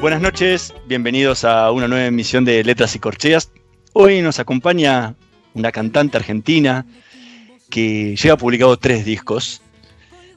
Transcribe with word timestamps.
Buenas 0.00 0.20
noches, 0.20 0.72
bienvenidos 0.86 1.42
a 1.44 1.72
una 1.72 1.88
nueva 1.88 2.06
emisión 2.06 2.44
de 2.44 2.62
Letras 2.62 2.94
y 2.94 3.00
Corcheas. 3.00 3.50
Hoy 3.94 4.22
nos 4.22 4.38
acompaña 4.38 5.16
una 5.54 5.72
cantante 5.72 6.16
argentina 6.16 6.86
que 7.68 8.14
lleva 8.14 8.36
publicado 8.36 8.76
tres 8.76 9.04
discos, 9.04 9.60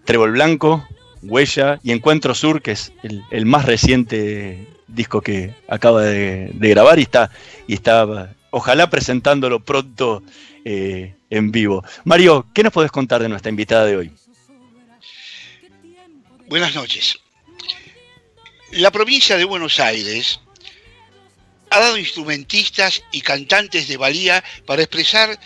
Trébol 0.04 0.32
Blanco, 0.32 0.84
Huella 1.22 1.80
y 1.84 1.92
Encuentro 1.92 2.34
Sur, 2.34 2.64
que 2.64 2.72
es 2.72 2.92
el, 3.04 3.46
más 3.46 3.66
reciente 3.66 4.68
disco 4.88 5.22
que 5.22 5.54
acaba 5.68 6.02
de, 6.02 6.52
grabar 6.56 6.98
y 6.98 7.04
está, 7.04 7.30
y 7.68 7.76
está 7.76 8.34
ojalá 8.50 8.90
presentándolo 8.90 9.60
pronto 9.60 10.24
eh, 10.66 11.14
en 11.30 11.52
vivo. 11.52 11.84
Mario, 12.04 12.48
¿qué 12.56 12.64
nos 12.64 12.74
podés 12.74 12.92
contar 12.92 13.22
de 13.22 13.30
nuestra 13.30 13.52
invitada 13.52 13.86
de 13.86 13.96
hoy? 13.96 14.12
Buenas 16.50 16.74
noches. 16.74 17.20
La 18.72 18.90
provincia 18.90 19.36
de 19.36 19.44
Buenos 19.44 19.82
Aires 19.82 20.40
ha 21.70 21.80
dado 21.82 21.98
instrumentistas 21.98 23.04
y 23.12 23.20
cantantes 23.20 23.90
de 23.90 23.98
valía 23.98 24.42
para 24.66 24.82
expresar 24.82 25.38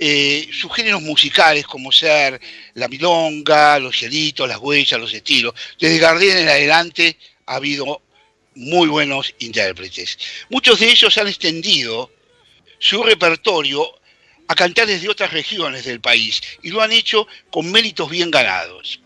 eh, 0.00 0.48
sus 0.52 0.74
géneros 0.74 1.00
musicales, 1.00 1.66
como 1.66 1.92
ser 1.92 2.40
la 2.74 2.88
milonga, 2.88 3.78
los 3.78 3.96
cielitos, 3.96 4.48
las 4.48 4.58
huellas, 4.58 4.98
los 4.98 5.14
estilos. 5.14 5.54
Desde 5.78 5.98
Gardien 5.98 6.36
en 6.36 6.48
adelante 6.48 7.16
ha 7.46 7.56
habido 7.56 8.02
muy 8.56 8.88
buenos 8.88 9.32
intérpretes. 9.38 10.18
Muchos 10.48 10.80
de 10.80 10.90
ellos 10.90 11.16
han 11.16 11.28
extendido 11.28 12.10
su 12.80 13.04
repertorio 13.04 13.86
a 14.48 14.54
cantantes 14.56 15.00
de 15.00 15.08
otras 15.08 15.32
regiones 15.32 15.84
del 15.84 16.00
país 16.00 16.42
y 16.62 16.70
lo 16.70 16.82
han 16.82 16.90
hecho 16.90 17.28
con 17.50 17.70
méritos 17.70 18.10
bien 18.10 18.32
ganados. 18.32 19.00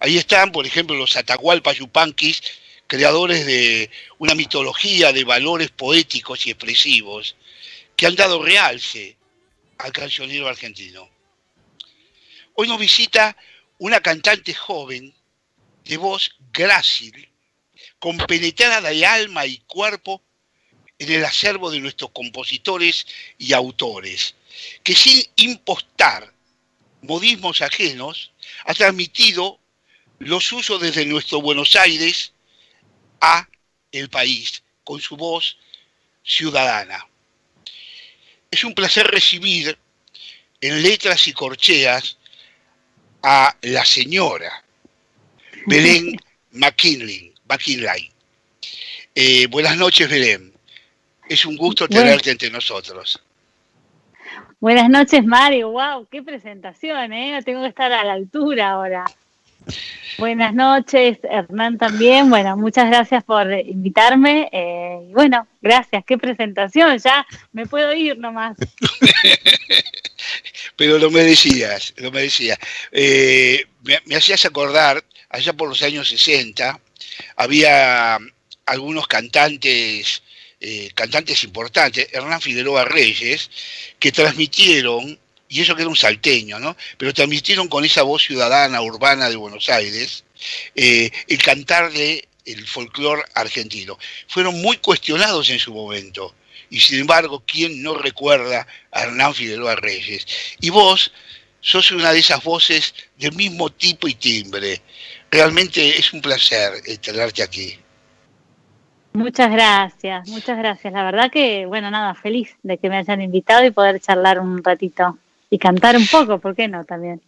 Ahí 0.00 0.16
están, 0.16 0.52
por 0.52 0.66
ejemplo, 0.66 0.96
los 0.96 1.16
Atahualpa 1.18 1.72
Yupanquis, 1.74 2.42
creadores 2.88 3.44
de 3.44 3.90
una 4.16 4.34
mitología 4.34 5.12
de 5.12 5.22
valores 5.22 5.70
poéticos 5.70 6.46
y 6.46 6.50
expresivos 6.50 7.36
que 7.94 8.06
han 8.06 8.16
dado 8.16 8.42
realce 8.42 9.16
al 9.76 9.92
cancionero 9.92 10.48
argentino. 10.48 11.08
Hoy 12.54 12.66
nos 12.66 12.80
visita 12.80 13.36
una 13.78 14.00
cantante 14.00 14.54
joven 14.54 15.14
de 15.84 15.96
voz 15.98 16.34
grácil, 16.50 17.28
compenetrada 17.98 18.88
de 18.88 19.04
alma 19.04 19.44
y 19.44 19.58
cuerpo 19.58 20.22
en 20.98 21.12
el 21.12 21.24
acervo 21.26 21.70
de 21.70 21.80
nuestros 21.80 22.10
compositores 22.10 23.06
y 23.36 23.52
autores, 23.52 24.34
que 24.82 24.96
sin 24.96 25.22
impostar 25.36 26.32
modismos 27.02 27.60
ajenos 27.60 28.32
ha 28.64 28.72
transmitido 28.72 29.60
los 30.18 30.50
usos 30.52 30.80
desde 30.80 31.04
nuestro 31.04 31.42
Buenos 31.42 31.76
Aires 31.76 32.32
a 33.20 33.48
el 33.92 34.08
país 34.08 34.62
con 34.84 35.00
su 35.00 35.16
voz 35.16 35.58
ciudadana. 36.22 37.06
Es 38.50 38.64
un 38.64 38.74
placer 38.74 39.06
recibir 39.06 39.76
en 40.60 40.82
letras 40.82 41.28
y 41.28 41.32
corcheas 41.32 42.18
a 43.22 43.54
la 43.62 43.84
señora 43.84 44.64
Belén 45.66 46.16
McKinley. 46.52 47.34
McKinley. 47.48 48.10
Eh, 49.14 49.46
buenas 49.48 49.76
noches, 49.76 50.08
Belén. 50.08 50.52
Es 51.28 51.44
un 51.44 51.56
gusto 51.56 51.88
tenerte 51.88 52.30
entre 52.30 52.50
nosotros. 52.50 53.22
Buenas 54.60 54.88
noches, 54.88 55.24
Mario. 55.24 55.70
Wow, 55.70 56.08
qué 56.10 56.22
presentación, 56.22 57.12
¿eh? 57.12 57.40
Tengo 57.44 57.62
que 57.62 57.68
estar 57.68 57.92
a 57.92 58.04
la 58.04 58.14
altura 58.14 58.70
ahora. 58.70 59.04
Buenas 60.18 60.52
noches, 60.52 61.18
Hernán 61.22 61.78
también. 61.78 62.28
Bueno, 62.28 62.56
muchas 62.56 62.88
gracias 62.88 63.22
por 63.22 63.52
invitarme. 63.52 64.48
Eh, 64.52 65.10
bueno, 65.12 65.46
gracias, 65.60 66.04
qué 66.04 66.18
presentación. 66.18 66.98
Ya 66.98 67.24
me 67.52 67.66
puedo 67.66 67.94
ir 67.94 68.18
nomás. 68.18 68.56
Pero 70.76 70.98
lo 70.98 71.10
merecías, 71.10 71.94
lo 71.98 72.10
merecías. 72.10 72.58
Eh, 72.90 73.64
me, 74.06 74.16
hacías 74.16 74.44
acordar, 74.44 75.04
allá 75.28 75.52
por 75.52 75.68
los 75.68 75.82
años 75.82 76.08
60, 76.08 76.80
había 77.36 78.18
algunos 78.66 79.06
cantantes, 79.06 80.22
eh, 80.60 80.90
cantantes 80.94 81.44
importantes, 81.44 82.08
Hernán 82.12 82.40
Figueroa 82.40 82.84
Reyes, 82.84 83.50
que 83.98 84.10
transmitieron 84.10 85.18
y 85.48 85.62
eso 85.62 85.74
que 85.74 85.82
era 85.82 85.88
un 85.88 85.96
salteño, 85.96 86.58
¿no? 86.58 86.76
Pero 86.96 87.14
transmitieron 87.14 87.68
con 87.68 87.84
esa 87.84 88.02
voz 88.02 88.22
ciudadana, 88.22 88.82
urbana 88.82 89.28
de 89.28 89.36
Buenos 89.36 89.68
Aires, 89.68 90.24
eh, 90.74 91.10
el 91.26 91.42
cantar 91.42 91.90
de 91.92 92.28
el 92.44 92.66
folclore 92.66 93.22
argentino. 93.34 93.98
Fueron 94.26 94.60
muy 94.60 94.78
cuestionados 94.78 95.50
en 95.50 95.58
su 95.58 95.72
momento. 95.72 96.34
Y 96.70 96.80
sin 96.80 97.00
embargo, 97.00 97.42
¿quién 97.46 97.82
no 97.82 97.94
recuerda 97.94 98.66
a 98.90 99.02
Hernán 99.02 99.34
Figueroa 99.34 99.76
Reyes? 99.76 100.26
Y 100.60 100.70
vos 100.70 101.12
sos 101.60 101.90
una 101.92 102.12
de 102.12 102.20
esas 102.20 102.42
voces 102.42 102.94
del 103.16 103.32
mismo 103.32 103.70
tipo 103.70 104.08
y 104.08 104.14
timbre. 104.14 104.82
Realmente 105.30 105.98
es 105.98 106.12
un 106.12 106.20
placer 106.20 106.74
eh, 106.86 106.98
tenerte 106.98 107.42
aquí. 107.42 107.78
Muchas 109.14 109.50
gracias, 109.50 110.28
muchas 110.28 110.58
gracias. 110.58 110.92
La 110.92 111.02
verdad 111.02 111.30
que, 111.30 111.66
bueno, 111.66 111.90
nada, 111.90 112.14
feliz 112.14 112.54
de 112.62 112.78
que 112.78 112.88
me 112.88 112.98
hayan 112.98 113.20
invitado 113.20 113.64
y 113.64 113.70
poder 113.70 114.00
charlar 114.00 114.38
un 114.38 114.62
ratito 114.62 115.18
y 115.50 115.58
cantar 115.58 115.96
un 115.96 116.06
poco, 116.06 116.38
¿por 116.38 116.54
qué 116.54 116.68
no 116.68 116.84
también? 116.84 117.20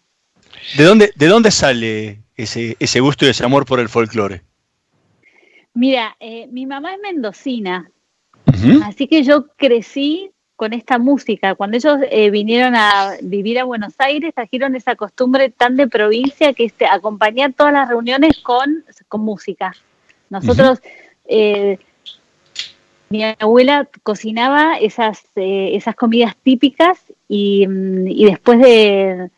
¿De 0.77 0.85
dónde, 0.85 1.13
de 1.15 1.27
dónde 1.27 1.51
sale 1.51 2.21
ese, 2.37 2.77
ese 2.79 3.01
gusto 3.01 3.25
y 3.25 3.29
ese 3.29 3.45
amor 3.45 3.65
por 3.65 3.81
el 3.81 3.89
folclore? 3.89 4.43
Mira, 5.75 6.17
eh, 6.21 6.49
mi 6.49 6.67
mamá 6.67 6.95
es 6.95 7.01
mendocina, 7.01 7.91
así 8.85 9.07
que 9.07 9.23
yo 9.23 9.47
crecí 9.57 10.33
con 10.57 10.73
esta 10.73 10.99
música. 10.99 11.55
Cuando 11.55 11.77
ellos 11.77 11.99
eh, 12.11 12.31
vinieron 12.31 12.75
a 12.75 13.15
vivir 13.23 13.59
a 13.59 13.65
Buenos 13.65 13.95
Aires, 13.99 14.35
trajeron 14.35 14.75
esa 14.75 14.97
costumbre 14.97 15.49
tan 15.49 15.77
de 15.77 15.87
provincia 15.87 16.53
que 16.53 16.65
es 16.65 16.75
acompañar 16.91 17.53
todas 17.55 17.73
las 17.73 17.89
reuniones 17.89 18.39
con, 18.43 18.85
con 19.09 19.23
música. 19.23 19.75
Nosotros, 20.29 20.81
eh, 21.27 21.79
mi 23.09 23.25
abuela 23.39 23.89
cocinaba 24.03 24.77
esas, 24.77 25.23
esas 25.35 25.95
comidas 25.95 26.37
típicas 26.43 26.99
Mm, 27.31 28.09
y, 28.09 28.25
después 28.25 28.59
de, 28.59 29.31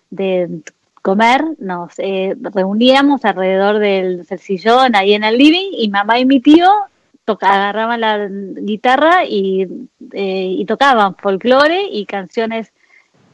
comer 1.03 1.44
nos 1.59 1.93
eh, 1.99 2.35
reuníamos 2.41 3.25
alrededor 3.25 3.81
del, 3.81 4.25
sillón 4.39 4.94
ahí 4.97 5.15
en 5.15 5.25
el 5.25 5.37
living 5.37 5.71
y 5.73 5.89
mamá 5.89 6.19
y 6.19 6.25
mi 6.25 6.41
tío 6.41 6.71
agarraban 7.27 8.00
la 8.00 8.29
guitarra 8.31 9.25
y, 9.25 9.62
eh, 10.12 10.56
y 10.59 10.65
tocaban 10.67 11.17
folclore 11.17 11.87
y 11.91 12.05
canciones 12.05 12.73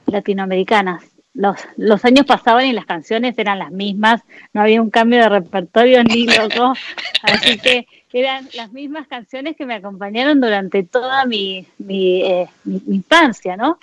latinoamericanas. 0.06 1.04
Los, 1.34 1.56
los 1.76 2.04
años 2.04 2.26
pasaban 2.26 2.66
y 2.66 2.72
las 2.72 2.87
canciones 2.87 3.38
eran 3.38 3.58
las 3.58 3.70
mismas, 3.70 4.22
no 4.52 4.61
había 4.61 4.82
un 4.82 4.90
cambio 4.90 5.20
de 5.20 5.28
repertorio 5.28 6.02
ni 6.04 6.26
loco, 6.38 6.75
así 7.22 7.58
que 7.58 7.87
eran 8.12 8.49
las 8.54 8.72
mismas 8.72 9.06
canciones 9.06 9.56
que 9.56 9.66
me 9.66 9.75
acompañaron 9.75 10.40
durante 10.40 10.82
toda 10.82 11.25
mi, 11.26 11.66
mi, 11.78 12.22
eh, 12.22 12.49
mi 12.64 12.82
infancia, 12.88 13.56
¿no? 13.56 13.78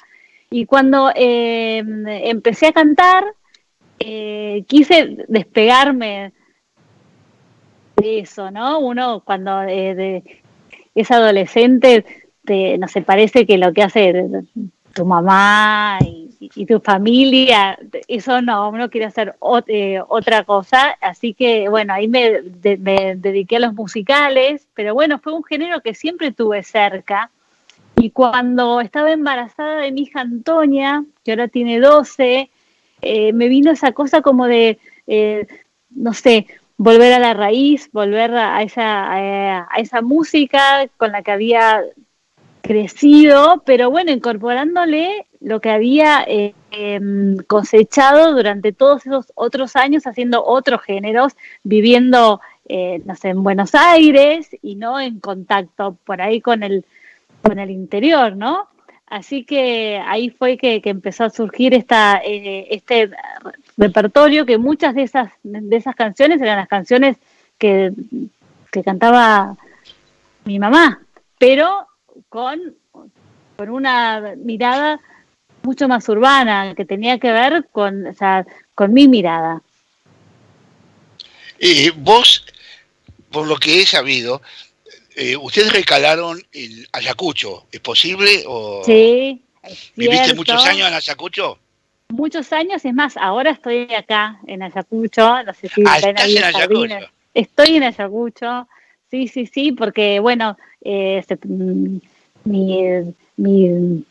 Y 0.57 0.65
cuando 0.67 1.11
eh, 1.13 1.83
empecé 2.23 2.67
a 2.67 2.71
cantar, 2.71 3.25
eh, 3.99 4.63
quise 4.69 5.17
despegarme 5.27 6.31
eso, 8.01 8.51
¿no? 8.51 8.79
Uno 8.79 9.21
cuando 9.25 9.63
eh, 9.63 10.23
es 10.95 11.11
adolescente, 11.11 12.05
te, 12.45 12.77
no 12.77 12.87
se 12.87 13.01
parece 13.01 13.45
que 13.45 13.57
lo 13.57 13.73
que 13.73 13.83
hace 13.83 14.29
tu 14.93 15.05
mamá 15.05 15.99
y, 15.99 16.65
tu 16.65 16.79
familia, 16.79 17.77
eso 18.07 18.41
no, 18.41 18.69
uno 18.69 18.89
quiere 18.89 19.07
hacer 19.07 19.35
eh, 19.67 19.99
otra 20.07 20.45
cosa, 20.45 20.91
así 21.01 21.33
que 21.33 21.67
bueno, 21.67 21.93
ahí 21.93 22.07
me, 22.07 22.43
me 22.79 23.17
dediqué 23.17 23.57
a 23.57 23.59
los 23.59 23.73
musicales, 23.73 24.69
pero 24.73 24.93
bueno, 24.93 25.19
fue 25.19 25.33
un 25.33 25.43
género 25.43 25.81
que 25.81 25.93
siempre 25.93 26.31
tuve 26.31 26.63
cerca. 26.63 27.29
Y 27.97 28.11
cuando 28.11 28.81
estaba 28.81 29.11
embarazada 29.11 29.81
de 29.81 29.91
mi 29.91 30.01
hija 30.01 30.21
Antonia, 30.21 31.05
que 31.23 31.31
ahora 31.31 31.47
tiene 31.47 31.79
12, 31.79 32.49
eh, 33.01 33.33
me 33.33 33.47
vino 33.47 33.71
esa 33.71 33.91
cosa 33.93 34.21
como 34.21 34.47
de, 34.47 34.79
eh, 35.07 35.47
no 35.89 36.13
sé, 36.13 36.47
volver 36.77 37.13
a 37.13 37.19
la 37.19 37.33
raíz, 37.33 37.89
volver 37.91 38.35
a 38.35 38.61
esa, 38.63 39.13
a 39.13 39.77
esa 39.77 40.01
música 40.01 40.87
con 40.97 41.11
la 41.11 41.21
que 41.21 41.31
había 41.31 41.83
crecido, 42.61 43.63
pero 43.65 43.91
bueno, 43.91 44.11
incorporándole 44.11 45.27
lo 45.39 45.61
que 45.61 45.69
había 45.69 46.23
eh, 46.27 46.53
em, 46.71 47.37
cosechado 47.47 48.33
durante 48.33 48.73
todos 48.73 49.05
esos 49.05 49.31
otros 49.35 49.75
años 49.75 50.07
haciendo 50.07 50.43
otros 50.43 50.81
géneros, 50.81 51.33
viviendo, 51.63 52.41
no 53.05 53.15
sé, 53.15 53.29
en 53.29 53.43
Buenos 53.43 53.75
Aires 53.75 54.49
y 54.61 54.75
no 54.75 54.99
en 54.99 55.19
contacto 55.19 55.97
por 56.03 56.21
ahí 56.21 56.41
con 56.41 56.63
el, 56.63 56.83
con 57.45 57.59
el 57.59 57.69
interior, 57.69 58.35
¿no? 58.35 58.67
Así 59.05 59.45
que 59.45 60.01
ahí 60.05 60.31
fue 60.31 60.57
que, 60.57 60.81
empezó 60.83 61.25
a 61.25 61.29
surgir 61.29 61.73
eh, 61.75 62.67
este 62.71 63.11
repertorio, 63.77 64.45
que 64.45 64.57
muchas 64.57 64.95
de 64.95 65.03
esas, 65.03 65.31
de 65.43 65.75
esas 65.75 65.95
canciones 65.95 66.41
eran 66.41 66.57
las 66.57 66.67
canciones 66.67 67.17
que, 67.57 67.91
cantaba 68.83 69.55
mi 70.43 70.59
mamá, 70.59 70.99
pero 71.37 71.87
con, 72.27 72.75
con 73.55 73.69
una 73.69 74.33
mirada 74.35 74.99
mucho 75.63 75.87
más 75.87 76.09
urbana, 76.09 76.73
que 76.75 76.83
tenía 76.83 77.17
que 77.17 77.31
ver 77.31 77.67
con, 77.71 78.07
o 78.07 78.13
sea, 78.13 78.45
con 78.73 78.91
mi 78.91 79.07
mirada. 79.07 79.61
Eh, 81.57 81.93
vos, 81.95 82.45
por 83.31 83.47
lo 83.47 83.55
que 83.55 83.81
he 83.81 83.85
sabido, 83.85 84.41
eh, 85.15 85.37
ustedes 85.37 85.71
recalaron 85.71 86.41
en 86.51 86.85
Ayacucho, 86.91 87.67
¿es 87.71 87.79
posible? 87.79 88.43
O... 88.47 88.81
Sí. 88.83 89.41
¿Viviste 89.95 90.33
muchos 90.33 90.65
años 90.65 90.89
en 90.89 90.93
Ayacucho? 90.93 91.57
Muchos 92.09 92.51
años, 92.53 92.83
es 92.85 92.93
más, 92.93 93.17
ahora 93.17 93.51
estoy 93.51 93.91
acá 93.93 94.39
en 94.45 94.61
Ayacucho, 94.61 95.43
no 95.43 95.53
sé 95.53 95.69
si 95.69 95.83
ah, 95.87 95.97
estás 95.97 96.29
en 96.29 96.43
Ayacucho. 96.43 96.95
Estoy 97.33 97.77
en 97.77 97.83
Ayacucho, 97.83 98.67
sí, 99.09 99.27
sí, 99.27 99.47
sí, 99.47 99.71
porque 99.71 100.19
bueno, 100.19 100.57
eh, 100.81 101.23
mm, 101.45 101.97
mi, 102.43 104.03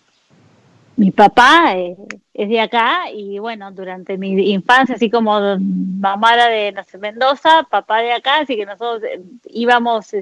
mi, 0.96 1.10
papá 1.12 1.74
eh, 1.76 1.96
es 2.32 2.48
de 2.48 2.60
acá 2.60 3.10
y 3.12 3.38
bueno, 3.38 3.70
durante 3.70 4.18
mi 4.18 4.50
infancia, 4.50 4.96
así 4.96 5.08
como 5.08 5.38
mamá 5.58 6.34
era 6.34 6.48
de 6.48 6.74
Mendoza, 6.98 7.62
papá 7.70 8.00
de 8.00 8.12
acá, 8.12 8.38
así 8.38 8.56
que 8.56 8.66
nosotros 8.66 9.08
íbamos 9.50 10.14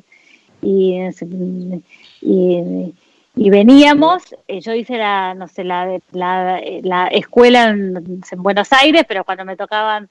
y, 0.62 1.00
y, 3.34 3.50
veníamos, 3.50 4.34
eh, 4.46 4.60
yo 4.60 4.72
hice 4.72 4.96
la, 4.96 5.34
no 5.34 5.48
sé, 5.48 5.64
la, 5.64 5.98
la, 6.12 7.08
escuela 7.08 7.70
en, 7.70 8.22
Buenos 8.36 8.72
Aires, 8.72 9.04
pero 9.08 9.24
cuando 9.24 9.44
me 9.44 9.56
tocaban 9.56 10.08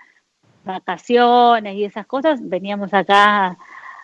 vacaciones 0.65 1.75
y 1.75 1.85
esas 1.85 2.05
cosas, 2.05 2.39
veníamos 2.41 2.93
acá 2.93 3.47
a 3.47 3.57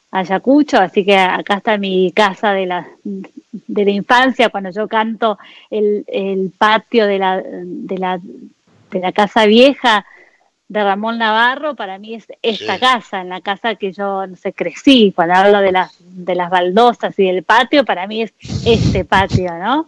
Ayacucho, 0.09 0.77
así 0.77 1.03
que 1.03 1.17
acá 1.17 1.55
está 1.55 1.77
mi 1.77 2.11
casa 2.13 2.53
de 2.53 2.65
la, 2.65 2.87
de 3.03 3.85
la 3.85 3.91
infancia, 3.91 4.49
cuando 4.49 4.69
yo 4.71 4.87
canto 4.87 5.37
el, 5.69 6.05
el 6.07 6.51
patio 6.57 7.05
de 7.05 7.19
la, 7.19 7.41
de, 7.41 7.97
la, 7.97 8.19
de 8.91 8.99
la 8.99 9.11
casa 9.11 9.45
vieja, 9.45 10.05
de 10.69 10.83
Ramón 10.83 11.17
Navarro 11.17 11.75
para 11.75 11.97
mí 11.97 12.15
es 12.15 12.25
esta 12.41 12.79
casa, 12.79 13.21
en 13.21 13.29
la 13.29 13.41
casa 13.41 13.75
que 13.75 13.93
yo 13.93 14.27
no 14.27 14.35
sé, 14.35 14.53
crecí, 14.53 15.13
cuando 15.15 15.35
hablo 15.35 15.59
de 15.61 15.71
las, 15.71 15.95
de 15.99 16.35
las 16.35 16.49
baldosas 16.49 17.17
y 17.17 17.25
del 17.25 17.43
patio, 17.43 17.85
para 17.85 18.07
mí 18.07 18.23
es 18.23 18.33
este 18.65 19.05
patio, 19.05 19.53
¿no? 19.53 19.87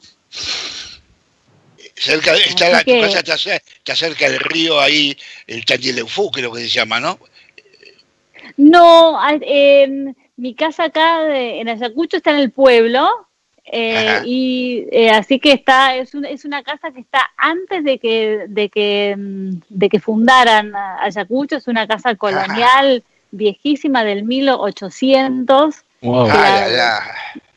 Cerca, 1.95 2.33
está 2.33 2.69
la, 2.69 2.83
tu 2.83 3.01
casa 3.01 3.19
está, 3.19 3.95
cerca 3.95 4.29
del 4.29 4.39
río 4.39 4.79
ahí, 4.79 5.17
el 5.47 5.65
Tandieleufú, 5.65 6.31
que 6.31 6.39
es 6.39 6.45
lo 6.45 6.53
que 6.53 6.61
se 6.61 6.69
llama, 6.69 7.01
¿no? 7.01 7.19
No, 8.55 9.19
mi 10.37 10.55
casa 10.55 10.85
acá 10.85 11.35
en 11.35 11.67
Ayacucho 11.67 12.17
está 12.17 12.31
en 12.31 12.39
el 12.39 12.51
pueblo, 12.51 13.09
eh, 13.71 14.21
y 14.25 14.85
eh, 14.91 15.11
así 15.11 15.39
que 15.39 15.51
está, 15.51 15.95
es, 15.95 16.13
es 16.15 16.43
una 16.43 16.63
casa 16.63 16.91
que 16.91 17.01
está 17.01 17.29
antes 17.37 17.83
de 17.83 17.99
que, 17.99 18.45
de 18.47 18.69
que, 18.69 19.15
mm, 19.15 19.61
de 19.69 19.89
que 19.89 19.99
fundaran 19.99 20.73
Ayacucho, 20.75 21.57
es 21.57 21.67
una 21.67 21.87
casa 21.87 22.15
colonial 22.15 23.03
viejísima 23.31 24.03
del 24.03 24.23
1800. 24.23 25.75
Wow. 26.01 26.29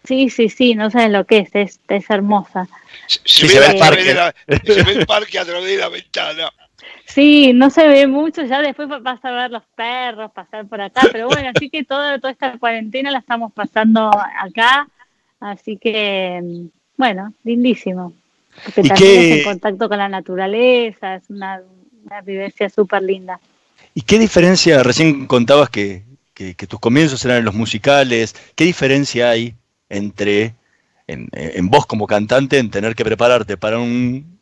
Sí, 0.04 0.28
sí, 0.28 0.48
sí, 0.48 0.74
no 0.74 0.90
saben 0.90 1.12
lo 1.12 1.24
que 1.24 1.38
es, 1.38 1.54
es, 1.54 1.80
es 1.88 2.10
hermosa. 2.10 2.68
Se, 3.06 3.46
ve 3.46 3.66
el 3.66 3.78
parque. 3.78 4.04
se, 4.66 4.82
ve 4.82 4.92
el 4.92 5.06
parque 5.06 5.38
a 5.38 5.44
través 5.44 5.64
de 5.64 5.78
la 5.78 5.88
ventana. 5.88 6.52
Sí, 7.06 7.52
no 7.54 7.70
se 7.70 7.86
ve 7.88 8.06
mucho, 8.06 8.42
ya 8.44 8.60
después 8.60 8.88
vas 8.88 9.24
a 9.24 9.30
ver 9.30 9.50
los 9.50 9.62
perros 9.74 10.30
pasar 10.32 10.66
por 10.66 10.80
acá, 10.80 11.02
pero 11.12 11.28
bueno, 11.28 11.50
así 11.54 11.70
que 11.70 11.84
toda, 11.84 12.18
toda 12.18 12.32
esta 12.32 12.58
cuarentena 12.58 13.10
la 13.10 13.18
estamos 13.18 13.52
pasando 13.52 14.10
acá 14.40 14.88
Así 15.42 15.76
que, 15.76 16.40
bueno, 16.96 17.34
lindísimo. 17.42 18.12
Porque 18.64 18.84
también 18.84 19.38
en 19.38 19.44
contacto 19.44 19.88
con 19.88 19.98
la 19.98 20.08
naturaleza, 20.08 21.16
es 21.16 21.24
una, 21.28 21.60
vivencia 22.24 22.68
súper 22.68 23.02
linda. 23.02 23.40
¿Y 23.92 24.02
qué 24.02 24.18
diferencia, 24.18 24.82
recién 24.84 25.26
contabas 25.26 25.68
que, 25.68 26.04
tus 26.68 26.80
comienzos 26.80 27.24
eran 27.24 27.38
en 27.38 27.44
los 27.44 27.54
musicales, 27.54 28.34
qué 28.54 28.64
diferencia 28.64 29.30
hay 29.30 29.54
entre, 29.88 30.54
en, 31.06 31.28
en 31.32 31.68
vos 31.68 31.86
como 31.86 32.06
cantante, 32.06 32.58
en 32.58 32.70
tener 32.70 32.94
que 32.94 33.04
prepararte 33.04 33.56
para 33.56 33.78
un 33.78 34.38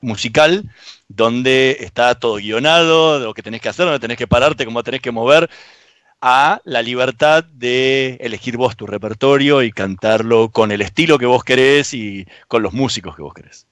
musical 0.00 0.68
donde 1.08 1.78
está 1.80 2.14
todo 2.16 2.36
guionado, 2.36 3.20
lo 3.20 3.34
que 3.34 3.42
tenés 3.42 3.60
que 3.60 3.68
hacer, 3.68 3.86
donde 3.86 4.00
tenés 4.00 4.18
que 4.18 4.26
pararte, 4.26 4.64
cómo 4.64 4.82
tenés 4.82 5.00
que 5.00 5.10
mover, 5.10 5.48
a 6.26 6.62
la 6.64 6.80
libertad 6.80 7.44
de 7.44 8.16
elegir 8.18 8.56
vos 8.56 8.78
tu 8.78 8.86
repertorio 8.86 9.62
y 9.62 9.70
cantarlo 9.70 10.48
con 10.48 10.72
el 10.72 10.80
estilo 10.80 11.18
que 11.18 11.26
vos 11.26 11.44
querés 11.44 11.92
y 11.92 12.26
con 12.48 12.62
los 12.62 12.72
músicos 12.72 13.14
que 13.14 13.20
vos 13.20 13.34
querés. 13.34 13.66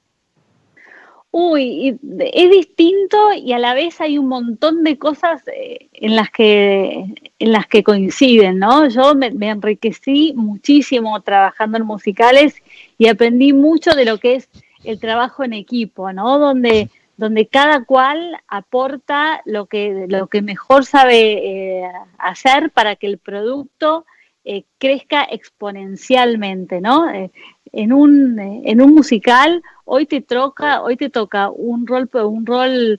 Uy, 1.31 1.99
es 2.35 2.50
distinto 2.50 3.33
y 3.33 3.55
a 3.55 3.59
la 3.59 3.73
vez 3.73 4.03
hay 4.03 4.19
un 4.19 4.29
montón 4.29 4.85
de 4.85 4.99
cosas 4.99 5.41
eh, 5.47 5.88
en 5.95 6.15
las 6.15 6.31
que, 6.31 7.07
en 7.38 7.53
las 7.53 7.67
que 7.69 7.83
coinciden, 7.83 8.59
¿no? 8.59 8.87
Yo 8.87 9.15
me, 9.15 9.31
me 9.31 9.49
enriquecí 9.49 10.35
muchísimo 10.37 11.19
trabajando 11.23 11.79
en 11.79 11.87
musicales 11.87 12.57
y 12.99 13.09
aprendí 13.09 13.55
mucho 13.55 13.95
de 13.95 14.05
lo 14.05 14.19
que 14.19 14.35
es 14.35 14.50
el 14.85 15.00
trabajo 15.00 15.43
en 15.43 15.55
equipo, 15.55 16.12
¿no? 16.12 16.38
Donde 16.38 16.91
donde 17.23 17.47
cada 17.47 17.85
cual 17.85 18.37
aporta 18.49 19.43
lo 19.45 19.67
que, 19.67 20.07
lo 20.09 20.26
que 20.26 20.43
mejor 20.43 20.85
sabe 20.85 21.83
eh, 21.85 21.93
hacer 22.19 22.73
para 22.73 22.97
que 22.97 23.07
el 23.07 23.19
producto 23.19 24.07
eh, 24.43 24.64
crezca 24.79 25.23
exponencialmente, 25.31 26.81
¿no? 26.81 27.09
Eh, 27.09 27.31
en, 27.71 27.93
un, 27.93 28.41
en 28.41 28.81
un 28.81 28.93
musical, 28.93 29.62
hoy 29.85 30.07
te 30.07 30.21
toca, 30.21 30.83
hoy 30.83 30.97
te 30.97 31.11
toca 31.11 31.49
un 31.49 31.87
rol, 31.87 32.11
un 32.12 32.45
rol 32.45 32.99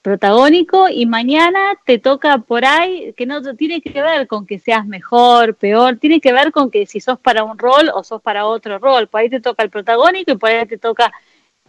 protagónico 0.00 0.88
y 0.88 1.04
mañana 1.04 1.74
te 1.84 1.98
toca 1.98 2.38
por 2.38 2.64
ahí 2.64 3.12
que 3.18 3.26
no 3.26 3.42
tiene 3.54 3.82
que 3.82 4.00
ver 4.00 4.26
con 4.28 4.46
que 4.46 4.58
seas 4.58 4.86
mejor, 4.86 5.56
peor, 5.56 5.98
tiene 5.98 6.22
que 6.22 6.32
ver 6.32 6.52
con 6.52 6.70
que 6.70 6.86
si 6.86 7.00
sos 7.00 7.18
para 7.18 7.44
un 7.44 7.58
rol 7.58 7.90
o 7.94 8.02
sos 8.02 8.22
para 8.22 8.46
otro 8.46 8.78
rol, 8.78 9.08
por 9.08 9.20
ahí 9.20 9.28
te 9.28 9.42
toca 9.42 9.62
el 9.62 9.68
protagónico 9.68 10.32
y 10.32 10.36
por 10.38 10.48
ahí 10.48 10.64
te 10.66 10.78
toca 10.78 11.12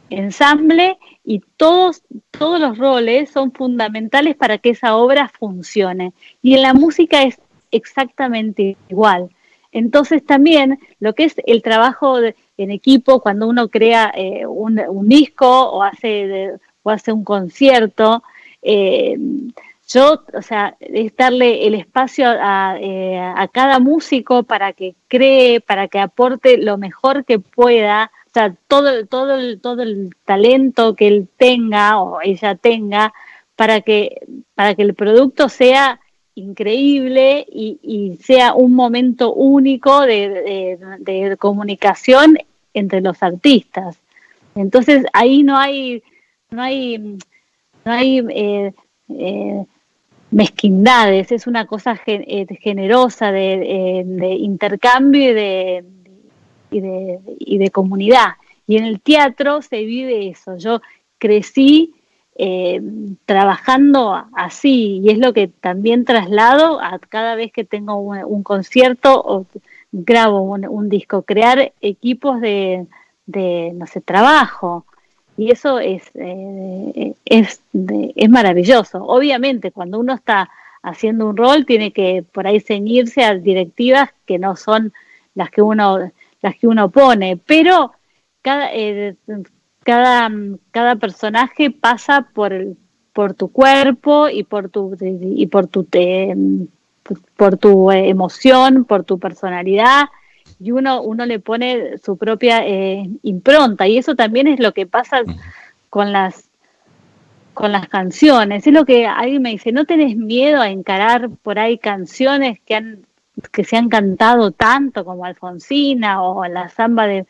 ensamble 0.10 0.98
y 1.24 1.42
todos, 1.58 2.04
todos 2.32 2.60
los 2.60 2.78
roles 2.78 3.30
son 3.30 3.52
fundamentales 3.52 4.36
para 4.36 4.58
que 4.58 4.72
esa 4.72 4.96
obra 4.96 5.32
funcione. 5.40 6.14
Y 6.42 6.56
en 6.56 6.62
la 6.62 6.74
música 6.74 7.24
es 7.24 7.40
exactamente 7.72 8.78
igual. 8.90 9.30
Entonces 9.72 10.26
también 10.26 10.80
lo 11.00 11.14
que 11.14 11.26
es 11.26 11.36
el 11.46 11.62
trabajo 11.62 12.20
en 12.58 12.72
equipo, 12.72 13.20
cuando 13.20 13.48
uno 13.48 13.68
crea 13.68 14.12
eh, 14.16 14.46
un, 14.46 14.80
disco 15.10 15.48
o 15.48 15.84
hace, 15.84 16.54
o 16.84 16.90
hace 16.90 17.12
un 17.12 17.26
concierto, 17.26 18.24
eh, 18.62 19.18
yo, 19.88 20.24
o 20.34 20.42
sea, 20.42 20.76
es 20.80 21.16
darle 21.16 21.68
el 21.68 21.76
espacio 21.76 22.28
a, 22.28 22.78
eh, 22.80 23.20
a, 23.20 23.48
cada 23.50 23.80
músico 23.80 24.44
para 24.44 24.74
que 24.74 24.96
cree, 25.08 25.62
para 25.62 25.88
que 25.88 26.00
aporte 26.00 26.58
lo 26.58 26.78
mejor 26.78 27.24
que 27.24 27.40
pueda 27.40 28.12
sea, 28.36 28.54
todo, 28.68 29.06
todo, 29.06 29.36
el, 29.36 29.62
todo 29.62 29.82
el 29.82 30.13
talento 30.25 30.94
que 30.94 31.08
él 31.08 31.30
tenga 31.38 32.01
o 32.01 32.20
ella 32.22 32.56
tenga 32.56 33.13
para 33.56 33.80
que, 33.80 34.22
para 34.56 34.75
que 34.75 34.82
el 34.82 34.94
producto 34.94 35.48
sea 35.48 36.01
increíble 36.36 37.46
y, 37.50 38.20
sea 38.22 38.54
un 38.54 38.74
momento 38.74 39.34
único 39.34 40.01
de, 40.01 41.38
comunicación 41.39 42.38
entre 42.74 43.00
los 43.00 43.24
artistas. 43.24 43.98
Entonces 44.54 45.06
ahí 45.13 45.44
no 45.44 45.58
hay, 45.58 46.04
no 46.51 46.62
hay, 46.62 46.98
no 46.98 47.92
hay 47.92 48.20
eh, 48.30 48.74
eh, 49.10 49.65
mezquindades, 50.32 51.32
es 51.32 51.48
una 51.48 51.65
cosa 51.65 51.98
eh, 52.06 52.46
generosa 52.60 53.32
de, 53.32 54.38
intercambio 54.39 55.32
y 55.32 55.34
de, 55.34 55.86
y 56.72 56.81
de, 56.81 57.19
y 57.39 57.57
de 57.57 57.69
comunidad. 57.69 58.34
Y 58.67 58.77
en 58.77 58.86
el 58.86 59.00
teatro 59.01 59.62
se 59.62 59.84
vive 59.84 60.29
eso. 60.29 60.57
Yo 60.57 60.81
crecí 61.17 61.93
eh, 62.38 62.81
trabajando 63.25 64.25
así 64.34 65.00
y 65.01 65.10
es 65.10 65.17
lo 65.19 65.31
que 65.31 65.48
también 65.48 66.03
traslado 66.03 66.81
a 66.81 67.00
cada 67.00 67.36
vez 67.36 67.53
que 67.53 67.63
tengo 67.63 67.95
un, 67.95 68.43
concierto 68.43 69.22
o 69.22 69.45
grabo 69.93 70.41
un, 70.41 70.89
disco, 70.89 71.22
crear 71.22 71.72
equipos 71.79 72.41
de, 72.41 72.88
no 73.27 73.88
sé, 73.88 74.01
trabajo. 74.01 74.86
Y 75.38 75.51
eso 75.51 75.79
es, 75.79 76.03
eh, 76.15 77.13
es, 77.25 77.62
es 77.74 78.29
maravilloso. 78.29 79.03
Obviamente, 79.03 79.72
cuando 79.72 80.00
uno 80.00 80.13
está 80.13 80.50
haciendo 80.84 81.29
un 81.29 81.38
rol, 81.38 81.65
tiene 81.65 81.91
que 81.91 82.24
por 82.34 82.48
ahí 82.48 82.60
ceñirse 82.60 83.24
a 83.24 83.36
directivas 83.36 84.10
que 84.25 84.39
no 84.39 84.55
son 84.55 84.93
las 85.36 85.50
que 85.50 85.62
uno, 85.62 86.12
las 86.46 86.56
que 86.58 86.68
uno 86.68 86.92
pone, 86.92 87.38
pero 87.38 87.92
cada, 88.44 88.70
eh, 88.72 89.16
cada, 89.84 90.32
cada 90.70 90.96
personaje 90.96 91.72
pasa 91.72 92.30
por, 92.36 92.54
por 93.14 93.34
tu 93.34 93.52
cuerpo 93.52 94.30
y 94.30 94.44
por 94.44 94.70
tu, 94.70 94.96
y 95.02 95.48
por 95.48 95.66
tu, 95.66 95.88
por 97.36 97.58
tu 97.58 97.92
emoción, 97.92 98.86
por 98.86 99.04
tu 99.04 99.18
personalidad, 99.18 100.06
y 100.60 100.70
uno, 100.70 101.02
uno 101.02 101.25
le 101.25 101.40
pone 101.40 101.98
su 101.98 102.16
propia 102.16 102.64
eh, 102.64 103.10
impronta, 103.24 103.88
y 103.88 103.98
eso 103.98 104.16
también 104.16 104.48
es 104.48 104.60
lo 104.60 104.72
que 104.72 104.86
pasa 104.86 105.24
con 105.90 106.12
las 106.12 106.50
con 107.56 107.72
las 107.72 107.88
canciones. 107.88 108.68
Es 108.68 108.74
lo 108.74 108.84
que 108.84 109.08
alguien 109.08 109.42
me 109.42 109.52
dice, 109.52 109.72
¿no 109.72 109.86
tenés 109.86 110.18
miedo 110.18 110.60
a 110.60 110.70
encarar 110.70 111.30
por 111.42 111.58
ahí 111.58 111.78
canciones 111.78 112.60
que 112.66 112.75
han 112.75 113.06
que 113.51 113.63
se 113.63 113.77
han 113.77 113.89
cantado 113.89 114.51
tanto 114.51 115.04
como 115.06 115.25
Alfonsina 115.25 116.24
o 116.24 116.46
la 116.46 116.70
samba 116.70 117.08
de, 117.08 117.25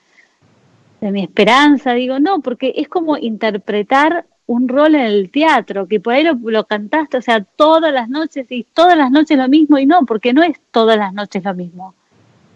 de 1.01 1.12
mi 1.12 1.24
esperanza, 1.24 1.93
digo, 1.93 2.19
no, 2.19 2.41
porque 2.41 2.74
es 2.75 2.88
como 2.88 3.17
interpretar 3.17 4.25
un 4.47 4.67
rol 4.67 4.95
en 4.95 5.01
el 5.01 5.31
teatro, 5.31 5.88
que 5.88 6.00
por 6.00 6.13
ahí 6.13 6.24
lo, 6.24 6.65
cantaste, 6.65 7.17
o 7.17 7.21
sea, 7.21 7.43
todas 7.43 7.91
las 7.91 8.09
noches 8.09 8.45
y 8.50 8.63
todas 8.63 8.97
las 8.97 9.12
noches 9.12 9.38
lo 9.38 9.47
mismo, 9.47 9.77
y 9.77 9.85
no, 9.85 10.05
porque 10.05 10.33
no 10.33 10.43
es 10.43 10.59
todas 10.71 10.97
las 10.97 11.13
noches 11.13 11.43
lo 11.43 11.53
mismo. 11.55 11.95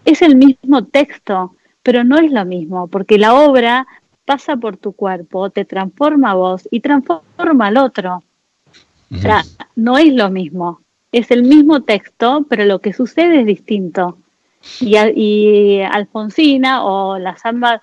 Es 0.04 0.22
el 0.22 0.36
mismo 0.36 0.84
texto, 0.84 1.56
pero 1.82 2.04
no 2.04 2.18
es 2.18 2.30
lo 2.30 2.44
mismo, 2.44 2.86
porque 2.86 3.18
la 3.18 3.34
obra 3.34 3.86
pasa 4.24 4.56
por 4.56 4.76
tu 4.76 4.92
cuerpo, 4.92 5.50
te 5.50 5.64
transforma 5.64 6.30
a 6.30 6.34
vos 6.34 6.68
y 6.70 6.80
transforma 6.80 7.66
al 7.66 7.76
otro. 7.76 8.22
O 9.12 9.16
sea, 9.16 9.42
no 9.74 9.98
es 9.98 10.14
lo 10.14 10.30
mismo. 10.30 10.82
Es 11.12 11.30
el 11.30 11.42
mismo 11.42 11.82
texto, 11.82 12.46
pero 12.48 12.64
lo 12.64 12.80
que 12.80 12.92
sucede 12.92 13.40
es 13.40 13.46
distinto. 13.46 14.18
Y, 14.80 14.96
y 14.96 15.80
Alfonsina 15.82 16.84
o 16.84 17.18
la 17.18 17.36
samba 17.36 17.82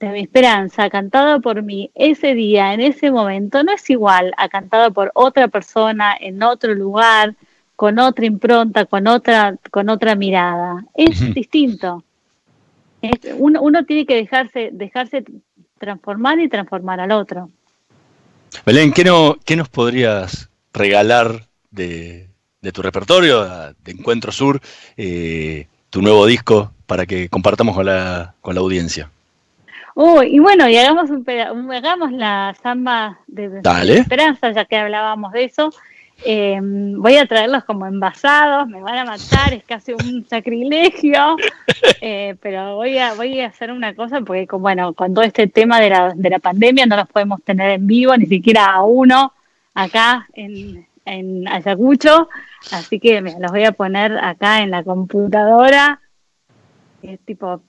de 0.00 0.08
mi 0.10 0.20
esperanza, 0.20 0.90
cantada 0.90 1.38
por 1.38 1.62
mí 1.62 1.90
ese 1.94 2.34
día, 2.34 2.74
en 2.74 2.80
ese 2.80 3.10
momento, 3.10 3.62
no 3.62 3.72
es 3.72 3.88
igual 3.88 4.32
a 4.36 4.48
cantada 4.48 4.90
por 4.90 5.10
otra 5.14 5.48
persona 5.48 6.14
en 6.18 6.42
otro 6.42 6.74
lugar, 6.74 7.34
con 7.76 7.98
otra 7.98 8.26
impronta, 8.26 8.86
con 8.86 9.06
otra, 9.06 9.56
con 9.70 9.88
otra 9.88 10.14
mirada. 10.14 10.84
Es 10.94 11.32
distinto. 11.34 12.02
uno, 13.36 13.60
uno, 13.62 13.84
tiene 13.84 14.06
que 14.06 14.16
dejarse, 14.16 14.70
dejarse 14.72 15.24
transformar 15.78 16.40
y 16.40 16.48
transformar 16.48 17.00
al 17.00 17.12
otro. 17.12 17.50
Belén, 18.64 18.92
¿qué, 18.92 19.04
no, 19.04 19.36
qué 19.44 19.56
nos 19.56 19.68
podrías 19.68 20.48
regalar 20.72 21.46
de, 21.76 22.72
tu 22.72 22.82
repertorio, 22.82 23.44
de 23.84 23.92
Encuentro 23.92 24.32
Sur, 24.32 24.60
eh, 24.96 25.66
tu 25.90 26.02
nuevo 26.02 26.26
disco, 26.26 26.72
para 26.86 27.06
que 27.06 27.28
compartamos 27.28 27.76
con 27.76 27.86
la, 27.86 28.34
con 28.40 28.54
la 28.54 28.60
audiencia? 28.60 29.10
y 30.26 30.38
bueno, 30.40 30.68
y 30.68 30.76
hagamos, 30.76 31.08
un, 31.08 31.72
hagamos 31.72 32.12
la 32.12 32.54
samba 32.62 33.18
de, 33.26 33.62
esperanza, 33.94 34.50
ya 34.50 34.64
que 34.66 34.76
hablábamos 34.76 35.32
de 35.32 35.44
eso. 35.44 35.70
Eh, 36.24 36.58
voy 36.62 37.16
a 37.16 37.26
traerlos 37.26 37.64
como 37.64 37.86
envasados, 37.86 38.68
me 38.68 38.80
van 38.80 38.98
a 38.98 39.04
matar, 39.04 39.52
es 39.52 39.64
casi 39.64 39.92
un 39.92 40.26
sacrilegio, 40.30 41.36
eh, 42.00 42.36
pero 42.40 42.76
voy 42.76 42.98
a, 42.98 43.14
voy 43.14 43.40
a 43.40 43.48
hacer 43.48 43.70
una 43.70 43.94
cosa 43.94 44.20
porque, 44.20 44.46
bueno, 44.56 44.92
con 44.94 45.14
todo 45.14 45.24
este 45.24 45.46
tema 45.46 45.80
de 45.80 45.90
la, 45.90 46.12
de 46.14 46.30
la 46.30 46.38
pandemia 46.38 46.86
no 46.86 46.96
los 46.96 47.08
podemos 47.08 47.42
tener 47.42 47.70
en 47.70 47.86
vivo, 47.86 48.16
ni 48.16 48.26
siquiera 48.26 48.66
a 48.66 48.82
uno 48.82 49.32
acá 49.74 50.26
en, 50.32 50.86
en 51.06 51.48
Ayacucho, 51.48 52.28
así 52.72 53.00
que 53.00 53.20
los 53.22 53.50
voy 53.50 53.64
a 53.64 53.72
poner 53.72 54.18
acá 54.18 54.60
en 54.62 54.70
la 54.70 54.84
computadora, 54.84 56.02
es 57.02 57.20
tipo 57.20 57.62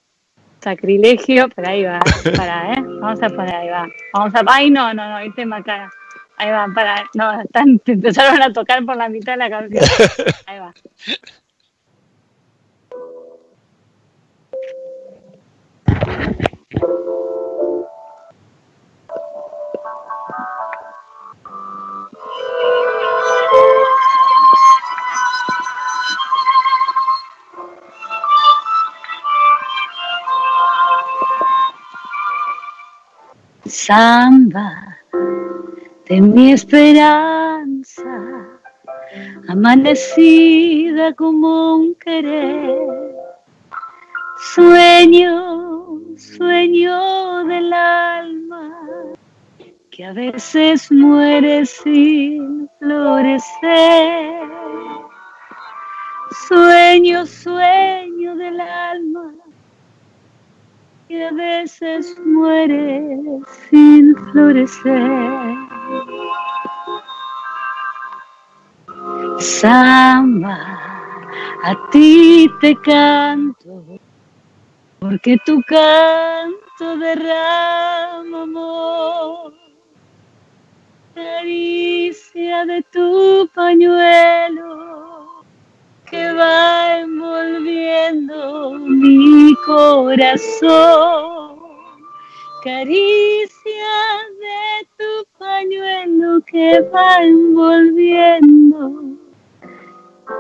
sacrilegio, 0.59 1.47
pero 1.55 1.69
ahí 1.69 1.83
va, 1.83 1.99
para, 2.35 2.73
¿eh? 2.73 2.83
Vamos 2.99 3.21
a 3.21 3.29
poner, 3.29 3.55
ahí 3.55 3.69
va. 3.69 3.87
Vamos 4.13 4.35
a, 4.35 4.43
ay, 4.47 4.69
no, 4.69 4.93
no, 4.93 5.19
no, 5.19 5.33
tema 5.33 5.57
acá. 5.57 5.89
Ahí 6.37 6.51
va, 6.51 6.67
para, 6.73 7.03
no, 7.13 7.41
están, 7.41 7.81
empezaron 7.85 8.41
a 8.41 8.51
tocar 8.51 8.83
por 8.85 8.97
la 8.97 9.09
mitad 9.09 9.33
de 9.33 9.37
la 9.37 9.49
canción. 9.49 9.83
Ahí 10.45 10.59
va. 10.59 10.73
Samba 33.87 34.97
de 36.09 36.19
mi 36.19 36.51
esperanza, 36.51 38.03
amanecida 39.47 41.13
como 41.13 41.77
un 41.77 41.95
querer, 41.95 42.77
sueño, 44.53 46.01
sueño 46.17 47.45
del 47.45 47.71
alma, 47.71 48.75
que 49.89 50.03
a 50.03 50.11
veces 50.11 50.91
muere 50.91 51.65
sin 51.65 52.69
florecer. 52.79 54.49
Sueño, 56.49 57.25
sueño 57.25 58.35
del 58.35 58.59
alma 58.59 59.33
que 61.07 61.25
a 61.25 61.31
veces 61.31 62.19
muere 62.25 63.01
sin 63.69 64.15
florecer. 64.15 65.55
Samba, 69.39 70.57
a 71.63 71.89
ti 71.91 72.49
te 72.59 72.75
canto, 72.77 73.99
porque 74.99 75.37
tu 75.45 75.61
canto 75.67 76.97
derrama 76.97 78.43
amor. 78.43 79.53
Caricia 81.15 82.65
de 82.65 82.83
tu 82.91 83.49
pañuelo 83.55 84.86
corazón. 90.07 91.59
Caricia 92.63 93.95
de 94.41 94.87
tu 94.97 95.11
pañuelo 95.37 96.41
que 96.49 96.79
va 96.93 97.23
envolviendo 97.23 98.79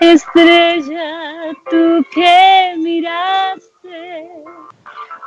Estrella, 0.00 1.52
tú 1.70 2.02
que 2.10 2.74
miras 2.78 3.70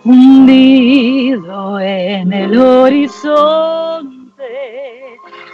hundido 0.03 1.79
en 1.79 2.33
el 2.33 2.57
horizonte. 2.59 4.03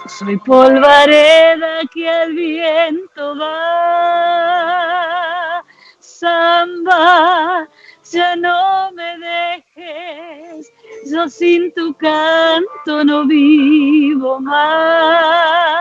Soy 0.07 0.37
polvareda 0.37 1.81
que 1.93 2.09
al 2.09 2.33
viento 2.33 3.37
va. 3.37 4.79
Samba, 5.99 7.69
ya 8.11 8.35
no 8.35 8.58
sin 11.27 11.71
tu 11.73 11.93
canto 11.95 13.03
no 13.03 13.25
vivo 13.25 14.39
más. 14.39 15.71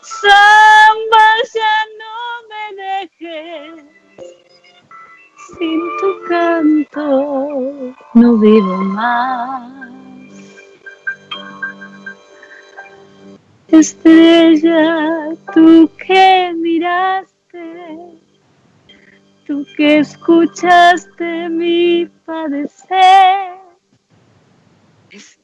Samba, 0.00 1.26
ya 1.52 1.76
no 2.00 2.16
me 2.48 2.64
dejes, 2.82 3.84
sin 5.58 5.80
tu 6.00 6.08
canto 6.28 7.06
no 8.14 8.36
vivo 8.38 8.76
más. 8.98 9.72
Estrella, 13.68 15.34
tú 15.52 15.90
que 15.98 16.54
miraste 16.56 17.34
tú 19.46 19.66
que 19.76 19.98
escuchaste 19.98 21.48
mi 21.48 22.06
padecer. 22.24 23.63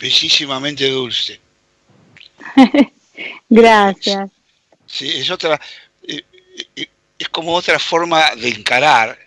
Precisamente 0.00 0.88
dulce. 0.88 1.38
Gracias. 3.50 4.30
Sí, 4.86 5.08
es 5.10 5.30
otra, 5.30 5.60
eh, 6.08 6.22
eh, 6.74 6.86
es 7.18 7.28
como 7.28 7.52
otra 7.52 7.78
forma 7.78 8.34
de 8.34 8.48
encarar. 8.48 9.18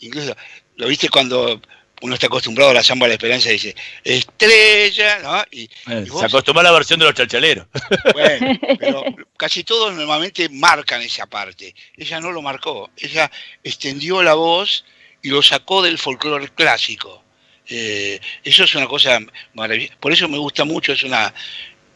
Incluso, 0.00 0.36
¿lo 0.76 0.86
viste 0.86 1.08
cuando 1.08 1.62
uno 2.02 2.12
está 2.12 2.26
acostumbrado 2.26 2.72
a 2.72 2.74
la 2.74 2.82
samba 2.82 3.06
de 3.06 3.08
la 3.08 3.14
esperanza 3.14 3.48
y 3.48 3.52
dice, 3.54 3.74
estrella, 4.04 5.18
¿no? 5.20 5.44
Y, 5.50 5.62
eh, 5.88 6.04
Se 6.06 6.26
acostumbra 6.26 6.60
a 6.60 6.64
la 6.64 6.72
versión 6.72 7.00
de 7.00 7.06
los 7.06 7.14
chalchaleros. 7.14 7.66
Bueno, 8.12 8.58
pero 8.78 9.04
casi 9.38 9.64
todos 9.64 9.94
normalmente 9.94 10.50
marcan 10.50 11.00
esa 11.00 11.24
parte. 11.24 11.74
Ella 11.96 12.20
no 12.20 12.32
lo 12.32 12.42
marcó. 12.42 12.90
Ella 12.98 13.30
extendió 13.64 14.22
la 14.22 14.34
voz 14.34 14.84
y 15.22 15.30
lo 15.30 15.40
sacó 15.40 15.80
del 15.80 15.96
folclore 15.96 16.50
clásico. 16.50 17.24
Eh, 17.68 18.20
eso 18.44 18.64
es 18.64 18.74
una 18.74 18.86
cosa 18.86 19.18
maravillosa. 19.54 19.96
Por 20.00 20.12
eso 20.12 20.28
me 20.28 20.38
gusta 20.38 20.64
mucho, 20.64 20.92
es 20.92 21.02
una 21.02 21.32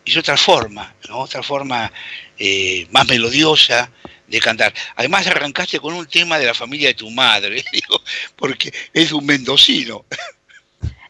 es 0.05 0.17
otra 0.17 0.37
forma, 0.37 0.95
¿no? 1.09 1.21
otra 1.21 1.43
forma 1.43 1.93
eh, 2.39 2.87
más 2.91 3.07
melodiosa, 3.07 3.91
de 4.27 4.41
cantar. 4.41 4.73
Además 4.97 5.27
arrancaste 5.27 5.79
con 5.79 5.95
un 5.95 6.07
tema 6.07 6.39
de 6.39 6.47
la 6.47 6.55
familia 6.55 6.89
de 6.89 6.95
tu 6.95 7.11
madre, 7.11 7.63
digo, 7.73 8.01
porque 8.37 8.73
es 8.93 9.13
un 9.13 9.25
mendocino. 9.27 10.05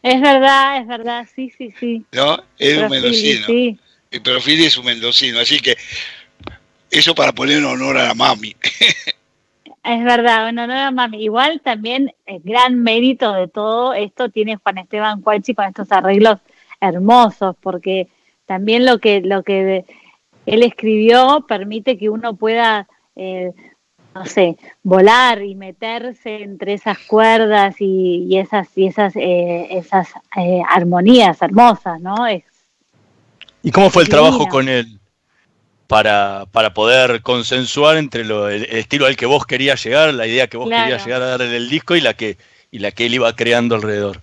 Es 0.03 0.19
verdad, 0.21 0.81
es 0.81 0.87
verdad, 0.87 1.27
sí, 1.33 1.51
sí, 1.57 1.73
sí. 1.79 2.03
¿No? 2.11 2.43
Es 2.59 2.77
un 2.77 2.89
mendocino. 2.89 3.47
Sí. 3.47 3.79
El 4.11 4.21
perfil 4.21 4.65
es 4.65 4.77
un 4.77 4.85
mendocino, 4.85 5.39
así 5.39 5.59
que 5.59 5.77
eso 6.91 7.15
para 7.15 7.31
poner 7.31 7.57
en 7.57 7.65
honor 7.65 7.97
a 7.97 8.07
la 8.09 8.13
mami. 8.13 8.55
Es 9.83 10.03
verdad, 10.03 10.49
en 10.49 10.59
honor 10.59 10.77
a 10.77 10.91
mami. 10.91 11.23
Igual 11.23 11.61
también 11.61 12.13
el 12.25 12.41
gran 12.41 12.81
mérito 12.81 13.33
de 13.33 13.47
todo 13.47 13.93
esto 13.93 14.29
tiene 14.29 14.55
Juan 14.55 14.77
Esteban 14.77 15.21
Cuachi 15.21 15.53
con 15.53 15.65
estos 15.65 15.91
arreglos 15.91 16.39
hermosos, 16.79 17.55
porque 17.59 18.07
también 18.45 18.85
lo 18.85 18.99
que, 18.99 19.21
lo 19.21 19.43
que 19.43 19.85
él 20.45 20.63
escribió 20.63 21.45
permite 21.47 21.97
que 21.97 22.09
uno 22.09 22.35
pueda 22.35 22.87
eh, 23.15 23.51
no 24.15 24.25
sé, 24.25 24.57
volar 24.83 25.41
y 25.41 25.55
meterse 25.55 26.43
entre 26.43 26.73
esas 26.73 26.99
cuerdas 26.99 27.75
y, 27.79 28.37
esas, 28.37 28.69
y 28.75 28.85
esas, 28.85 29.15
eh, 29.15 29.67
esas 29.71 30.09
eh, 30.37 30.61
armonías 30.69 31.41
hermosas, 31.41 31.99
¿no? 31.99 32.27
Es, 32.27 32.43
¿Y 33.63 33.71
cómo 33.71 33.89
fue 33.89 34.03
el 34.03 34.09
trabajo 34.09 34.47
con 34.47 34.69
él 34.69 34.99
para, 35.87 36.45
para 36.51 36.73
poder 36.73 37.21
consensuar 37.21 37.97
entre 37.97 38.21
el, 38.21 38.31
estilo 38.69 39.05
al 39.05 39.15
que 39.15 39.25
vos 39.25 39.45
querías 39.45 39.83
llegar, 39.83 40.13
la 40.13 40.27
idea 40.27 40.47
que 40.47 40.57
vos 40.57 40.69
querías 40.69 41.05
llegar 41.05 41.21
a 41.21 41.27
dar 41.27 41.41
en 41.41 41.51
el 41.51 41.69
disco 41.69 41.95
y 41.95 42.01
la 42.01 42.13
que, 42.13 42.37
y 42.71 42.79
la 42.79 42.91
que 42.91 43.05
él 43.05 43.15
iba 43.15 43.35
creando 43.35 43.75
alrededor? 43.75 44.21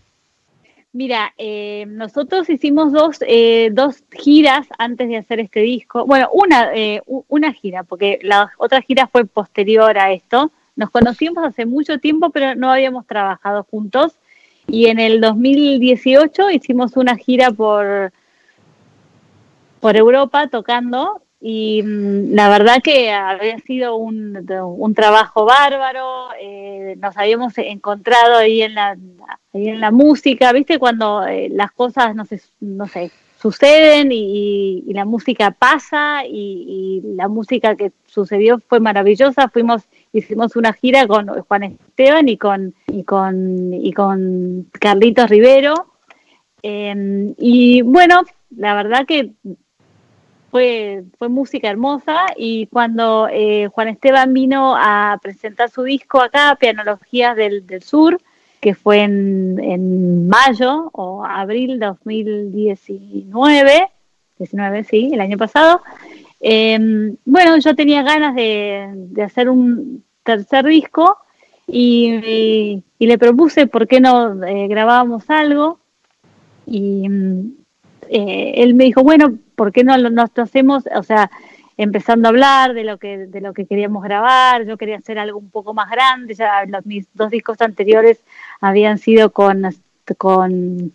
Mira, 0.92 1.32
eh, 1.38 1.86
nosotros 1.86 2.50
hicimos 2.50 2.92
dos, 2.92 3.18
eh, 3.24 3.70
dos 3.72 4.02
giras 4.10 4.66
antes 4.76 5.08
de 5.08 5.18
hacer 5.18 5.38
este 5.38 5.60
disco. 5.60 6.04
Bueno, 6.04 6.28
una, 6.32 6.74
eh, 6.74 7.00
una 7.06 7.52
gira, 7.52 7.84
porque 7.84 8.18
la 8.22 8.50
otra 8.58 8.82
gira 8.82 9.06
fue 9.06 9.24
posterior 9.24 9.96
a 9.98 10.12
esto. 10.12 10.50
Nos 10.74 10.90
conocimos 10.90 11.44
hace 11.44 11.64
mucho 11.64 11.98
tiempo, 11.98 12.30
pero 12.30 12.56
no 12.56 12.72
habíamos 12.72 13.06
trabajado 13.06 13.62
juntos. 13.70 14.14
Y 14.66 14.86
en 14.86 14.98
el 14.98 15.20
2018 15.20 16.50
hicimos 16.50 16.96
una 16.96 17.16
gira 17.16 17.52
por, 17.52 18.12
por 19.78 19.96
Europa 19.96 20.48
tocando 20.48 21.22
y 21.40 21.82
mm, 21.82 22.34
la 22.34 22.48
verdad 22.48 22.82
que 22.82 23.10
había 23.10 23.58
sido 23.58 23.96
un, 23.96 24.46
un 24.60 24.94
trabajo 24.94 25.44
bárbaro, 25.44 26.28
eh, 26.40 26.96
nos 26.98 27.16
habíamos 27.16 27.56
encontrado 27.58 28.36
ahí 28.36 28.62
en 28.62 28.74
la, 28.74 28.96
ahí 29.54 29.68
en 29.68 29.80
la 29.80 29.90
música, 29.90 30.52
¿viste? 30.52 30.78
Cuando 30.78 31.26
eh, 31.26 31.48
las 31.50 31.72
cosas, 31.72 32.14
no 32.14 32.24
sé, 32.24 32.40
no 32.60 32.86
sé 32.86 33.10
suceden 33.40 34.10
y, 34.12 34.84
la 34.92 35.04
música 35.04 35.50
pasa 35.50 36.24
y, 36.26 37.00
la 37.16 37.28
música 37.28 37.74
que 37.74 37.92
sucedió 38.06 38.60
fue 38.68 38.80
maravillosa, 38.80 39.48
fuimos 39.48 39.82
hicimos 40.12 40.56
una 40.56 40.72
gira 40.72 41.06
con 41.06 41.28
Juan 41.28 41.62
Esteban 41.62 42.28
y 42.28 42.36
con 42.36 42.74
y 42.88 43.04
con 43.04 43.72
y 43.72 43.92
con 43.92 44.68
Carlitos 44.72 45.30
Rivero 45.30 45.86
em, 46.62 47.34
y 47.38 47.82
bueno 47.82 48.22
la 48.50 48.74
verdad 48.74 49.06
que 49.06 49.32
fue, 50.50 51.04
fue 51.18 51.28
música 51.28 51.68
hermosa 51.68 52.26
y 52.36 52.66
cuando 52.66 53.28
eh, 53.30 53.68
Juan 53.72 53.88
Esteban 53.88 54.32
vino 54.32 54.74
a 54.76 55.18
presentar 55.22 55.70
su 55.70 55.84
disco 55.84 56.20
acá, 56.20 56.56
Pianologías 56.58 57.36
del, 57.36 57.66
del 57.66 57.82
Sur, 57.82 58.20
que 58.60 58.74
fue 58.74 59.00
en, 59.00 60.28
mayo 60.28 60.90
o 60.92 61.24
abril 61.24 61.78
de 61.78 61.86
2019, 61.86 63.90
19, 64.38 64.84
sí, 64.84 65.10
el 65.12 65.20
año 65.20 65.38
pasado. 65.38 65.80
Em, 66.40 67.16
bueno, 67.24 67.58
yo 67.58 67.74
tenía 67.74 68.02
ganas 68.02 68.34
de, 68.34 68.88
hacer 69.24 69.48
un 69.48 70.04
tercer 70.22 70.66
disco 70.66 71.16
y, 71.66 72.82
le 72.98 73.18
propuse 73.18 73.66
por 73.66 73.88
qué 73.88 74.00
no 74.00 74.44
eh, 74.44 74.68
grabábamos 74.68 75.28
algo 75.30 75.78
y 76.66 77.06
eh, 78.08 78.52
él 78.56 78.74
me 78.74 78.84
dijo, 78.84 79.02
bueno, 79.02 79.38
¿por 79.60 79.72
qué 79.72 79.84
no 79.84 79.98
nos 79.98 80.30
hacemos, 80.38 80.84
o 80.96 81.02
sea, 81.02 81.30
empezando 81.76 82.28
a 82.28 82.30
hablar 82.30 82.72
de 82.72 82.82
lo 82.82 82.96
que 82.96 83.26
de 83.26 83.42
lo 83.42 83.52
que 83.52 83.66
queríamos 83.66 84.02
grabar, 84.02 84.64
yo 84.64 84.78
quería 84.78 84.96
hacer 84.96 85.18
algo 85.18 85.38
un 85.38 85.50
poco 85.50 85.74
más 85.74 85.90
grande, 85.90 86.32
ya 86.32 86.64
los, 86.64 86.86
mis 86.86 87.06
dos 87.12 87.28
discos 87.28 87.60
anteriores 87.60 88.22
habían 88.62 88.96
sido 88.96 89.32
con 89.32 89.68
con, 90.16 90.94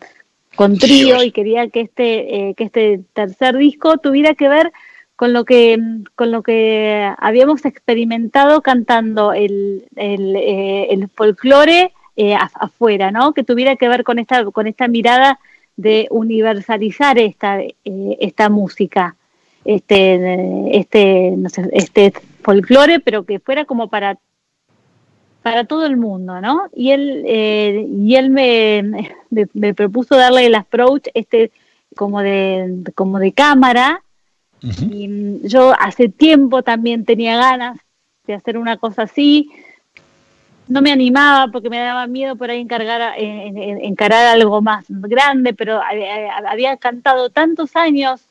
con 0.56 0.80
trío 0.80 1.22
y 1.22 1.30
quería 1.30 1.70
que 1.70 1.82
este 1.82 2.50
eh, 2.50 2.56
que 2.56 2.64
este 2.64 3.02
tercer 3.14 3.56
disco 3.56 4.00
tuviera 4.00 4.34
que 4.34 4.50
ver 4.50 4.74
con 5.16 5.32
lo 5.32 5.46
que 5.46 5.78
con 6.16 6.32
lo 6.32 6.42
que 6.42 7.08
habíamos 7.20 7.66
experimentado 7.66 8.64
cantando 8.64 9.34
el, 9.34 9.86
el, 9.96 10.36
eh, 10.38 10.88
el 10.90 11.08
folclore 11.10 11.94
eh, 12.16 12.36
afuera, 12.56 13.12
¿no? 13.12 13.36
Que 13.36 13.44
tuviera 13.44 13.76
que 13.76 13.88
ver 13.88 14.04
con 14.04 14.18
esta 14.18 14.44
con 14.46 14.66
esta 14.66 14.88
mirada 14.88 15.38
de 15.78 16.08
universalizar 16.10 17.18
esta 17.18 17.60
esta 17.84 18.50
música 18.50 19.16
este, 19.66 20.78
este, 20.78 21.34
no 21.36 21.50
sé, 21.50 21.68
este 21.74 22.14
folclore, 22.44 23.00
pero 23.00 23.26
que 23.26 23.40
fuera 23.40 23.66
como 23.66 23.90
para 23.90 24.20
para 25.42 25.66
todo 25.66 25.86
el 25.86 25.96
mundo, 25.96 26.42
¿no? 26.42 26.70
Y 26.74 26.90
él, 26.90 27.24
eh, 27.28 27.86
y 27.88 28.16
él 28.16 28.32
me, 28.32 29.14
me, 29.30 29.74
propuso 29.76 30.16
darle 30.16 30.48
el 30.48 30.56
approach 30.56 31.10
este 31.14 31.52
como 31.96 32.22
de, 32.22 32.82
como 32.96 33.20
de 33.20 33.32
cámara. 33.32 34.02
Y 34.62 35.48
yo 35.48 35.76
hace 35.80 36.10
tiempo 36.10 36.64
también 36.64 37.06
tenía 37.06 37.38
ganas 37.38 37.78
de 38.26 38.34
hacer 38.34 38.58
una 38.58 38.78
cosa 38.78 39.04
así. 39.04 39.52
No 40.68 40.82
me 40.82 40.92
animaba 40.92 41.52
porque 41.52 41.70
me 41.70 41.78
daba 41.78 42.08
miedo 42.08 42.36
por 42.36 42.50
ahí 42.50 42.60
encargar, 42.60 43.14
encarar 43.18 44.28
algo 44.28 44.62
más 44.62 44.86
grande, 44.90 45.54
pero 45.54 45.80
había 46.48 46.78
cantado 46.78 47.30
tantos 47.30 47.76
años 47.76 48.28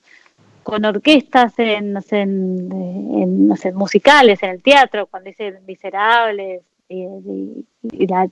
con 0.65 0.85
orquestas 0.85 1.53
en, 1.59 1.97
en, 2.11 3.49
musicales, 3.75 4.43
en 4.43 4.51
el 4.51 4.63
teatro, 4.63 5.07
cuando 5.07 5.29
dice 5.29 5.61
Miserables 5.67 6.63
y, 6.89 8.07
la, 8.07 8.29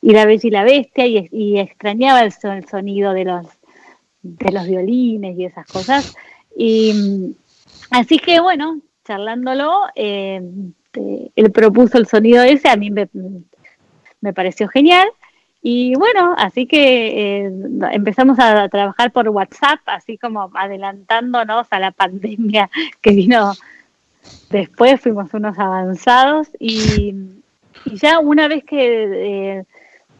y 0.00 0.12
la 0.12 0.24
Bella 0.24 0.48
y 0.48 0.50
la 0.50 0.64
Bestia, 0.64 1.06
y, 1.06 1.58
extrañaba 1.58 2.22
el, 2.22 2.32
sonido 2.32 3.12
de 3.12 3.24
los, 3.24 3.46
de 4.22 4.52
los 4.52 4.66
violines 4.66 5.36
y 5.36 5.44
esas 5.44 5.66
cosas. 5.66 6.16
Y 6.56 7.34
así 7.90 8.18
que 8.18 8.40
bueno, 8.40 8.80
charlándolo, 9.04 9.82
eh, 9.96 10.40
él 11.38 11.52
propuso 11.52 11.98
el 11.98 12.06
sonido 12.06 12.42
ese, 12.42 12.68
a 12.68 12.76
mí 12.76 12.90
me, 12.90 14.32
pareció 14.32 14.66
genial. 14.68 15.08
Y 15.62 15.94
bueno, 15.94 16.34
así 16.36 16.66
que 16.66 17.44
eh, 17.46 17.52
empezamos 17.92 18.38
a 18.40 18.68
trabajar 18.68 19.12
por 19.12 19.28
WhatsApp, 19.28 19.80
así 19.86 20.18
como 20.18 20.50
adelantándonos 20.54 21.66
a 21.70 21.78
la 21.78 21.92
pandemia 21.92 22.70
que 23.00 23.10
vino 23.10 23.52
después, 24.50 25.00
fuimos 25.00 25.32
unos 25.32 25.58
avanzados 25.58 26.48
y, 26.58 27.14
ya 27.92 28.18
una 28.18 28.48
vez 28.48 28.64
que 28.64 29.58
eh, 29.58 29.64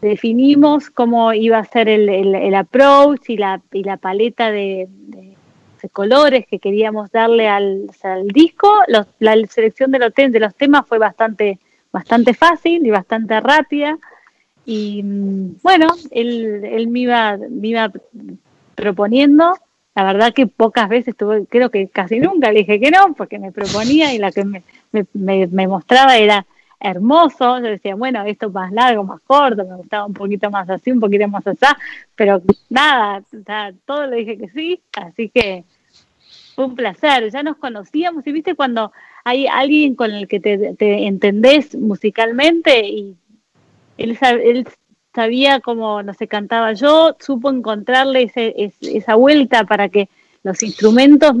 definimos 0.01 0.89
cómo 0.89 1.33
iba 1.33 1.57
a 1.57 1.65
ser 1.65 1.89
el, 1.89 2.07
el, 2.07 2.55
approach 2.55 3.29
y 3.29 3.35
la, 3.35 3.61
y 3.73 3.83
la 3.83 3.97
paleta 3.97 4.51
de, 4.51 4.87
colores 5.87 6.45
que 6.45 6.59
queríamos 6.59 7.11
darle 7.11 7.47
al, 7.47 7.87
disco, 8.33 8.69
la 8.87 9.35
selección 9.49 9.91
de 9.91 9.99
los, 9.99 10.13
de 10.13 10.39
los 10.39 10.53
temas 10.55 10.85
fue 10.85 10.97
bastante, 10.97 11.59
bastante 11.91 12.33
fácil 12.33 12.85
y 12.85 12.89
bastante 12.89 13.39
rápida 13.39 13.97
y 14.71 15.01
bueno, 15.63 15.87
él, 16.11 16.63
él 16.63 16.87
me, 16.89 16.99
iba, 16.99 17.37
me 17.37 17.69
iba 17.69 17.91
proponiendo. 18.75 19.57
La 19.95 20.03
verdad 20.03 20.31
que 20.31 20.45
pocas 20.45 20.87
veces 20.87 21.17
tuve, 21.17 21.47
creo 21.47 21.71
que 21.71 21.87
casi 21.87 22.19
nunca 22.19 22.51
le 22.51 22.59
dije 22.59 22.79
que 22.79 22.91
no, 22.91 23.15
porque 23.15 23.39
me 23.39 23.51
proponía 23.51 24.13
y 24.13 24.19
la 24.19 24.31
que 24.31 24.45
me, 24.45 24.63
me, 25.13 25.67
mostraba 25.67 26.17
era 26.17 26.45
hermoso. 26.79 27.59
Yo 27.59 27.65
decía, 27.65 27.95
bueno, 27.95 28.23
esto 28.23 28.49
más 28.49 28.71
largo, 28.71 29.03
más 29.03 29.21
corto, 29.21 29.65
me 29.65 29.75
gustaba 29.75 30.05
un 30.05 30.13
poquito 30.13 30.49
más 30.49 30.69
así, 30.69 30.91
un 30.91 30.99
poquito 30.99 31.27
más 31.27 31.45
allá, 31.45 31.77
pero 32.15 32.41
nada, 32.69 33.23
todo 33.85 34.07
le 34.07 34.17
dije 34.17 34.37
que 34.37 34.49
sí, 34.49 34.81
así 34.95 35.29
que 35.29 35.63
fue 36.55 36.65
un 36.65 36.75
placer. 36.75 37.29
Ya 37.31 37.43
nos 37.43 37.57
conocíamos 37.57 38.25
y 38.25 38.31
viste 38.31 38.55
cuando 38.55 38.91
hay 39.23 39.47
alguien 39.47 39.95
con 39.95 40.11
el 40.11 40.27
que 40.27 40.39
te, 40.39 40.75
te 40.75 41.07
entendés 41.07 41.75
musicalmente 41.75 42.87
y 42.87 43.15
él, 43.97 44.17
sabía 45.13 45.59
cómo, 45.59 46.03
no 46.03 46.13
sé, 46.13 46.27
cantaba 46.27 46.73
yo, 46.73 47.15
supo 47.19 47.49
encontrarle 47.49 48.31
esa 48.79 49.15
vuelta 49.15 49.65
para 49.65 49.89
que 49.89 50.07
los 50.43 50.63
instrumentos 50.63 51.33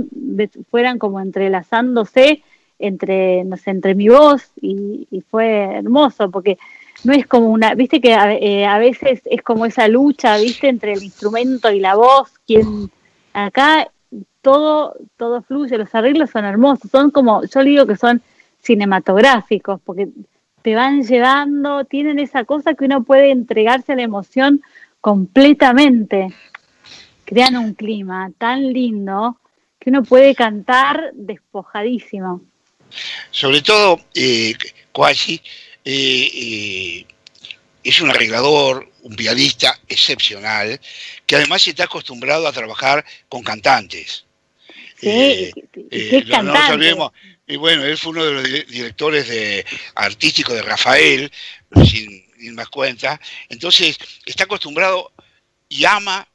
fueran 0.69 0.99
como 0.99 1.21
entrelazándose 1.21 2.43
entre, 2.79 3.43
no 3.43 3.57
sé, 3.57 3.71
entre 3.71 3.93
mi 3.93 4.07
voz 4.09 4.51
y, 4.61 5.07
fue 5.29 5.77
hermoso 5.77 6.31
porque 6.31 6.57
no 7.03 7.13
es 7.13 7.27
como 7.27 7.49
una, 7.49 7.75
viste 7.75 8.01
que 8.01 8.13
eh, 8.13 8.65
a, 8.65 8.79
veces 8.79 9.21
es 9.25 9.41
como 9.41 9.65
esa 9.65 9.87
lucha, 9.87 10.37
viste, 10.37 10.67
entre 10.67 10.93
el 10.93 11.03
instrumento 11.03 11.71
y 11.71 11.79
la 11.79 11.95
voz, 11.95 12.31
quien 12.47 12.89
acá 13.33 13.89
todo, 14.41 14.95
todo 15.17 15.41
fluye, 15.41 15.77
los 15.77 15.93
arreglos 15.93 16.31
son 16.31 16.45
hermosos, 16.45 16.89
son 16.89 17.11
como, 17.11 17.43
yo 17.45 17.63
digo 17.63 17.85
que 17.85 17.95
son 17.95 18.21
cinematográficos, 18.61 19.79
porque 19.83 20.09
te 20.61 20.75
van 20.75 21.03
llevando, 21.03 21.85
tienen 21.85 22.19
esa 22.19 22.43
cosa 22.43 22.73
que 22.73 22.85
uno 22.85 23.03
puede 23.03 23.31
entregarse 23.31 23.93
a 23.93 23.95
la 23.95 24.03
emoción 24.03 24.61
completamente. 25.01 26.33
Crean 27.25 27.55
un 27.57 27.73
clima 27.73 28.31
tan 28.37 28.73
lindo 28.73 29.37
que 29.79 29.89
uno 29.89 30.03
puede 30.03 30.35
cantar 30.35 31.11
despojadísimo. 31.13 32.41
Sobre 33.31 33.61
todo, 33.61 33.99
eh, 34.13 34.55
eh, 35.85 36.31
eh, 36.33 37.05
es 37.83 38.01
un 38.01 38.09
arreglador, 38.09 38.91
un 39.03 39.15
pianista 39.15 39.79
excepcional, 39.87 40.79
que 41.25 41.35
además 41.35 41.67
está 41.67 41.85
acostumbrado 41.85 42.47
a 42.47 42.51
trabajar 42.51 43.05
con 43.29 43.43
cantantes. 43.43 44.25
Sí, 44.99 45.51
eh, 45.91 46.25
cantante. 46.29 46.95
Y 47.47 47.55
bueno, 47.55 47.83
él 47.83 47.97
fue 47.97 48.11
uno 48.11 48.25
de 48.25 48.33
los 48.33 48.67
directores 48.67 49.27
de, 49.27 49.65
artísticos 49.95 50.53
de 50.53 50.61
Rafael, 50.61 51.31
sin, 51.85 52.53
más 52.53 52.69
cuenta. 52.69 53.19
Entonces, 53.47 53.97
está 54.25 54.43
acostumbrado 54.43 55.11
y 55.67 55.85
ama 55.85 56.27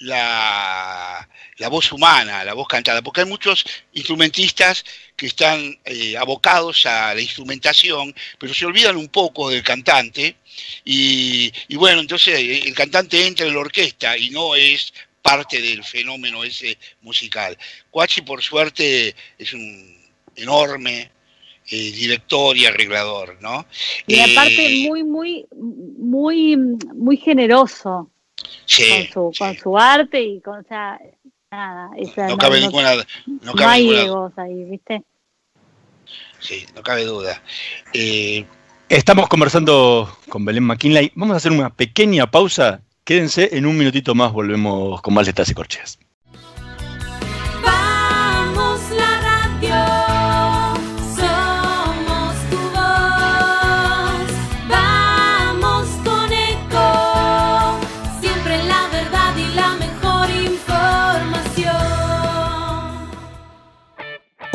la, 0.00 1.28
voz 1.70 1.92
humana, 1.92 2.44
la 2.44 2.54
voz 2.54 2.68
cantada, 2.68 3.02
porque 3.02 3.22
hay 3.22 3.26
muchos 3.26 3.64
instrumentistas 3.92 4.84
que 5.16 5.26
están 5.26 5.78
eh, 5.84 6.16
abocados 6.16 6.86
a 6.86 7.14
la 7.14 7.20
instrumentación, 7.20 8.14
pero 8.38 8.54
se 8.54 8.66
olvidan 8.66 8.96
un 8.96 9.08
poco 9.08 9.50
del 9.50 9.62
cantante. 9.62 10.36
Y, 10.84 11.52
y, 11.68 11.76
bueno, 11.76 12.00
entonces 12.00 12.38
el 12.38 12.74
cantante 12.74 13.26
entra 13.26 13.46
en 13.46 13.54
la 13.54 13.60
orquesta 13.60 14.16
y 14.16 14.30
no 14.30 14.54
es 14.54 14.92
parte 15.22 15.60
del 15.60 15.84
fenómeno 15.84 16.44
ese 16.44 16.78
musical. 17.02 17.56
Cuachi, 17.90 18.22
por 18.22 18.42
suerte, 18.42 19.14
es 19.38 19.52
un 19.52 19.96
enorme 20.36 21.10
eh, 21.70 21.90
director 21.92 22.56
y 22.56 22.64
arreglador, 22.64 23.36
¿no? 23.40 23.66
Y 24.06 24.20
aparte 24.20 24.84
eh, 24.84 24.88
muy, 24.88 25.04
muy, 25.04 25.46
muy, 25.52 26.56
muy 26.56 27.16
generoso 27.18 28.10
con, 28.66 29.32
su, 29.32 29.38
con 29.38 29.54
su 29.56 29.78
arte 29.78 30.22
y 30.22 30.40
con, 30.40 30.60
o 30.60 30.62
sea, 30.64 30.98
nada, 31.50 31.90
no, 32.28 32.36
cabe 32.36 32.60
ninguna, 32.60 32.94
no, 33.26 33.52
cabe 33.54 33.70
hay 33.72 33.94
egos 33.94 34.32
ahí, 34.36 34.64
¿viste? 34.64 35.02
Sí, 36.40 36.66
no 36.74 36.82
cabe 36.82 37.04
duda. 37.04 37.42
Eh, 37.92 38.46
Estamos 38.88 39.28
conversando 39.28 40.16
con 40.30 40.46
Belén 40.46 40.64
McKinley. 40.64 41.12
Vamos 41.14 41.34
a 41.34 41.36
hacer 41.36 41.52
una 41.52 41.68
pequeña 41.68 42.30
pausa. 42.30 42.80
Quédense, 43.04 43.50
en 43.52 43.66
un 43.66 43.76
minutito 43.76 44.14
más 44.14 44.32
volvemos 44.32 45.02
con 45.02 45.12
más 45.12 45.26
letras 45.26 45.50
y 45.50 45.54
corcheas. 45.54 45.98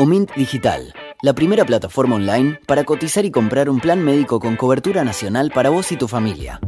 Omint 0.04 0.30
Digital, 0.36 0.92
la 1.22 1.32
primera 1.32 1.64
plataforma 1.64 2.16
online 2.16 2.60
para 2.66 2.84
cotizar 2.84 3.24
y 3.24 3.30
comprar 3.30 3.70
un 3.70 3.80
plan 3.80 4.04
médico 4.04 4.38
con 4.38 4.54
cobertura 4.54 5.02
nacional 5.02 5.50
para 5.50 5.70
vos 5.70 5.92
y 5.92 5.96
tu 5.96 6.08
familia. 6.08 6.60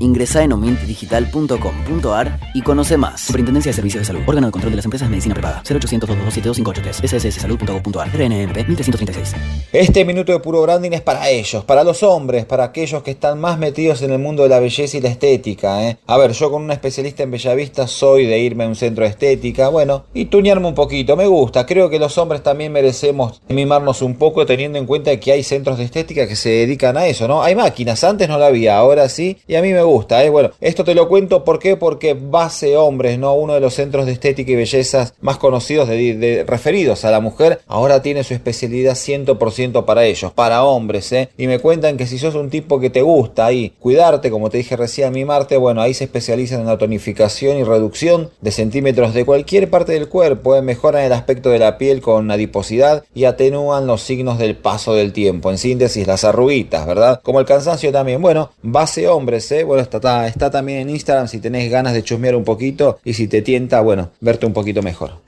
Ingresa 0.00 0.42
en 0.42 0.52
omintdigital.com.ar 0.52 2.40
y 2.54 2.62
conoce 2.62 2.96
más. 2.96 3.20
Superintendencia 3.20 3.70
de 3.70 3.76
Servicios 3.76 4.00
de 4.00 4.06
Salud. 4.06 4.22
Órgano 4.26 4.46
de 4.46 4.50
Control 4.52 4.72
de 4.72 4.76
las 4.76 4.84
Empresas 4.86 5.08
de 5.08 5.10
Medicina 5.10 5.34
Prepaga. 5.34 5.62
0800 5.68 6.08
227 6.08 7.06
sssalud.gov.ar. 7.06 8.08
RNMP 8.08 8.66
1336. 8.66 9.36
Este 9.72 10.04
minuto 10.06 10.32
de 10.32 10.40
puro 10.40 10.62
branding 10.62 10.92
es 10.92 11.02
para 11.02 11.28
ellos, 11.28 11.64
para 11.64 11.84
los 11.84 12.02
hombres, 12.02 12.46
para 12.46 12.64
aquellos 12.64 13.02
que 13.02 13.10
están 13.10 13.40
más 13.40 13.58
metidos 13.58 14.00
en 14.00 14.10
el 14.10 14.18
mundo 14.18 14.42
de 14.42 14.48
la 14.48 14.58
belleza 14.58 14.96
y 14.96 15.00
la 15.02 15.10
estética. 15.10 15.86
¿eh? 15.86 15.98
A 16.06 16.16
ver, 16.16 16.32
yo 16.32 16.50
con 16.50 16.62
una 16.62 16.72
especialista 16.72 17.22
en 17.22 17.30
Bellavista 17.30 17.86
soy 17.86 18.24
de 18.26 18.38
irme 18.38 18.64
a 18.64 18.68
un 18.68 18.76
centro 18.76 19.04
de 19.04 19.10
estética, 19.10 19.68
bueno, 19.68 20.06
y 20.14 20.24
tuñarme 20.24 20.68
un 20.68 20.74
poquito. 20.74 21.14
Me 21.14 21.26
gusta. 21.26 21.66
Creo 21.66 21.90
que 21.90 21.98
los 21.98 22.16
hombres 22.16 22.42
también 22.42 22.72
merecemos 22.72 23.42
mimarnos 23.48 24.00
un 24.00 24.16
poco 24.16 24.46
teniendo 24.46 24.78
en 24.78 24.86
cuenta 24.86 25.14
que 25.20 25.32
hay 25.32 25.42
centros 25.42 25.76
de 25.76 25.84
estética 25.84 26.26
que 26.26 26.36
se 26.36 26.48
dedican 26.48 26.96
a 26.96 27.06
eso, 27.06 27.28
¿no? 27.28 27.42
Hay 27.42 27.54
máquinas, 27.54 28.02
antes 28.02 28.28
no 28.28 28.38
la 28.38 28.46
había, 28.46 28.78
ahora 28.78 29.08
sí, 29.08 29.36
y 29.46 29.56
a 29.56 29.62
mí 29.62 29.72
me 29.72 29.82
gusta, 29.82 29.89
¿eh? 30.10 30.30
Bueno, 30.30 30.50
esto 30.60 30.84
te 30.84 30.94
lo 30.94 31.08
cuento 31.08 31.44
¿por 31.44 31.58
qué? 31.58 31.76
porque 31.76 32.14
Base 32.14 32.76
Hombres, 32.76 33.18
¿no? 33.18 33.34
Uno 33.34 33.54
de 33.54 33.60
los 33.60 33.74
centros 33.74 34.06
de 34.06 34.12
estética 34.12 34.52
y 34.52 34.56
bellezas 34.56 35.14
más 35.20 35.36
conocidos 35.36 35.88
de, 35.88 36.44
referidos 36.46 37.04
a 37.04 37.10
la 37.10 37.20
mujer, 37.20 37.60
ahora 37.66 38.02
tiene 38.02 38.24
su 38.24 38.34
especialidad 38.34 38.94
100% 38.94 39.84
para 39.84 40.04
ellos, 40.04 40.32
para 40.32 40.64
hombres, 40.64 41.12
¿eh? 41.12 41.28
Y 41.36 41.46
me 41.46 41.58
cuentan 41.58 41.96
que 41.96 42.06
si 42.06 42.18
sos 42.18 42.34
un 42.34 42.50
tipo 42.50 42.80
que 42.80 42.90
te 42.90 43.02
gusta 43.02 43.46
ahí, 43.46 43.72
cuidarte, 43.78 44.30
como 44.30 44.50
te 44.50 44.58
dije 44.58 44.76
recién, 44.76 45.12
mimarte, 45.12 45.56
bueno, 45.56 45.80
ahí 45.80 45.94
se 45.94 46.04
especializan 46.04 46.60
en 46.60 46.66
la 46.66 46.78
tonificación 46.78 47.58
y 47.58 47.64
reducción 47.64 48.30
de 48.40 48.52
centímetros 48.52 49.14
de 49.14 49.24
cualquier 49.24 49.70
parte 49.70 49.92
del 49.92 50.08
cuerpo, 50.08 50.54
¿eh? 50.54 50.62
mejoran 50.62 51.04
el 51.04 51.12
aspecto 51.12 51.50
de 51.50 51.58
la 51.58 51.78
piel 51.78 52.00
con 52.00 52.30
adiposidad 52.30 53.04
y 53.14 53.24
atenúan 53.24 53.86
los 53.86 54.02
signos 54.02 54.38
del 54.38 54.56
paso 54.56 54.94
del 54.94 55.12
tiempo. 55.12 55.50
En 55.50 55.58
síntesis, 55.58 56.06
las 56.06 56.24
arruguitas, 56.24 56.86
¿verdad? 56.86 57.20
Como 57.22 57.40
el 57.40 57.46
cansancio 57.46 57.92
también. 57.92 58.22
Bueno, 58.22 58.50
base 58.62 59.08
hombres, 59.08 59.50
¿eh? 59.52 59.64
Bueno, 59.64 59.79
está, 59.80 60.26
está 60.26 60.50
también 60.50 60.80
en 60.80 60.90
Instagram 60.90 61.28
si 61.28 61.40
tenés 61.40 61.70
ganas 61.70 61.92
de 61.92 62.02
chusmear 62.02 62.34
un 62.34 62.44
poquito 62.44 62.98
y 63.04 63.14
si 63.14 63.28
te 63.28 63.42
tienta, 63.42 63.80
bueno, 63.80 64.10
verte 64.20 64.46
un 64.46 64.52
poquito 64.52 64.82
mejor. 64.82 65.22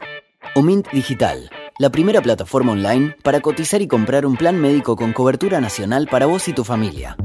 Omint 0.54 0.86
Digital, 0.92 1.50
la 1.78 1.90
primera 1.90 2.20
plataforma 2.20 2.72
online 2.72 3.16
para 3.22 3.40
cotizar 3.40 3.80
y 3.80 3.88
comprar 3.88 4.26
un 4.26 4.36
plan 4.36 4.60
médico 4.60 4.96
con 4.96 5.12
cobertura 5.12 5.60
nacional 5.60 6.08
para 6.10 6.26
vos 6.26 6.46
y 6.48 6.52
tu 6.52 6.64
familia. 6.64 7.16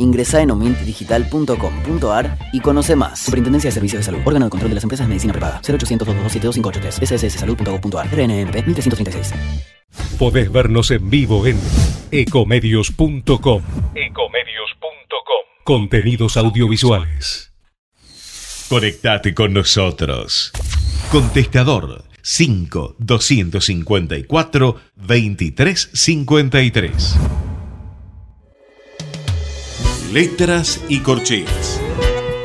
Ingresa 0.00 0.40
en 0.40 0.50
omintdigital.com.ar 0.50 2.38
y 2.52 2.60
conoce 2.60 2.96
más. 2.96 3.20
Superintendencia 3.20 3.68
de 3.68 3.74
Servicios 3.74 4.00
de 4.00 4.04
Salud. 4.04 4.20
Órgano 4.24 4.46
de 4.46 4.50
Control 4.50 4.70
de 4.70 4.74
las 4.76 4.84
Empresas 4.84 5.06
de 5.06 5.10
Medicina 5.10 5.32
Prepaga. 5.32 5.60
0800 5.62 6.08
227 6.08 7.06
sssalud.gov.ar. 7.06 8.06
RNMP 8.06 8.66
1336. 8.66 9.34
Podés 10.18 10.50
vernos 10.50 10.90
en 10.90 11.10
vivo 11.10 11.46
en 11.46 11.58
ecomedios.com. 12.10 13.62
Ecomedios.com. 13.94 15.49
Contenidos 15.64 16.38
audiovisuales. 16.38 17.52
Conectate 18.68 19.34
con 19.34 19.52
nosotros. 19.52 20.52
Contestador 21.12 22.04
5 22.22 22.96
254 22.98 24.80
2353. 24.96 27.16
Letras 30.12 30.80
y 30.88 31.00
corcheas. 31.00 31.80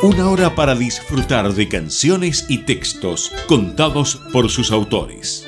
Una 0.01 0.29
hora 0.29 0.53
para 0.53 0.75
disfrutar 0.75 1.53
de 1.53 1.69
canciones 1.69 2.45
y 2.49 2.57
textos 2.59 3.31
contados 3.47 4.17
por 4.33 4.49
sus 4.49 4.71
autores. 4.71 5.47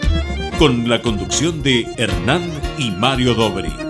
Con 0.58 0.88
la 0.90 1.02
conducción 1.02 1.62
de 1.64 1.86
Hernán 1.98 2.50
y 2.78 2.92
Mario 2.92 3.34
Dobri. 3.34 3.87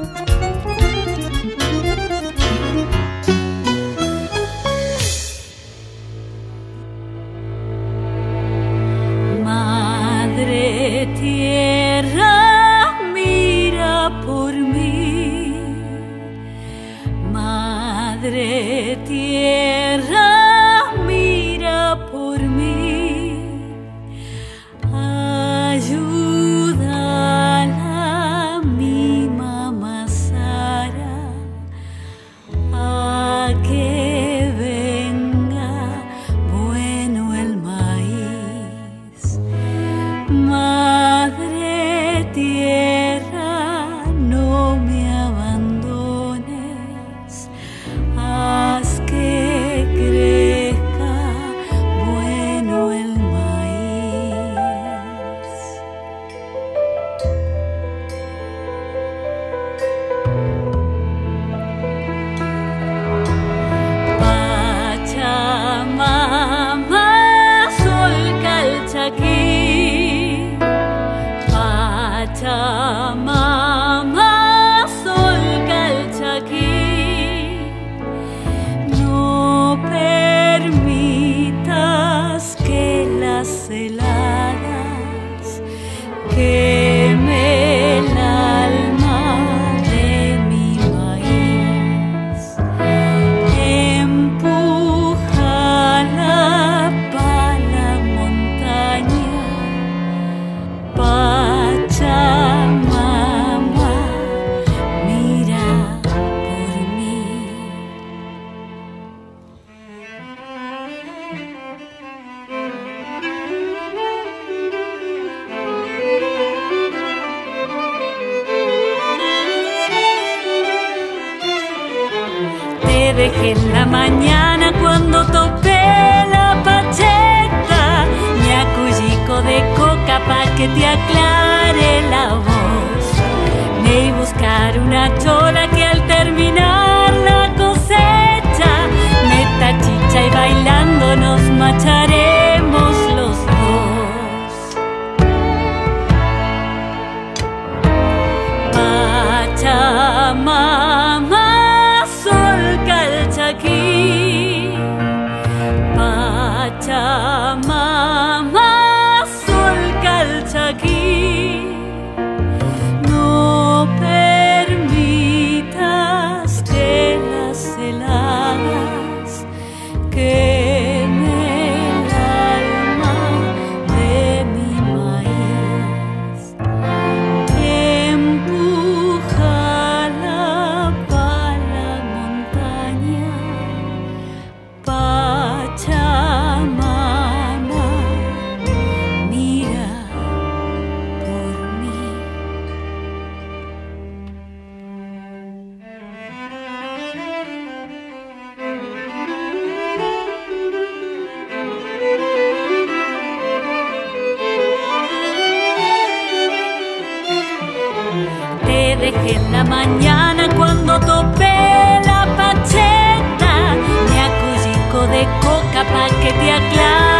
Dejé 209.00 209.36
en 209.36 209.52
la 209.52 209.64
mañana 209.64 210.48
cuando 210.56 211.00
topé 211.00 212.02
la 212.06 212.26
pacheta. 212.38 213.76
Me 214.10 214.20
acullico 214.30 215.08
de 215.08 215.24
coca 215.42 215.84
pa' 215.92 216.10
que 216.22 216.32
te 216.34 216.52
aclare 216.52 217.17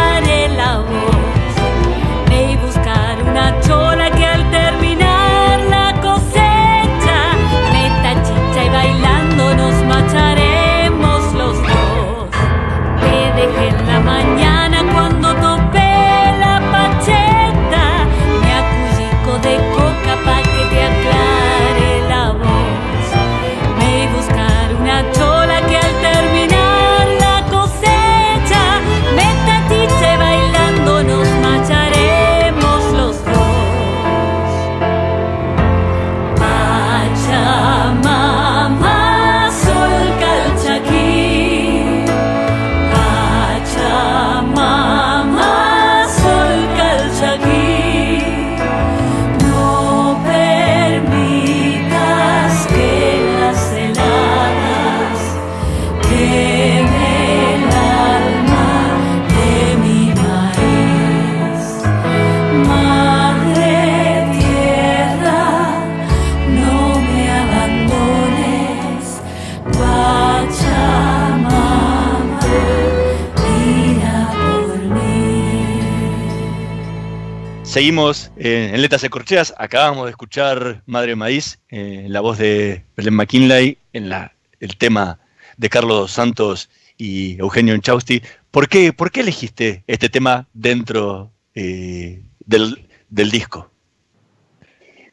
Seguimos 77.78 78.32
eh, 78.36 78.72
en 78.74 78.82
Letras 78.82 79.02
de 79.02 79.08
Corcheas. 79.08 79.54
Acabamos 79.56 80.06
de 80.06 80.10
escuchar 80.10 80.82
Madre 80.86 81.14
Maíz, 81.14 81.60
eh, 81.68 82.06
la 82.08 82.20
voz 82.20 82.36
de 82.36 82.82
Belén 82.96 83.14
McKinley, 83.14 83.78
en 83.92 84.08
la, 84.08 84.32
el 84.58 84.76
tema 84.76 85.20
de 85.56 85.68
Carlos 85.68 86.10
Santos 86.10 86.70
y 86.96 87.38
Eugenio 87.38 87.74
Enchausti. 87.74 88.20
¿Por 88.50 88.68
qué, 88.68 88.92
¿Por 88.92 89.12
qué 89.12 89.20
elegiste 89.20 89.84
este 89.86 90.08
tema 90.08 90.48
dentro 90.52 91.30
eh, 91.54 92.20
del, 92.44 92.84
del 93.10 93.30
disco? 93.30 93.70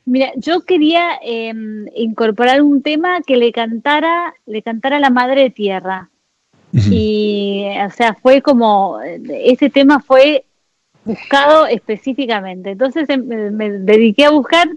Mira, 0.05 0.31
yo 0.35 0.61
quería 0.61 1.19
eh, 1.23 1.53
incorporar 1.95 2.63
un 2.63 2.81
tema 2.81 3.21
que 3.21 3.37
le 3.37 3.51
cantara, 3.51 4.33
le 4.47 4.63
cantara 4.63 4.99
la 4.99 5.11
madre 5.11 5.51
tierra. 5.51 6.09
Y, 6.73 7.63
o 7.85 7.91
sea, 7.91 8.15
fue 8.15 8.41
como, 8.41 8.99
ese 9.01 9.69
tema 9.69 9.99
fue 9.99 10.45
buscado 11.05 11.67
específicamente. 11.67 12.71
Entonces 12.71 13.09
em, 13.09 13.25
me, 13.25 13.51
me 13.51 13.71
dediqué 13.71 14.25
a 14.25 14.31
buscar 14.31 14.67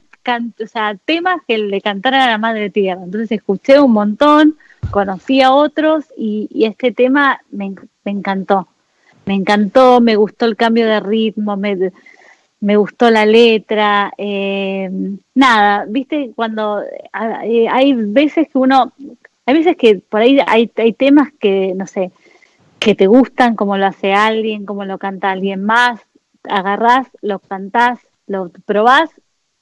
temas 1.05 1.41
que 1.47 1.59
le 1.59 1.81
cantaran 1.81 2.23
a 2.23 2.31
la 2.31 2.38
madre 2.38 2.71
tierra. 2.71 3.03
Entonces 3.05 3.33
escuché 3.33 3.81
un 3.81 3.93
montón, 3.93 4.57
conocí 4.91 5.41
a 5.43 5.53
otros 5.53 6.07
y, 6.17 6.49
este 6.64 6.93
tema 6.93 7.41
me, 7.51 7.67
en- 7.67 7.91
me 8.05 8.12
encantó. 8.12 8.69
Me 9.27 9.35
encantó, 9.35 10.01
me 10.01 10.17
gustó 10.17 10.47
el 10.47 10.57
cambio 10.57 10.87
de 10.87 11.01
ritmo, 11.01 11.57
me, 11.57 12.77
gustó 12.77 13.11
la 13.11 13.27
letra. 13.27 14.12
eh, 14.17 14.91
nada, 15.35 15.85
viste, 15.88 16.33
cuando 16.35 16.83
eh, 16.83 17.69
hay 17.71 17.93
veces 17.93 18.49
que 18.49 18.59
uno, 18.59 18.93
hay 19.47 19.55
veces 19.55 19.77
que 19.77 19.97
por 19.97 20.21
ahí 20.23 20.38
hay, 20.47 20.71
hay 20.77 20.93
temas 20.93 21.29
que, 21.38 21.75
no 21.77 21.87
sé, 21.87 22.11
que 22.79 22.95
te 22.95 23.07
gustan, 23.07 23.55
como 23.57 23.77
lo 23.77 23.87
hace 23.87 24.12
alguien, 24.14 24.64
como 24.64 24.85
lo 24.85 24.99
canta 24.99 25.31
alguien 25.31 25.64
más, 25.64 26.01
agarrás, 26.49 27.07
lo 27.23 27.39
cantás, 27.39 28.01
lo 28.27 28.51
probás 28.67 29.11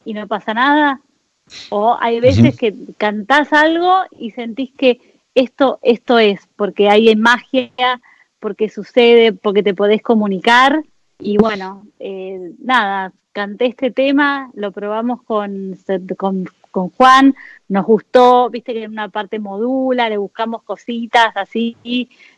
y 0.05 0.15
no 0.15 0.27
pasa 0.27 0.55
nada. 0.55 1.01
O 1.71 1.97
hay 2.01 2.21
veces 2.21 2.57
que 2.57 2.75
cantás 2.99 3.53
algo 3.53 4.03
y 4.11 4.33
sentís 4.33 4.73
que 4.73 5.01
esto, 5.35 5.79
esto 5.83 6.19
es, 6.19 6.49
porque 6.57 6.89
hay 6.89 7.15
magia, 7.15 7.71
porque 8.41 8.69
sucede, 8.69 9.33
porque 9.33 9.63
te 9.63 9.75
podés 9.75 10.03
comunicar. 10.03 10.83
Y 11.19 11.37
bueno, 11.37 11.87
eh, 11.99 12.53
nada, 12.59 13.13
canté 13.33 13.67
este 13.67 13.91
tema, 13.91 14.51
lo 14.55 14.73
probamos 14.73 15.23
con, 15.23 15.77
con, 16.17 16.49
con 16.71 16.91
Juan, 16.91 17.35
nos 17.69 17.85
gustó, 17.85 18.49
viste 18.51 18.73
que 18.73 18.85
en 18.85 18.93
una 18.93 19.09
parte 19.09 19.39
modula, 19.39 20.09
le 20.09 20.17
buscamos 20.17 20.63
cositas 20.63 21.37
así, 21.37 21.77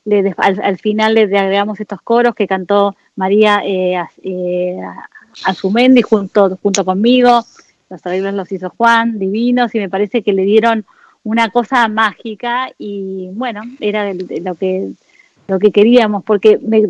le, 0.04 0.34
al, 0.36 0.60
al 0.60 0.78
final 0.78 1.14
le 1.14 1.22
agregamos 1.22 1.80
estos 1.80 2.02
coros 2.02 2.34
que 2.34 2.46
cantó 2.46 2.96
María 3.18 3.62
eh, 3.64 4.00
eh, 4.22 4.80
Azumendi 5.44 6.02
junto, 6.02 6.56
junto 6.62 6.84
conmigo, 6.84 7.44
los 7.90 8.06
arreglos 8.06 8.32
los 8.32 8.52
hizo 8.52 8.70
Juan, 8.70 9.18
divinos, 9.18 9.74
y 9.74 9.78
me 9.80 9.88
parece 9.88 10.22
que 10.22 10.32
le 10.32 10.44
dieron 10.44 10.84
una 11.24 11.50
cosa 11.50 11.88
mágica 11.88 12.70
y 12.78 13.28
bueno, 13.32 13.62
era 13.80 14.14
lo 14.14 14.54
que 14.54 14.92
lo 15.48 15.58
que 15.58 15.72
queríamos, 15.72 16.22
porque 16.24 16.58
me, 16.58 16.82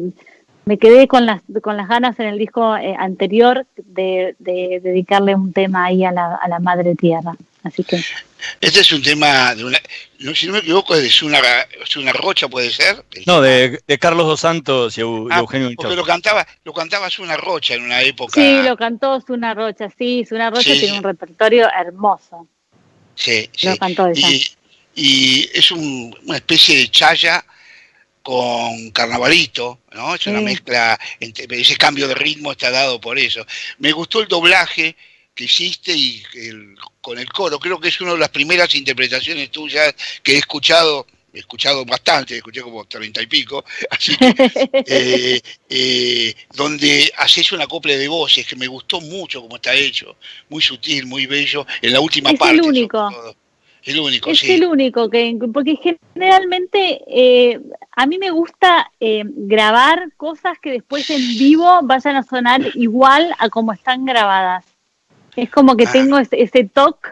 me 0.69 0.79
quedé 0.79 1.09
con 1.09 1.25
las 1.25 1.41
con 1.63 1.77
las 1.79 1.89
ganas 1.89 2.19
en 2.21 2.27
el 2.27 2.39
disco 2.39 2.77
eh, 2.77 2.95
anterior 2.99 3.67
de, 3.77 4.37
de 4.39 4.81
dedicarle 4.83 5.35
un 5.35 5.53
tema 5.53 5.87
ahí 5.87 6.05
a 6.05 6.13
la, 6.13 6.35
a 6.37 6.47
la 6.49 6.59
madre 6.59 6.95
tierra. 6.95 7.33
Así 7.65 7.83
que 7.85 7.97
Este 8.61 8.81
es 8.81 8.93
un 8.93 9.03
tema 9.03 9.55
de 9.55 9.65
una, 9.65 9.79
no, 10.21 10.35
si 10.35 10.47
no 10.47 10.53
me 10.53 10.59
equivoco, 10.61 10.95
es 10.95 11.23
una, 11.23 11.39
es 11.85 11.97
una 11.97 12.13
rocha, 12.13 12.49
puede 12.49 12.71
ser. 12.71 13.05
No, 13.27 13.41
de, 13.41 13.81
de 13.87 13.99
Carlos 13.99 14.27
Dos 14.27 14.41
Santos 14.41 14.97
y, 14.97 15.01
Ah, 15.01 15.05
Eugenio 15.41 15.47
porque 15.47 15.67
Enchausti. 15.73 15.97
lo 15.97 16.05
cantaba, 16.05 16.47
lo 16.65 16.73
cantaba 16.73 17.09
una 17.19 17.37
rocha 17.37 17.75
en 17.75 17.83
una 17.83 18.01
época. 18.03 18.35
sí, 18.41 18.63
lo 18.63 18.77
cantó 18.77 19.21
Zuna 19.21 19.55
Rocha, 19.55 19.89
sí, 19.99 20.25
Zuna 20.29 20.51
Rocha 20.51 20.73
Sí. 20.75 20.81
tiene 20.81 20.99
un 20.99 21.03
repertorio 21.05 21.67
hermoso. 21.69 22.47
Sí, 23.15 23.49
sí. 23.57 23.69
Lo 23.69 23.77
cantó 23.77 24.07
ella. 24.07 24.29
Y, 24.29 24.45
y 24.95 25.51
es 25.53 25.71
un- 25.73 26.15
una 26.27 26.37
especie 26.37 26.77
de 26.79 26.89
chaya 26.89 27.45
con 28.29 28.91
carnavalito, 28.91 29.79
¿no? 29.95 30.15
Es 30.15 30.27
una 30.27 30.41
Sí. 30.41 30.45
mezcla, 30.45 31.01
entre, 31.19 31.47
ese 31.63 31.77
cambio 31.79 32.07
de 32.07 32.15
ritmo 32.15 32.53
está 32.53 32.71
dado 32.71 33.01
por 33.01 33.19
eso. 33.19 33.47
Me 33.79 33.91
gustó 33.91 34.21
el 34.21 34.29
doblaje 34.29 34.95
que 35.35 35.45
hiciste 35.45 35.97
y 35.97 36.23
el- 36.35 36.75
con 37.01 37.19
el 37.19 37.27
coro, 37.33 37.59
creo 37.59 37.81
que 37.81 37.89
es 37.89 37.99
una 38.03 38.13
de 38.13 38.19
las 38.19 38.29
primeras 38.29 38.75
interpretaciones 38.75 39.51
tuyas 39.51 39.95
que 40.23 40.33
he 40.35 40.37
escuchado, 40.37 41.07
he 41.33 41.39
escuchado 41.39 41.87
bastante, 41.87 42.37
escuché 42.37 42.61
como 42.61 42.85
treinta 42.85 43.23
y 43.23 43.27
pico, 43.29 43.65
así 43.91 44.15
que 44.19 44.35
eh, 44.87 45.41
eh, 45.71 46.35
donde 46.55 47.11
haces 47.17 47.51
un 47.53 47.63
acople 47.63 47.97
de 47.97 48.09
voces 48.09 48.47
que 48.47 48.57
me 48.57 48.67
gustó 48.67 49.01
mucho 49.01 49.41
como 49.41 49.57
está 49.57 49.75
hecho, 49.75 50.17
muy 50.51 50.61
sutil, 50.61 51.07
muy 51.07 51.25
bello, 51.25 51.67
en 51.81 51.95
la 51.95 52.01
última 52.01 52.29
Es 52.29 52.35
el 52.35 52.39
parte. 52.39 52.57
sobre 52.59 52.69
único. 52.69 53.09
todo. 53.11 53.37
El 53.85 54.01
único, 54.01 54.31
Es 54.31 54.41
sí. 54.41 54.53
el 54.53 54.65
único 54.67 55.09
que, 55.09 55.39
porque 55.53 55.77
generalmente 56.15 57.01
eh, 57.07 57.61
a 57.93 58.07
mí 58.07 58.19
me 58.19 58.31
gusta 58.31 58.91
eh, 59.01 59.23
grabar 59.27 60.13
cosas 60.17 60.59
que 60.61 60.71
después 60.73 61.09
en 61.11 61.21
vivo 61.39 61.81
vayan 61.85 62.17
a 62.17 62.23
sonar 62.23 62.61
igual 62.75 63.35
a 63.39 63.49
como 63.49 63.73
están 63.73 64.05
grabadas. 64.05 64.65
Es 65.37 65.49
como 65.51 65.77
que 65.77 65.85
Ah. 65.87 65.93
tengo 65.93 66.19
ese, 66.19 66.43
ese 66.43 66.65
toque 66.65 67.11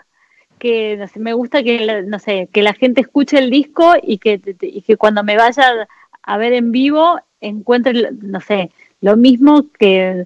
que 0.58 0.96
no 0.96 1.06
sé, 1.06 1.20
me 1.20 1.34
gusta 1.34 1.62
que 1.62 1.80
la, 1.80 2.02
no 2.02 2.18
sé 2.18 2.48
que 2.52 2.62
la 2.62 2.72
gente 2.74 3.00
escuche 3.02 3.38
el 3.38 3.50
disco 3.50 3.94
y 4.02 4.18
que 4.18 4.40
y 4.62 4.80
que 4.82 4.96
cuando 4.96 5.22
me 5.22 5.36
vaya 5.36 5.86
a 6.22 6.36
ver 6.38 6.54
en 6.54 6.72
vivo 6.72 7.20
encuentre 7.40 8.10
no 8.22 8.40
sé 8.40 8.70
lo 9.02 9.16
mismo 9.16 9.66
que, 9.78 10.24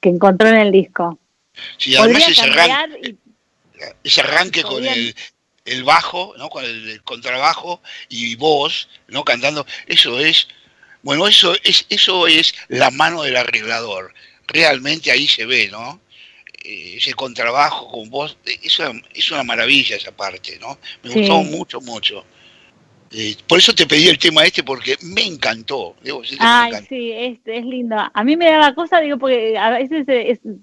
que 0.00 0.08
encontró 0.08 0.48
en 0.48 0.56
el 0.56 0.72
disco. 0.72 1.18
Sí, 1.76 1.94
además 1.96 2.24
Podría 2.24 2.28
ese, 2.28 2.50
arran- 2.50 2.98
y 3.02 3.16
ese 4.02 4.20
arranque 4.20 4.62
con 4.62 4.84
el, 4.84 5.14
el 5.68 5.84
bajo, 5.84 6.34
¿no? 6.38 6.48
Con 6.48 6.64
el, 6.64 6.88
el 6.90 7.02
contrabajo 7.02 7.82
y 8.08 8.34
voz, 8.36 8.88
¿no? 9.08 9.24
Cantando, 9.24 9.66
eso 9.86 10.18
es, 10.20 10.48
bueno, 11.02 11.26
eso 11.28 11.54
es, 11.64 11.86
eso 11.88 12.26
es 12.26 12.54
la 12.68 12.90
mano 12.90 13.22
del 13.22 13.36
arreglador. 13.36 14.12
Realmente 14.46 15.10
ahí 15.10 15.28
se 15.28 15.46
ve, 15.46 15.68
¿no? 15.68 16.00
Eh, 16.64 16.96
ese 16.98 17.14
contrabajo 17.14 17.90
con 17.90 18.10
voz, 18.10 18.36
eh, 18.46 18.58
es 18.62 18.78
una, 18.78 19.00
es 19.14 19.30
una 19.30 19.42
maravilla 19.44 19.96
esa 19.96 20.12
parte, 20.12 20.58
¿no? 20.58 20.78
Me 21.02 21.10
Sí. 21.10 21.18
gustó 21.18 21.42
mucho, 21.42 21.80
mucho. 21.80 22.24
Eh, 23.10 23.36
por 23.46 23.58
eso 23.58 23.74
te 23.74 23.86
pedí 23.86 24.08
el 24.08 24.18
tema 24.18 24.44
este 24.44 24.62
porque 24.62 24.96
me 25.02 25.22
encantó. 25.22 25.96
Ay, 26.38 26.72
sí, 26.88 27.10
es, 27.12 27.38
es, 27.46 27.64
lindo. 27.64 27.96
A 28.12 28.24
mí 28.24 28.36
me 28.36 28.50
daba 28.50 28.74
cosa, 28.74 29.00
digo, 29.00 29.18
porque 29.18 29.56
a 29.56 29.70
veces 29.70 30.06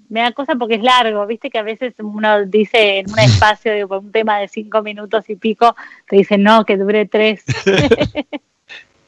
me 0.09 0.21
da 0.21 0.31
cosa 0.31 0.55
porque 0.55 0.75
es 0.75 0.83
largo, 0.83 1.25
viste 1.25 1.49
que 1.49 1.57
a 1.57 1.63
veces 1.63 1.93
uno 1.97 2.45
dice 2.45 2.99
en 2.99 3.09
un 3.09 3.19
espacio, 3.19 3.73
digo, 3.73 3.99
un 3.99 4.11
tema 4.11 4.39
de 4.39 4.47
cinco 4.47 4.83
minutos 4.83 5.27
y 5.29 5.35
pico, 5.35 5.75
te 6.07 6.17
dicen 6.17 6.43
no, 6.43 6.65
que 6.65 6.77
dure 6.77 7.05
tres. 7.05 7.43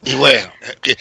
Y 0.04 0.14
bueno, 0.16 0.54
que, 0.82 0.96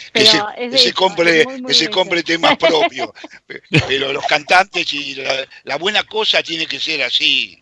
se, 0.75 0.91
compre, 0.91 1.45
que 1.65 1.73
se 1.73 1.89
compre 1.89 2.23
temas 2.23 2.57
propios. 2.57 3.09
Pero 3.87 4.11
los 4.11 4.25
cantantes 4.25 4.91
y 4.91 5.15
la, 5.63 5.77
buena 5.77 6.03
cosa 6.03 6.43
tiene 6.43 6.65
que 6.65 6.77
ser 6.77 7.03
así. 7.03 7.57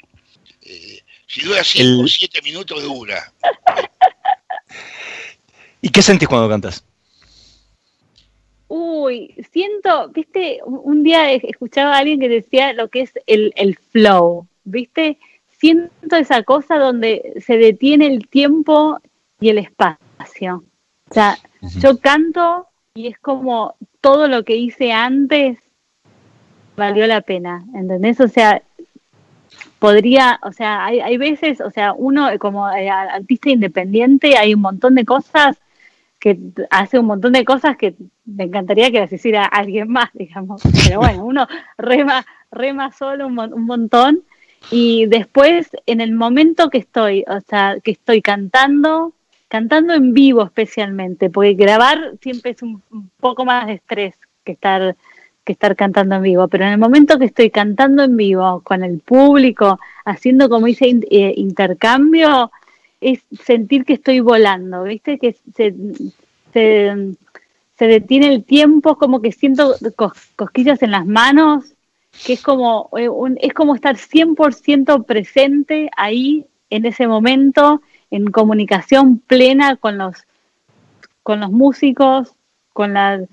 Eh, 0.61 1.03
si 1.27 1.41
dura 1.41 1.63
5 1.63 2.01
o 2.01 2.07
7 2.07 2.41
minutos, 2.41 2.81
dura. 2.81 3.31
¿Y 5.85 5.89
qué 5.89 6.01
sentís 6.01 6.27
cuando 6.27 6.49
cantas? 6.49 6.83
Uy, 8.67 9.35
siento, 9.51 10.09
viste, 10.09 10.59
un 10.65 11.03
día 11.03 11.31
escuchaba 11.31 11.93
a 11.93 11.99
alguien 11.99 12.19
que 12.19 12.27
decía 12.27 12.73
lo 12.73 12.87
que 12.87 13.01
es 13.01 13.11
el, 13.27 13.53
el 13.55 13.77
flow, 13.77 14.47
viste, 14.63 15.19
siento 15.59 16.15
esa 16.15 16.41
cosa 16.41 16.79
donde 16.79 17.35
se 17.45 17.57
detiene 17.57 18.07
el 18.07 18.27
tiempo 18.27 18.97
y 19.39 19.49
el 19.49 19.59
espacio. 19.59 20.63
O 21.11 21.13
sea, 21.13 21.37
yo 21.77 21.99
canto 21.99 22.65
y 22.95 23.05
es 23.05 23.19
como 23.19 23.75
todo 24.01 24.27
lo 24.27 24.43
que 24.43 24.55
hice 24.55 24.91
antes 24.91 25.59
valió 26.75 27.05
la 27.05 27.21
pena, 27.21 27.63
¿entendés? 27.75 28.19
O 28.21 28.27
sea, 28.27 28.63
podría, 29.77 30.39
o 30.41 30.51
sea, 30.51 30.83
hay, 30.83 31.01
hay 31.01 31.17
veces, 31.17 31.61
o 31.61 31.69
sea, 31.69 31.93
uno 31.93 32.27
como 32.39 32.67
eh, 32.71 32.89
artista 32.89 33.51
independiente 33.51 34.35
hay 34.35 34.55
un 34.55 34.61
montón 34.61 34.95
de 34.95 35.05
cosas 35.05 35.59
que 36.19 36.39
hace 36.69 36.99
un 36.99 37.05
montón 37.05 37.33
de 37.33 37.45
cosas 37.45 37.77
que 37.77 37.95
me 38.25 38.45
encantaría 38.45 38.91
que 38.91 38.99
las 38.99 39.11
hiciera 39.11 39.45
alguien 39.45 39.89
más, 39.89 40.09
digamos. 40.13 40.61
Pero 40.87 40.99
bueno, 40.99 41.25
uno 41.25 41.47
rema, 41.77 42.25
rema 42.51 42.91
solo 42.91 43.27
un, 43.27 43.37
un 43.39 43.65
montón 43.65 44.23
y 44.71 45.05
después 45.05 45.69
en 45.85 46.01
el 46.01 46.13
momento 46.13 46.69
que 46.69 46.79
estoy, 46.79 47.23
o 47.27 47.39
sea, 47.41 47.77
que 47.83 47.91
estoy 47.91 48.21
cantando, 48.21 49.13
cantando 49.47 49.93
en 49.93 50.13
vivo 50.13 50.43
especialmente, 50.43 51.29
porque 51.29 51.53
grabar 51.53 52.13
siempre 52.21 52.51
es 52.51 52.61
un, 52.63 52.81
poco 53.19 53.45
más 53.45 53.67
de 53.67 53.73
estrés 53.73 54.15
que 54.43 54.53
estar 54.53 54.95
que 55.43 55.51
estar 55.51 55.75
cantando 55.75 56.15
en 56.15 56.23
vivo, 56.23 56.47
pero 56.47 56.65
en 56.65 56.71
el 56.71 56.79
momento 56.79 57.19
que 57.19 57.25
estoy 57.25 57.51
cantando 57.51 58.01
en 58.01 58.17
vivo 58.17 58.61
con 58.61 58.83
el 58.83 58.97
público, 58.97 59.79
haciendo 60.03 60.49
como 60.49 60.65
dice 60.65 60.87
eh, 60.87 61.33
intercambio, 61.37 62.51
es 63.05 63.23
sentir 63.43 63.85
que 63.85 63.93
estoy 63.93 64.19
volando, 64.19 64.81
¿viste? 64.81 65.19
Que 65.19 65.37
se, 65.53 65.75
se, 66.53 67.87
detiene 67.87 68.33
el 68.33 68.43
tiempo, 68.43 68.97
como 68.97 69.21
que 69.21 69.31
siento 69.31 69.75
cosquillas 70.35 70.81
en 70.81 70.89
las 70.89 71.05
manos, 71.05 71.75
que 72.25 72.33
es 72.33 72.41
como, 72.41 72.89
eh, 72.97 73.07
es 73.41 73.53
como 73.53 73.75
estar 73.75 73.95
100% 73.95 75.05
presente 75.05 75.91
ahí 75.95 76.47
en 76.71 76.85
ese 76.87 77.07
momento 77.07 77.83
en 78.09 78.31
comunicación 78.31 79.19
plena 79.19 79.75
con 79.75 79.99
los, 79.99 80.25
con 81.21 81.41
los 81.41 81.51
músicos, 81.51 82.33
con 82.73 82.93
la, 82.93 83.23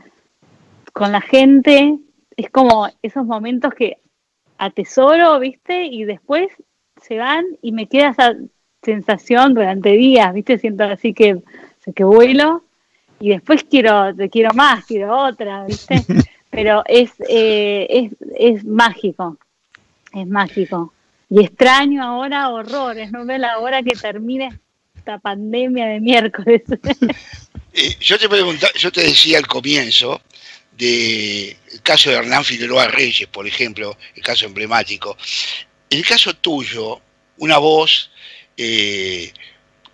con 0.93 1.13
la 1.13 1.23
gente. 1.23 1.99
Es 2.37 2.51
como 2.51 2.89
esos 3.01 3.25
momentos 3.25 3.73
que 3.73 3.97
atesoro, 4.59 5.39
¿viste? 5.41 5.87
Y 5.87 6.05
después 6.05 6.49
se 7.01 7.17
van 7.17 7.47
y 7.63 7.73
me 7.73 7.89
queda 7.89 8.11
esa 8.11 8.35
sensación 8.83 9.55
durante 9.55 9.91
días, 9.91 10.33
¿viste? 10.35 10.59
Siento 10.59 10.85
así 10.85 11.15
que, 11.15 11.39
que 11.95 12.05
vuelo 12.05 12.65
y 13.21 13.31
después 13.31 13.65
quiero, 13.65 14.15
te 14.15 14.29
quiero 14.29 14.53
más, 14.55 14.85
quiero 14.85 15.17
otra, 15.17 15.65
¿viste? 15.65 16.05
Pero 16.51 16.83
es, 16.87 17.11
eh, 17.29 17.87
es, 17.89 18.13
es 18.37 18.65
mágico, 18.65 19.39
es 20.13 20.27
mágico. 20.27 20.93
Y 21.31 21.41
extraño 21.41 22.03
ahora 22.03 22.51
horrores, 22.51 23.11
no 23.11 23.25
veo 23.25 23.39
la 23.39 23.59
hora 23.59 23.83
que 23.83 23.97
termine 23.97 24.59
esta 24.95 25.19
pandemia 25.19 25.87
de 25.87 26.01
miércoles. 26.01 26.63
Eh, 27.75 27.97
yo 28.01 28.19
te 28.19 28.29
yo 28.79 28.93
te 28.93 29.01
decía 29.01 29.39
al 29.39 29.47
comienzo 29.47 30.21
del 30.77 31.57
caso 31.83 32.11
de 32.11 32.17
Hernán 32.17 32.45
Figueroa 32.45 32.87
Reyes, 32.87 33.27
por 33.29 33.47
ejemplo, 33.47 33.97
el 34.15 34.23
caso 34.23 34.45
emblemático. 34.45 35.17
En 35.89 36.01
el 36.01 36.05
caso 36.05 36.35
tuyo, 36.35 37.01
una 37.39 37.57
voz 37.57 38.11
eh, 38.57 39.33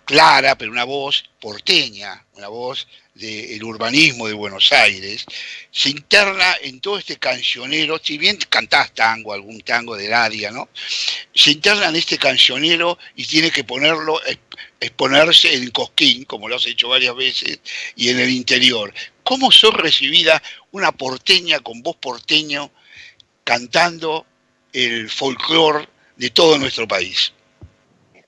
clara, 0.09 0.57
pero 0.57 0.71
una 0.71 0.85
voz 0.85 1.23
porteña, 1.39 2.25
una 2.33 2.47
voz 2.47 2.87
del 3.13 3.63
urbanismo 3.63 4.27
de 4.27 4.33
Buenos 4.33 4.71
Aires, 4.71 5.23
se 5.71 5.89
interna 5.89 6.55
en 6.61 6.79
todo 6.79 6.97
este 6.97 7.17
cancionero, 7.17 7.99
si 8.03 8.17
bien 8.17 8.39
cantás 8.49 8.91
tango, 8.93 9.33
algún 9.33 9.61
tango 9.61 9.95
de 9.95 10.07
Ladia, 10.07 10.49
¿no? 10.49 10.69
Se 11.33 11.51
interna 11.51 11.89
en 11.89 11.95
este 11.95 12.17
cancionero 12.17 12.97
y 13.15 13.25
tiene 13.25 13.51
que 13.51 13.63
ponerlo, 13.63 14.19
exponerse 14.79 15.53
en 15.53 15.69
Cosquín, 15.69 16.25
como 16.25 16.49
lo 16.49 16.55
has 16.55 16.65
hecho 16.65 16.89
varias 16.89 17.15
veces, 17.15 17.59
y 17.95 18.09
en 18.09 18.19
el 18.19 18.31
interior. 18.31 18.91
¿Cómo 19.23 19.51
sos 19.51 19.75
recibida 19.75 20.41
una 20.71 20.91
porteña 20.91 21.59
con 21.59 21.83
voz 21.83 21.97
porteño 21.97 22.71
cantando 23.43 24.25
el 24.73 25.07
folclore 25.09 25.87
de 26.15 26.31
todo 26.31 26.57
nuestro 26.57 26.87
país? 26.87 27.31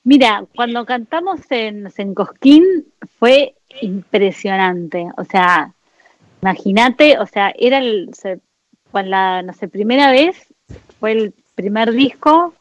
Mira, 0.04 0.46
cuando 0.56 0.86
cantamos 0.86 1.40
en, 1.52 1.88
en 1.96 2.14
Cosquín 2.14 2.66
fue 3.20 3.56
impresionante. 3.82 5.08
O 5.18 5.24
sea, 5.24 5.74
imagínate, 6.42 7.20
o 7.20 7.28
sea, 7.28 7.54
era 7.58 7.78
el, 7.78 8.10
la, 8.94 9.42
no 9.44 9.54
sé, 9.54 9.68
primera 9.68 10.12
vez, 10.12 10.54
fue 11.00 11.12
el 11.12 11.34
primer 11.56 11.92
disco, 11.92 12.54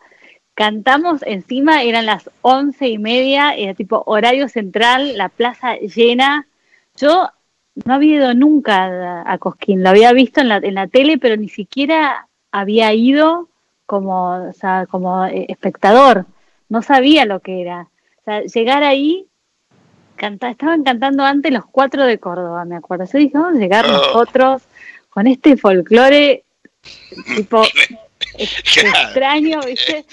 cantamos 0.55 1.22
encima, 1.22 1.82
eran 1.82 2.07
las 2.07 2.30
once 2.43 2.88
y 2.88 2.99
media, 2.99 3.55
era 3.55 3.74
tipo 3.74 4.03
horario 4.07 4.49
central, 4.49 5.16
la 5.16 5.30
plaza 5.30 5.76
llena. 5.76 6.47
Yo 6.97 7.30
no 7.86 7.95
había 7.95 8.16
ido 8.16 8.34
nunca 8.34 9.22
a, 9.26 9.38
Cosquín, 9.38 9.82
lo 9.82 9.88
había 9.88 10.12
visto 10.12 10.41
en 10.41 10.49
la, 10.49 10.57
en 10.59 10.74
la 10.74 10.88
tele, 10.88 11.18
pero 11.18 11.36
ni 11.36 11.49
siquiera 11.49 12.28
había 12.53 12.93
ido 12.93 13.49
como, 13.86 14.49
o 14.49 14.53
sea, 14.53 14.86
como 14.86 15.24
eh, 15.24 15.47
espectador, 15.49 16.26
no 16.70 16.80
sabía 16.80 17.26
lo 17.26 17.40
que 17.40 17.60
era. 17.60 17.90
O 18.20 18.24
sea, 18.24 18.42
llegar 18.42 18.82
ahí 18.82 19.26
estaban 20.18 20.82
cantando 20.82 21.24
antes 21.24 21.52
los 21.52 21.66
cuatro 21.66 22.04
de 22.04 22.18
Córdoba, 22.18 22.64
me 22.64 22.76
acuerdo. 22.76 23.04
Yo 23.04 23.18
dije, 23.18 23.38
vamos 23.38 23.56
a 23.56 23.60
llegar 23.60 23.86
oh. 23.86 23.92
nosotros 23.92 24.62
con 25.10 25.26
este 25.26 25.56
folclore 25.56 26.44
tipo 27.36 27.62
extraño, 28.38 29.60
¿viste? 29.66 30.04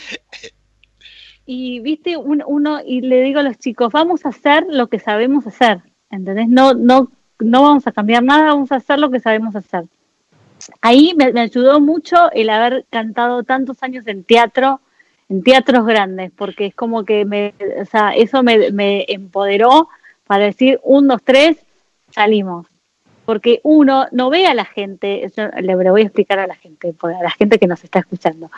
Y 1.45 1.79
viste, 1.79 2.17
uno, 2.17 2.81
y 2.85 3.01
le 3.01 3.21
digo 3.21 3.39
a 3.39 3.43
los 3.43 3.57
chicos, 3.57 3.91
vamos 3.93 4.25
a 4.25 4.29
hacer 4.29 4.65
lo 4.69 4.87
que 4.87 4.99
sabemos 4.99 5.47
hacer, 5.47 5.79
¿entendés? 6.09 6.49
No, 6.49 6.73
no, 6.73 7.09
no 7.39 7.61
vamos 7.61 7.87
a 7.87 7.93
cambiar 7.93 8.23
nada, 8.23 8.47
vamos 8.47 8.71
a 8.71 8.77
hacer 8.77 8.99
lo 8.99 9.09
que 9.09 9.21
sabemos 9.21 9.55
hacer. 9.55 9.85
Ahí 10.81 11.13
me, 11.15 11.39
ayudó 11.39 11.79
mucho 11.79 12.31
el 12.31 12.49
haber 12.49 12.85
cantado 12.89 13.43
tantos 13.43 13.81
años 13.81 14.05
en 14.07 14.23
teatro, 14.23 14.81
en 15.29 15.43
teatros 15.43 15.85
grandes, 15.85 16.31
porque 16.35 16.67
es 16.67 16.75
como 16.75 17.03
que 17.03 17.25
me, 17.25 17.53
o 17.81 17.85
sea, 17.85 18.11
eso 18.11 18.43
me, 18.43 18.71
me 18.71 19.05
empoderó 19.07 19.89
para 20.25 20.45
decir 20.45 20.79
un, 20.83 21.07
dos, 21.07 21.21
tres, 21.23 21.57
salimos. 22.11 22.67
Porque 23.25 23.59
uno 23.63 24.07
no 24.13 24.29
ve 24.29 24.45
a 24.47 24.53
la 24.53 24.63
gente, 24.63 25.29
le 25.61 25.75
voy 25.75 26.01
a 26.01 26.05
explicar 26.05 26.39
a 26.39 26.47
la 26.47 26.55
gente, 26.55 26.95
a 27.01 27.23
la 27.23 27.31
gente 27.31 27.59
que 27.59 27.67
nos 27.67 27.83
está 27.83 27.99
escuchando. 27.99 28.49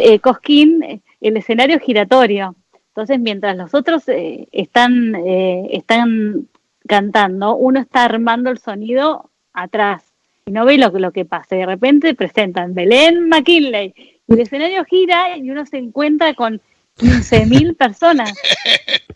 Eh, 0.00 0.20
Cosquín, 0.20 1.02
el 1.20 1.36
escenario 1.36 1.80
giratorio. 1.80 2.54
Entonces, 2.90 3.18
mientras 3.18 3.56
los 3.56 3.74
otros 3.74 4.08
eh, 4.08 4.46
están, 4.52 5.16
eh, 5.16 5.68
están 5.72 6.46
cantando, 6.86 7.56
uno 7.56 7.80
está 7.80 8.04
armando 8.04 8.50
el 8.50 8.58
sonido 8.58 9.30
atrás 9.52 10.04
y 10.46 10.52
no 10.52 10.64
ve 10.64 10.78
lo, 10.78 10.90
lo 10.90 11.10
que 11.10 11.24
pasa. 11.24 11.56
De 11.56 11.66
repente 11.66 12.14
presentan 12.14 12.74
Belén 12.74 13.28
McKinley 13.28 13.94
y 14.28 14.34
el 14.34 14.40
escenario 14.40 14.84
gira 14.84 15.36
y 15.36 15.50
uno 15.50 15.66
se 15.66 15.78
encuentra 15.78 16.34
con 16.34 16.60
15.000 16.98 17.76
personas. 17.76 18.32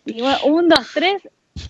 Y 0.05 0.21
bueno, 0.21 0.37
un, 0.47 0.67
dos, 0.67 0.85
tres, 0.93 1.29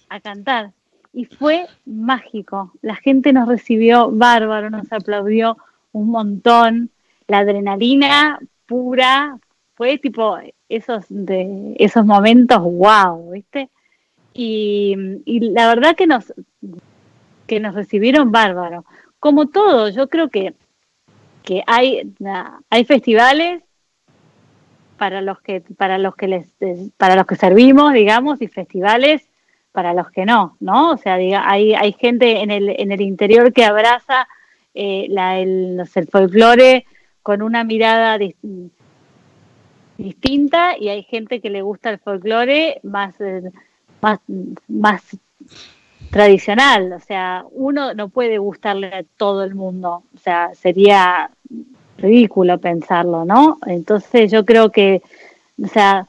a 0.10 0.20
cantar. 0.20 0.72
Y 1.14 1.26
fue 1.26 1.68
mágico. 1.86 2.74
La 2.82 2.96
gente 2.96 3.32
nos 3.32 3.48
recibió 3.48 4.10
bárbaro, 4.10 4.72
nos 4.72 4.92
aplaudió 4.92 5.56
un 5.92 6.10
montón. 6.10 6.90
La 7.28 7.40
adrenalina 7.40 8.40
pura 8.66 9.38
fue 9.76 10.00
tipo 10.00 10.38
esos, 10.68 11.06
de, 11.10 11.76
esos 11.78 12.06
momentos, 12.06 12.60
wow, 12.60 13.32
¿viste? 13.32 13.70
Y, 14.34 14.96
la 15.54 15.68
verdad 15.68 15.96
que 15.96 16.08
nos, 16.08 16.34
que 17.46 17.60
nos 17.60 17.76
recibieron 17.76 18.32
bárbaro. 18.32 18.84
Como 19.20 19.48
todo, 19.48 19.90
yo 19.90 20.10
creo 20.10 20.30
que, 20.30 20.56
que 21.44 21.64
hay, 21.68 22.14
hay 22.70 22.86
festivales 22.86 23.64
para 24.98 25.22
los 25.22 25.42
que 25.42 25.62
para 25.62 25.98
los 25.98 26.16
que 26.16 26.28
les 26.28 26.48
para 26.98 27.16
los 27.16 27.26
que 27.26 27.36
servimos 27.36 27.94
digamos 27.94 28.42
y 28.42 28.48
festivales 28.48 29.28
para 29.74 29.94
los 29.94 30.12
que 30.12 30.26
no, 30.26 30.56
¿no? 30.60 30.92
O 30.92 30.98
sea, 30.98 31.18
diga, 31.18 31.50
hay, 31.50 31.74
hay 31.74 31.94
gente 31.94 32.42
en 32.42 32.52
el, 32.52 32.70
en 32.80 32.92
el 32.92 33.02
interior 33.02 33.52
que 33.52 33.66
abraza 33.66 34.28
eh, 34.76 35.08
la, 35.10 35.40
el, 35.40 35.76
no 35.76 35.84
el 35.96 36.08
folclore 36.08 36.86
con 37.24 37.42
una 37.42 37.64
mirada 37.64 38.18
dis- 38.20 38.36
distinta 39.98 40.78
y 40.80 40.90
hay 40.90 41.04
gente 41.04 41.42
que 41.42 41.50
le 41.50 41.64
gusta 41.64 41.90
el 41.90 41.98
folclore 41.98 42.80
más, 42.84 43.20
eh, 43.20 43.52
más, 44.00 44.20
más 44.68 45.18
tradicional. 46.14 46.94
O 46.94 47.00
sea, 47.00 47.44
uno 47.52 47.94
no 47.94 48.08
puede 48.10 48.38
gustarle 48.38 48.88
a 48.88 49.04
todo 49.18 49.44
el 49.44 49.56
mundo. 49.56 50.04
O 50.16 50.18
sea, 50.20 50.54
sería 50.54 51.32
ridículo 51.98 52.60
pensarlo, 52.60 53.26
¿no? 53.26 53.58
Entonces 53.66 54.32
yo 54.32 54.46
creo 54.46 54.72
que, 54.72 55.02
o 55.62 55.68
sea, 55.68 56.08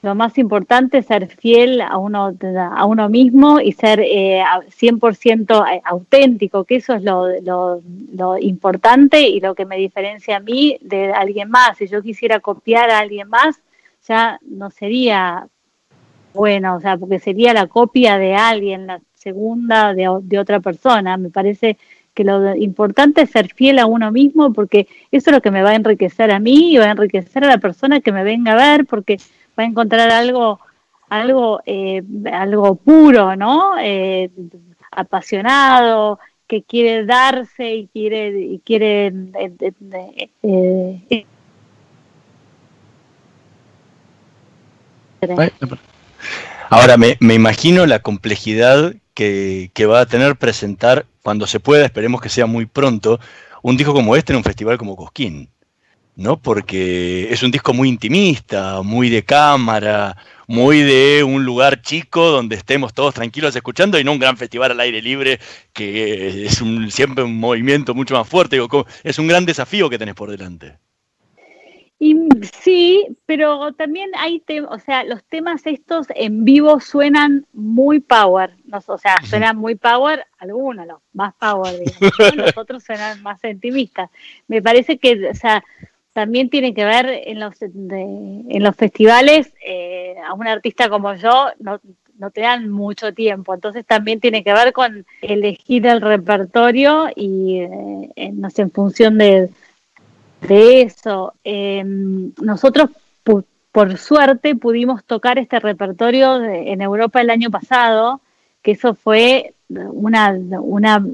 lo 0.00 0.14
más 0.14 0.38
importante 0.38 0.98
es 0.98 1.06
ser 1.06 1.26
fiel 1.26 1.80
a 1.80 1.98
uno, 1.98 2.32
a 2.70 2.84
uno 2.86 3.08
mismo 3.08 3.60
y 3.60 3.72
ser 3.72 4.00
eh, 4.00 4.40
a- 4.40 4.62
100% 4.70 5.64
auténtico, 5.84 6.64
que 6.64 6.76
eso 6.76 6.94
es 6.94 7.02
lo, 7.02 7.28
lo, 7.40 7.82
lo 8.14 8.38
importante 8.38 9.28
y 9.28 9.40
lo 9.40 9.54
que 9.54 9.66
me 9.66 9.76
diferencia 9.76 10.36
a 10.36 10.40
mí 10.40 10.78
de 10.80 11.12
alguien 11.12 11.50
más. 11.50 11.76
Si 11.78 11.88
yo 11.88 12.00
quisiera 12.00 12.40
copiar 12.40 12.90
a 12.90 13.00
alguien 13.00 13.28
más, 13.28 13.60
ya 14.06 14.38
no 14.42 14.70
sería 14.70 15.48
bueno, 16.34 16.76
o 16.76 16.80
sea, 16.80 16.96
porque 16.96 17.18
sería 17.18 17.52
la 17.52 17.66
copia 17.66 18.18
de 18.18 18.34
alguien, 18.34 18.86
la 18.86 19.00
segunda 19.14 19.94
de, 19.94 20.08
de 20.22 20.38
otra 20.38 20.60
persona. 20.60 21.16
Me 21.16 21.30
parece 21.30 21.76
que 22.14 22.24
lo 22.24 22.54
importante 22.56 23.22
es 23.22 23.30
ser 23.30 23.52
fiel 23.54 23.78
a 23.78 23.86
uno 23.86 24.10
mismo 24.10 24.52
porque 24.52 24.88
eso 25.12 25.30
es 25.30 25.36
lo 25.36 25.40
que 25.40 25.52
me 25.52 25.62
va 25.62 25.70
a 25.70 25.76
enriquecer 25.76 26.32
a 26.32 26.40
mí 26.40 26.72
y 26.72 26.78
va 26.78 26.86
a 26.86 26.90
enriquecer 26.90 27.44
a 27.44 27.48
la 27.48 27.58
persona 27.58 28.00
que 28.00 28.12
me 28.12 28.24
venga 28.24 28.52
a 28.52 28.56
ver 28.56 28.86
porque 28.86 29.18
va 29.58 29.62
a 29.62 29.66
encontrar 29.66 30.10
algo 30.10 30.58
algo 31.08 31.60
eh, 31.64 32.02
algo 32.32 32.74
puro, 32.74 33.36
¿no? 33.36 33.78
Eh, 33.80 34.30
apasionado, 34.90 36.18
que 36.48 36.62
quiere 36.62 37.04
darse 37.04 37.74
y 37.74 37.86
quiere 37.88 38.40
y 38.40 38.58
quiere 38.60 39.06
eh, 39.06 39.52
eh, 39.60 40.30
eh, 40.42 41.02
eh, 41.10 41.24
Ahora, 46.70 46.96
me, 46.96 47.16
imagino 47.20 47.86
la 47.86 48.00
complejidad 48.00 48.94
que, 49.14 49.70
que 49.74 49.86
va 49.86 50.00
a 50.00 50.06
tener 50.06 50.36
presentar 50.36 51.06
cuando 51.22 51.46
se 51.46 51.60
pueda, 51.60 51.84
esperemos 51.84 52.20
que 52.20 52.28
sea 52.28 52.46
muy 52.46 52.66
pronto, 52.66 53.20
un 53.62 53.76
disco 53.76 53.92
como 53.92 54.16
este 54.16 54.32
en 54.32 54.38
un 54.38 54.44
festival 54.44 54.78
como 54.78 54.96
Cosquín. 54.96 55.50
¿no? 56.18 56.36
Porque 56.36 57.32
es 57.32 57.44
un 57.44 57.52
disco 57.52 57.72
muy 57.72 57.88
intimista, 57.88 58.82
muy 58.82 59.08
de 59.08 59.24
cámara, 59.24 60.16
muy 60.48 60.82
de 60.82 61.22
un 61.22 61.44
lugar 61.44 61.80
chico 61.80 62.30
donde 62.30 62.56
estemos 62.56 62.92
todos 62.92 63.14
tranquilos 63.14 63.54
escuchando 63.54 64.00
y 64.00 64.04
no 64.04 64.12
un 64.12 64.18
gran 64.18 64.36
festival 64.36 64.72
al 64.72 64.80
aire 64.80 65.00
libre 65.00 65.38
que 65.72 66.44
es 66.46 66.60
un, 66.60 66.90
siempre 66.90 67.22
un 67.22 67.38
movimiento 67.38 67.94
mucho 67.94 68.14
más 68.14 68.28
fuerte. 68.28 68.58
Es 69.04 69.18
un 69.20 69.28
gran 69.28 69.46
desafío 69.46 69.88
que 69.88 69.98
tenés 69.98 70.16
por 70.16 70.30
delante. 70.30 70.78
Y 72.00 72.16
sí, 72.62 73.08
pero 73.26 73.72
también 73.72 74.10
hay 74.16 74.38
temas, 74.38 74.70
o 74.70 74.78
sea, 74.78 75.02
los 75.02 75.24
temas 75.24 75.66
estos 75.66 76.06
en 76.14 76.44
vivo 76.44 76.78
suenan 76.78 77.44
muy 77.52 77.98
power, 77.98 78.52
no, 78.66 78.78
o 78.86 78.98
sea, 78.98 79.16
suenan 79.24 79.56
muy 79.56 79.74
power, 79.74 80.24
algunos, 80.38 80.86
los 80.86 81.00
más 81.12 81.34
power, 81.34 81.74
digamos, 81.76 82.36
los 82.36 82.56
otros 82.56 82.84
suenan 82.84 83.20
más 83.22 83.42
intimistas. 83.42 84.10
Me 84.46 84.62
parece 84.62 84.98
que, 84.98 85.28
o 85.28 85.34
sea, 85.34 85.64
también 86.12 86.50
tiene 86.50 86.72
que 86.72 86.84
ver 86.84 87.06
en 87.26 87.40
los, 87.40 87.58
de- 87.58 88.44
en 88.48 88.62
los 88.62 88.76
festivales, 88.76 89.52
eh, 89.66 90.14
a 90.24 90.34
un 90.34 90.46
artista 90.46 90.88
como 90.88 91.14
yo 91.14 91.48
no, 91.58 91.80
no 92.16 92.30
te 92.30 92.42
dan 92.42 92.68
mucho 92.70 93.12
tiempo, 93.12 93.54
entonces 93.54 93.84
también 93.84 94.20
tiene 94.20 94.44
que 94.44 94.52
ver 94.52 94.72
con 94.72 95.04
elegir 95.20 95.84
el 95.88 96.00
repertorio 96.00 97.08
y, 97.16 97.58
eh, 97.58 98.10
en- 98.14 98.40
no 98.40 98.50
sé, 98.50 98.62
en 98.62 98.70
función 98.70 99.18
de 99.18 99.50
de 100.40 100.82
eso. 100.82 101.34
Eh, 101.44 101.82
nosotros, 101.84 102.90
pu- 103.24 103.44
por 103.72 103.96
suerte, 103.98 104.54
pudimos 104.56 105.04
tocar 105.04 105.38
este 105.38 105.58
repertorio 105.60 106.38
de- 106.38 106.72
en 106.72 106.80
Europa 106.82 107.20
el 107.20 107.30
año 107.30 107.50
pasado, 107.50 108.20
que 108.62 108.72
eso 108.72 108.94
fue 108.94 109.54
una, 109.68 110.30
una 110.60 111.04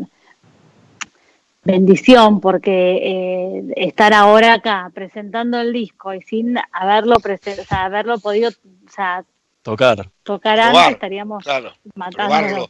bendición, 1.65 2.41
porque 2.41 2.99
eh, 3.03 3.65
estar 3.77 4.13
ahora 4.13 4.55
acá 4.55 4.91
presentando 4.95 5.59
el 5.61 5.73
disco 5.73 6.13
y 6.13 6.21
sin 6.23 6.57
haberlo, 6.73 7.17
o 7.17 7.65
sea, 7.65 7.85
haberlo 7.85 8.19
podido 8.19 8.51
o 8.51 8.91
sea, 8.91 9.25
Tocar. 9.63 10.11
tocar 10.25 10.61
antes, 10.61 10.93
estaríamos 10.93 11.43
Claro, 11.43 11.73
matando 11.95 12.17
probarlo. 12.17 12.69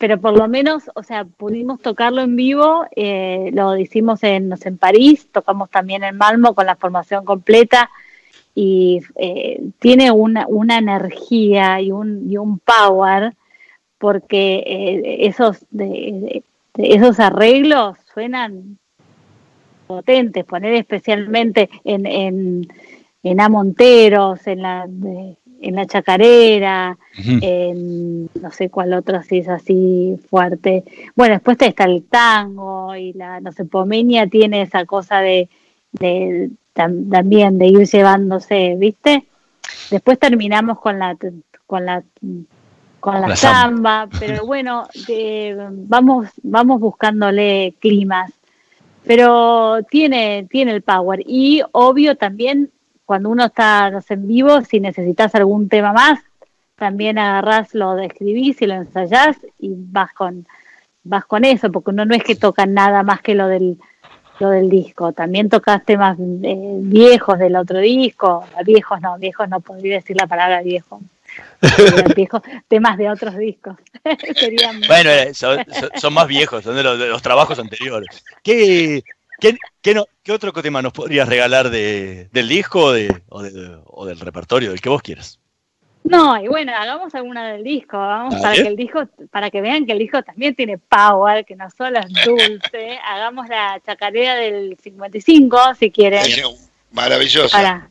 Pero 0.00 0.18
por 0.18 0.34
lo 0.36 0.48
menos, 0.48 0.90
o 0.94 1.02
sea, 1.02 1.26
pudimos 1.26 1.78
tocarlo 1.82 2.22
en 2.22 2.34
vivo, 2.34 2.86
eh, 2.96 3.50
lo 3.52 3.76
hicimos 3.76 4.22
en, 4.24 4.50
en 4.64 4.78
París, 4.78 5.28
tocamos 5.30 5.68
también 5.68 6.02
en 6.04 6.16
Malmo 6.16 6.54
con 6.54 6.64
la 6.64 6.74
formación 6.76 7.26
completa 7.26 7.90
y 8.54 9.02
eh, 9.16 9.60
tiene 9.78 10.10
una, 10.10 10.46
una 10.48 10.78
energía 10.78 11.82
y 11.82 11.92
un, 11.92 12.32
y 12.32 12.38
un 12.38 12.58
power 12.60 13.34
porque 13.98 14.64
eh, 14.66 15.26
esos, 15.26 15.66
de 15.70 16.42
esos 16.78 17.20
arreglos 17.20 17.98
suenan 18.14 18.78
potentes, 19.86 20.46
poner 20.46 20.72
especialmente 20.74 21.68
en, 21.84 22.06
en, 22.06 22.68
en 23.22 23.40
A 23.40 23.50
Monteros, 23.50 24.46
en 24.46 24.62
la, 24.62 24.86
de- 24.88 25.36
en 25.60 25.74
la 25.76 25.86
Chacarera, 25.86 26.96
en 27.42 28.24
no 28.40 28.50
sé 28.50 28.70
cuál 28.70 28.94
otro 28.94 29.18
así 29.18 29.38
es 29.38 29.48
así 29.48 30.16
fuerte. 30.30 30.84
Bueno, 31.14 31.34
después 31.34 31.58
está 31.60 31.84
el 31.84 32.04
tango 32.04 32.96
y 32.96 33.12
la, 33.12 33.40
no 33.40 33.52
sé, 33.52 33.64
Pomenia 33.64 34.26
tiene 34.26 34.62
esa 34.62 34.84
cosa 34.86 35.20
de, 35.20 35.48
de 35.92 36.50
tam- 36.74 37.10
también 37.10 37.58
de 37.58 37.66
ir 37.66 37.86
llevándose, 37.86 38.76
¿viste? 38.78 39.24
Después 39.90 40.18
terminamos 40.18 40.78
con 40.80 40.98
la 40.98 41.16
con 41.66 41.84
la 41.86 42.02
con 43.00 43.20
la, 43.20 43.28
La 43.28 43.36
samba. 43.36 44.08
pero 44.18 44.44
bueno, 44.46 44.86
de- 45.06 45.56
vamos 45.70 46.28
vamos 46.42 46.80
buscándole 46.80 47.74
climas. 47.80 48.32
Pero 49.04 49.78
tiene 49.90 50.46
tiene 50.50 50.72
el 50.72 50.82
power 50.82 51.22
y 51.26 51.62
obvio 51.72 52.16
también 52.16 52.70
cuando 53.10 53.28
uno 53.28 53.46
está 53.46 53.90
en 54.08 54.28
vivo, 54.28 54.60
si 54.60 54.78
necesitas 54.78 55.34
algún 55.34 55.68
tema 55.68 55.92
más, 55.92 56.20
también 56.76 57.18
agarrás, 57.18 57.74
lo 57.74 57.98
escribís 57.98 58.62
y 58.62 58.68
lo 58.68 58.74
ensayás 58.74 59.36
y 59.58 59.72
vas 59.74 60.12
con, 60.12 60.46
vas 61.02 61.24
con 61.24 61.44
eso, 61.44 61.72
porque 61.72 61.90
uno 61.90 62.04
no 62.04 62.14
es 62.14 62.22
que 62.22 62.36
tocan 62.36 62.72
nada 62.72 63.02
más 63.02 63.20
que 63.20 63.34
lo 63.34 63.48
del, 63.48 63.78
lo 64.38 64.50
del 64.50 64.70
disco, 64.70 65.12
también 65.12 65.48
tocas 65.48 65.84
temas 65.84 66.18
eh, 66.20 66.78
viejos 66.82 67.36
del 67.40 67.56
otro 67.56 67.80
disco, 67.80 68.46
viejos 68.64 69.00
no, 69.00 69.18
viejos 69.18 69.48
no 69.48 69.58
podría 69.58 69.96
decir 69.96 70.16
la 70.16 70.28
palabra 70.28 70.62
viejo, 70.62 71.00
viejos, 72.14 72.42
temas 72.68 72.96
de 72.96 73.10
otros 73.10 73.36
discos. 73.36 73.74
Serían 74.36 74.82
Bueno, 74.86 75.10
eh, 75.10 75.34
son 75.34 76.14
más 76.14 76.28
viejos, 76.28 76.62
son 76.62 76.76
de 76.76 76.84
los, 76.84 76.96
de 76.96 77.08
los 77.08 77.22
trabajos 77.22 77.58
anteriores. 77.58 78.22
¿Qué, 78.44 79.02
qué, 79.40 79.56
qué 79.82 79.94
no- 79.94 80.06
qué 80.22 80.32
otro 80.32 80.52
tema 80.52 80.82
nos 80.82 80.92
podrías 80.92 81.28
regalar 81.28 81.70
de, 81.70 82.28
del 82.32 82.48
disco 82.48 82.84
o, 82.84 82.92
de- 82.92 83.22
o 83.28 83.42
de- 83.42 83.78
o 83.84 84.06
del 84.06 84.20
repertorio, 84.20 84.70
del 84.70 84.80
que 84.80 84.88
vos 84.88 85.02
quieras? 85.02 85.38
No, 86.02 86.42
y 86.42 86.48
bueno, 86.48 86.72
hagamos 86.74 87.14
alguna 87.14 87.52
del 87.52 87.62
disco, 87.62 87.98
vamos 87.98 88.34
para 88.40 88.54
que 88.54 88.62
el 88.62 88.74
disco, 88.76 89.06
para 89.30 89.50
que 89.50 89.60
vean 89.60 89.84
que 89.84 89.92
el 89.92 89.98
disco 89.98 90.22
también 90.22 90.54
tiene 90.54 90.78
power, 90.78 91.44
que 91.44 91.54
no 91.56 91.68
solo 91.70 91.98
es 92.00 92.06
dulce. 92.24 92.98
hagamos 93.04 93.48
la 93.48 93.80
chacarera 93.84 94.34
del 94.36 94.76
55, 94.82 95.74
si 95.78 95.90
quieren. 95.90 96.22
Maravillosa. 96.92 97.56
Para, 97.56 97.90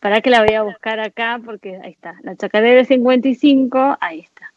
para 0.00 0.20
que 0.22 0.30
la 0.30 0.42
voy 0.42 0.54
a 0.54 0.62
buscar 0.62 0.98
acá, 0.98 1.40
porque 1.44 1.78
ahí 1.84 1.90
está. 1.92 2.14
La 2.22 2.34
chacarera 2.36 2.76
del 2.76 2.86
55, 2.86 3.98
ahí 4.00 4.20
está. 4.20 4.50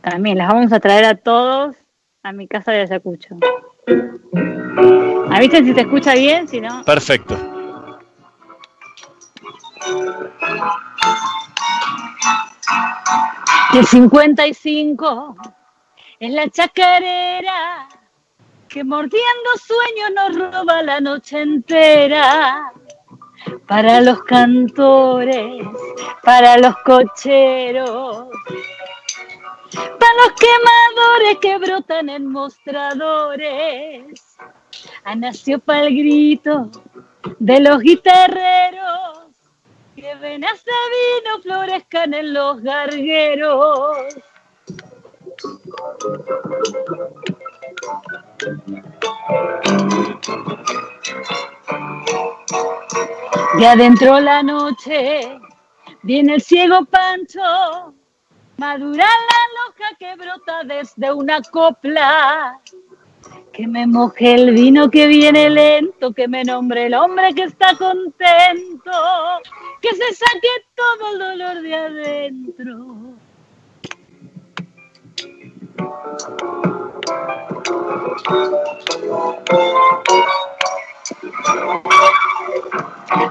También 0.00 0.38
las 0.38 0.48
vamos 0.48 0.72
a 0.72 0.80
traer 0.80 1.04
a 1.04 1.16
todos 1.16 1.74
a 2.22 2.32
mi 2.32 2.46
casa 2.46 2.72
de 2.72 2.82
Ayacucho. 2.82 3.36
Avisen 5.30 5.64
si 5.64 5.74
se 5.74 5.80
escucha 5.80 6.14
bien, 6.14 6.48
si 6.48 6.60
no. 6.60 6.84
Perfecto. 6.84 7.36
El 13.74 13.86
55 13.86 15.36
es 16.20 16.32
la 16.32 16.48
chacarera 16.48 17.88
que 18.68 18.84
mordiendo 18.84 19.50
sueños 19.64 20.10
nos 20.14 20.52
roba 20.52 20.82
la 20.82 21.00
noche 21.00 21.40
entera. 21.42 22.72
Para 23.66 24.00
los 24.00 24.22
cantores, 24.24 25.64
para 26.22 26.58
los 26.58 26.74
cocheros, 26.84 28.26
para 29.74 30.14
los 30.24 30.32
quemadores 30.38 31.38
que 31.40 31.58
brotan 31.58 32.08
en 32.08 32.26
mostradores. 32.26 34.20
Ha 35.04 35.14
nació 35.14 35.58
para 35.58 35.86
el 35.86 35.96
grito 35.96 36.70
de 37.38 37.60
los 37.60 37.80
guitarreros 37.80 39.18
que 39.94 40.14
venas 40.14 40.64
de 40.64 40.72
vino 40.72 41.42
florezcan 41.42 42.14
en 42.14 42.32
los 42.32 42.62
gargueros. 42.62 44.14
De 53.58 53.66
adentro 53.66 54.20
la 54.20 54.42
noche 54.42 55.40
viene 56.02 56.34
el 56.34 56.42
ciego 56.42 56.84
Pancho, 56.84 57.94
madura 58.58 59.04
la 59.04 59.42
loja 59.56 59.96
que 59.98 60.16
brota 60.16 60.64
desde 60.64 61.12
una 61.12 61.40
copla. 61.42 62.60
Que 63.52 63.66
me 63.66 63.86
moje 63.86 64.34
el 64.34 64.52
vino 64.52 64.90
que 64.90 65.06
viene 65.06 65.48
lento, 65.50 66.12
que 66.12 66.28
me 66.28 66.44
nombre 66.44 66.86
el 66.86 66.94
hombre 66.94 67.34
que 67.34 67.44
está 67.44 67.74
contento, 67.76 68.92
que 69.80 69.90
se 69.94 70.14
saque 70.14 70.48
todo 70.74 71.12
el 71.12 71.18
dolor 71.18 71.62
de 71.62 71.74
adentro. 71.74 72.86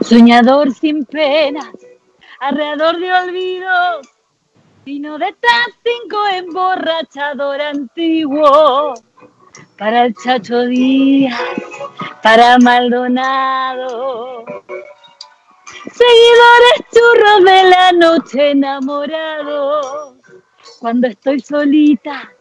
Soñador 0.01 0.73
sin 0.73 1.05
penas, 1.05 1.71
alrededor 2.39 2.97
de 2.99 3.13
olvidos, 3.13 4.16
vino 4.87 5.17
de 5.17 5.35
cinco 5.83 6.17
emborrachador 6.31 7.59
antiguo. 7.59 8.93
Para 9.77 10.05
el 10.05 10.15
Chacho 10.15 10.65
Díaz, 10.65 11.37
para 12.23 12.57
Maldonado. 12.59 14.45
Seguidores 15.91 16.77
churros 16.93 17.43
de 17.43 17.63
la 17.69 17.91
noche 17.91 18.51
enamorados. 18.51 20.15
Cuando 20.79 21.07
estoy 21.07 21.41
solita, 21.41 22.31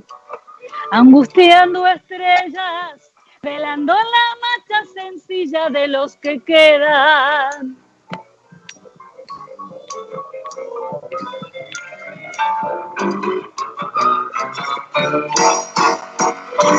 angustiando 0.92 1.84
estrellas, 1.84 3.12
velando 3.42 3.92
la 3.92 4.26
marcha 4.46 4.92
sencilla 4.94 5.68
de 5.68 5.88
los 5.88 6.16
que 6.18 6.38
quedan. 6.44 7.85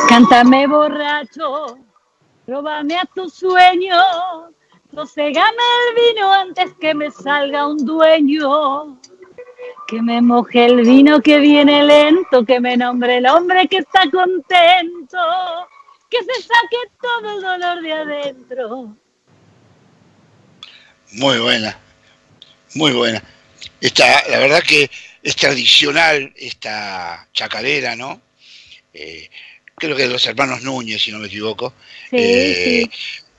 Cántame 0.08 0.66
borracho, 0.66 1.78
róbame 2.46 2.98
a 2.98 3.04
tu 3.14 3.28
sueño, 3.28 3.94
sosegame 4.94 5.62
el 5.88 5.94
vino 5.94 6.32
antes 6.32 6.72
que 6.80 6.94
me 6.94 7.10
salga 7.10 7.66
un 7.66 7.84
dueño. 7.84 8.98
Que 9.86 10.02
me 10.02 10.20
moje 10.20 10.66
el 10.66 10.82
vino 10.82 11.20
que 11.20 11.38
viene 11.38 11.82
lento, 11.82 12.44
que 12.44 12.60
me 12.60 12.76
nombre 12.76 13.16
el 13.18 13.26
hombre 13.26 13.66
que 13.68 13.78
está 13.78 14.02
contento, 14.10 15.18
que 16.10 16.18
se 16.18 16.42
saque 16.42 16.76
todo 17.00 17.36
el 17.36 17.40
dolor 17.40 17.82
de 17.82 17.92
adentro. 17.92 18.94
Muy 21.12 21.38
buena, 21.38 21.78
muy 22.74 22.92
buena. 22.92 23.22
Esta, 23.80 24.04
la 24.28 24.38
verdad 24.38 24.62
que 24.62 24.90
es 25.28 25.36
tradicional 25.36 26.32
esta 26.36 27.28
chacarera, 27.34 27.94
¿no? 27.94 28.22
Eh, 28.94 29.28
creo 29.76 29.94
que 29.94 30.04
de 30.04 30.08
los 30.08 30.24
hermanos 30.26 30.62
Núñez, 30.62 31.02
si 31.02 31.12
no 31.12 31.18
me 31.18 31.26
equivoco. 31.26 31.74
Eh, 32.10 32.88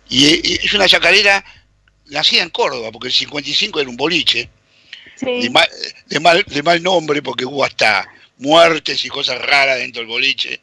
y, 0.08 0.52
y 0.52 0.54
es 0.64 0.74
una 0.74 0.88
chacarera 0.88 1.44
nacida 2.06 2.44
en 2.44 2.52
Córdoba, 2.52 2.92
porque 2.92 3.08
el 3.08 3.14
55 3.14 3.80
era 3.80 3.90
un 3.90 3.98
boliche 3.98 4.50
de, 5.22 5.50
mal, 5.50 6.46
de, 6.46 6.64
mal, 6.64 6.84
nombre, 6.84 7.24
porque 7.24 7.46
hubo 7.46 7.64
hasta 7.64 8.08
muertes 8.38 9.04
y 9.04 9.10
cosas 9.10 9.42
raras 9.42 9.80
dentro 9.80 10.02
del 10.02 10.08
boliche, 10.08 10.62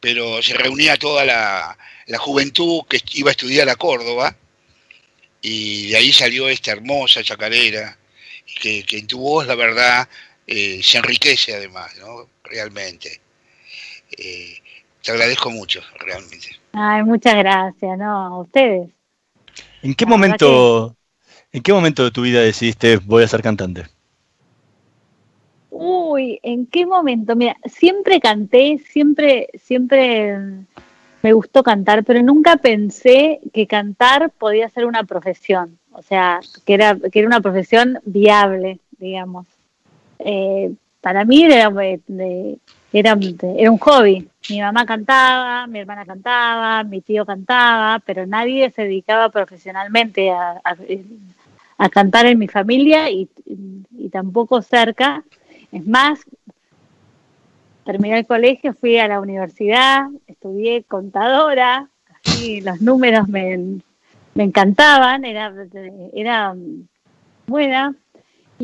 pero 0.00 0.42
se 0.42 0.54
reunía 0.54 0.96
toda 0.96 1.24
la, 1.24 1.78
juventud 2.18 2.82
que 2.88 3.00
iba 3.12 3.30
a 3.30 3.32
estudiar 3.32 3.68
a 3.68 3.76
Córdoba, 3.76 4.36
y 5.40 5.90
de 5.90 5.96
ahí 5.98 6.12
salió 6.12 6.48
esta 6.48 6.72
hermosa 6.72 7.22
chacarera, 7.22 7.96
que, 8.60 8.84
en 8.88 9.06
tu 9.06 9.20
voz, 9.20 9.46
la 9.46 9.54
verdad, 9.54 10.08
eh, 10.46 10.80
se 10.82 10.98
enriquece 10.98 11.54
además, 11.54 11.92
¿no? 11.98 12.28
Realmente. 12.44 13.20
Eh, 14.16 14.56
te 15.02 15.12
agradezco 15.12 15.50
mucho, 15.50 15.80
realmente. 15.98 16.48
Ay, 16.72 17.02
muchas 17.02 17.34
gracias, 17.34 17.98
¿no? 17.98 18.26
A 18.26 18.40
ustedes. 18.40 18.88
¿En 19.82 19.94
qué 19.94 20.06
momento, 20.06 20.96
en 21.52 21.62
qué 21.62 21.72
momento 21.72 22.04
de 22.04 22.10
tu 22.10 22.22
vida 22.22 22.40
decidiste 22.40 22.96
voy 22.96 23.22
a 23.22 23.28
ser 23.28 23.42
cantante? 23.42 23.84
Uy, 25.70 26.38
¿en 26.42 26.66
qué 26.66 26.86
momento? 26.86 27.36
Mira, 27.36 27.56
siempre 27.64 28.20
canté, 28.20 28.78
siempre, 28.78 29.48
siempre 29.62 30.38
me 31.22 31.32
gustó 31.32 31.62
cantar, 31.62 32.04
pero 32.04 32.22
nunca 32.22 32.56
pensé 32.56 33.40
que 33.52 33.66
cantar 33.66 34.30
podía 34.30 34.68
ser 34.68 34.86
una 34.86 35.04
profesión, 35.04 35.78
o 35.92 36.02
sea, 36.02 36.40
que 36.64 36.74
era, 36.74 36.96
que 37.10 37.18
era 37.18 37.28
una 37.28 37.40
profesión 37.40 37.98
viable, 38.04 38.78
digamos. 38.98 39.46
Eh, 40.18 40.72
para 41.00 41.24
mí 41.26 41.44
era, 41.44 41.68
un 41.68 41.78
hobby. 43.78 44.28
Mi 44.48 44.60
mamá 44.60 44.86
cantaba, 44.86 45.66
mi 45.66 45.80
hermana 45.80 46.06
cantaba, 46.06 46.82
mi 46.82 47.02
tío 47.02 47.26
cantaba, 47.26 48.00
pero 48.06 48.26
nadie 48.26 48.70
se 48.70 48.84
dedicaba 48.84 49.28
profesionalmente 49.28 50.30
a, 50.30 50.62
cantar 51.90 52.24
en 52.24 52.38
mi 52.38 52.48
familia 52.48 53.10
y, 53.10 53.28
tampoco 54.10 54.62
cerca. 54.62 55.22
Es 55.72 55.86
más, 55.86 56.20
terminé 57.84 58.20
el 58.20 58.26
colegio, 58.26 58.72
fui 58.72 58.98
a 58.98 59.08
la 59.08 59.20
universidad, 59.20 60.06
estudié 60.26 60.84
contadora, 60.84 61.90
así 62.24 62.62
los 62.62 62.80
números 62.80 63.28
me, 63.28 63.82
encantaban, 64.36 65.26
era 65.26 65.52
buena. 67.46 67.94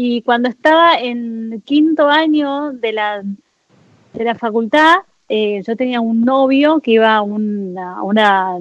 Y 0.02 0.22
cuando 0.22 0.48
estaba 0.48 0.98
en 0.98 1.62
quinto 1.66 2.08
año 2.08 2.72
de 2.72 2.92
la, 2.94 3.22
de 4.14 4.24
la 4.24 4.34
facultad, 4.34 5.00
eh, 5.28 5.62
yo 5.66 5.76
tenía 5.76 6.00
un 6.00 6.22
novio 6.24 6.80
que 6.80 6.92
iba 6.92 7.16
a, 7.16 7.20
una, 7.20 8.02
una, 8.02 8.56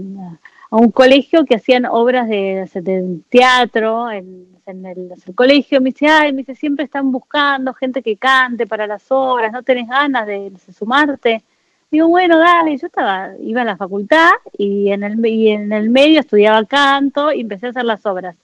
a 0.70 0.76
un 0.76 0.92
colegio 0.92 1.46
que 1.46 1.56
hacían 1.56 1.86
obras 1.86 2.28
de, 2.28 2.70
de 2.74 3.20
teatro 3.30 4.12
en 4.12 4.50
en 4.66 4.86
el, 4.86 5.12
colegio, 5.34 5.82
me 5.82 5.90
dice, 5.90 6.08
ay, 6.08 6.32
me 6.32 6.40
dice, 6.40 6.54
siempre 6.56 6.86
están 6.86 7.12
buscando 7.12 7.74
gente 7.74 8.04
que 8.04 8.18
cante 8.18 8.68
para 8.68 8.86
las 8.86 9.04
obras, 9.10 9.52
¿no 9.52 9.64
tenés 9.64 9.88
ganas 9.88 10.28
de, 10.28 10.52
sumarte? 10.78 11.42
Digo, 11.90 12.08
bueno, 12.08 12.38
dale, 12.38 12.78
yo 12.78 12.88
estaba, 12.88 13.32
iba 13.42 13.64
a 13.64 13.66
la 13.66 13.78
facultad 13.78 14.30
y 14.58 14.92
en 14.92 15.04
el, 15.04 15.26
y 15.26 15.50
en 15.50 15.72
el 15.72 15.90
medio 15.90 16.20
estudiaba 16.20 16.64
canto 16.66 17.32
y 17.32 17.42
empecé 17.42 17.68
a 17.68 17.70
hacer 17.70 17.86
las 17.86 18.06
obras. 18.06 18.36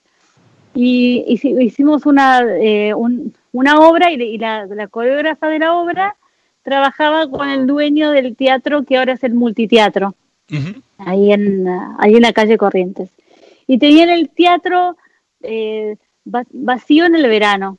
Y, 0.75 1.23
hicimos 1.61 2.05
una, 2.05 2.41
eh, 2.41 2.93
una 2.93 3.79
obra 3.79 4.11
y, 4.11 4.37
la, 4.37 4.67
coreógrafa 4.91 5.47
de 5.47 5.59
la 5.59 5.73
obra 5.73 6.17
trabajaba 6.63 7.29
con 7.29 7.49
el 7.49 7.65
dueño 7.65 8.11
del 8.11 8.35
teatro 8.35 8.83
que 8.83 8.97
ahora 8.97 9.13
es 9.13 9.23
el 9.23 9.33
multiteatro, 9.33 10.15
ahí, 10.97 11.31
en, 11.31 11.65
ahí 11.97 12.15
en 12.15 12.21
la 12.21 12.33
calle 12.33 12.57
Corrientes. 12.57 13.09
Y 13.67 13.77
tenía 13.77 14.03
en 14.03 14.09
el 14.09 14.29
teatro 14.29 14.97
eh, 15.41 15.95
vacío 16.25 17.05
en 17.05 17.15
el 17.15 17.27
verano. 17.29 17.77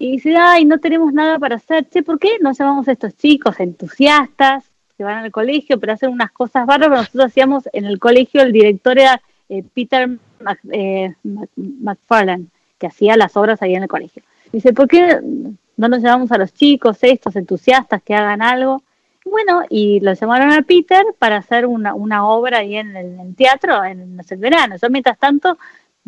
Y 0.00 0.12
dice, 0.12 0.36
ay, 0.36 0.64
no 0.64 0.78
tenemos 0.78 1.12
nada 1.12 1.38
para 1.38 1.56
hacer. 1.56 1.88
Che, 1.88 2.02
¿por 2.02 2.18
qué 2.18 2.38
no 2.40 2.52
llamamos 2.52 2.88
a 2.88 2.92
estos 2.92 3.16
chicos 3.16 3.60
entusiastas 3.60 4.64
que 4.96 5.04
van 5.04 5.24
al 5.24 5.30
colegio, 5.30 5.78
pero 5.78 5.92
hacen 5.92 6.10
unas 6.10 6.32
cosas 6.32 6.66
bárbaras? 6.66 7.00
Nosotros 7.00 7.26
hacíamos 7.26 7.68
en 7.72 7.84
el 7.84 7.98
colegio, 7.98 8.42
el 8.42 8.52
director 8.52 8.98
era 8.98 9.20
eh, 9.48 9.62
Peter 9.74 10.18
eh, 10.72 11.14
McFarlane, 11.56 12.46
que 12.78 12.86
hacía 12.86 13.16
las 13.16 13.36
obras 13.36 13.62
ahí 13.62 13.74
en 13.74 13.82
el 13.82 13.88
colegio. 13.88 14.22
Dice, 14.52 14.72
¿por 14.72 14.88
qué 14.88 15.20
no 15.76 15.88
nos 15.88 16.02
llamamos 16.02 16.32
a 16.32 16.38
los 16.38 16.52
chicos, 16.54 16.98
estos 17.02 17.36
entusiastas, 17.36 18.02
que 18.02 18.14
hagan 18.14 18.42
algo? 18.42 18.82
bueno, 19.30 19.62
y 19.68 20.00
lo 20.00 20.14
llamaron 20.14 20.52
a 20.52 20.62
Peter 20.62 21.04
para 21.18 21.36
hacer 21.36 21.66
una, 21.66 21.94
una 21.94 22.26
obra 22.26 22.58
ahí 22.58 22.76
en 22.76 22.96
el, 22.96 23.34
teatro 23.36 23.84
en, 23.84 24.00
en 24.00 24.20
el 24.28 24.38
verano. 24.38 24.76
Yo, 24.80 24.88
mientras 24.90 25.18
tanto, 25.18 25.58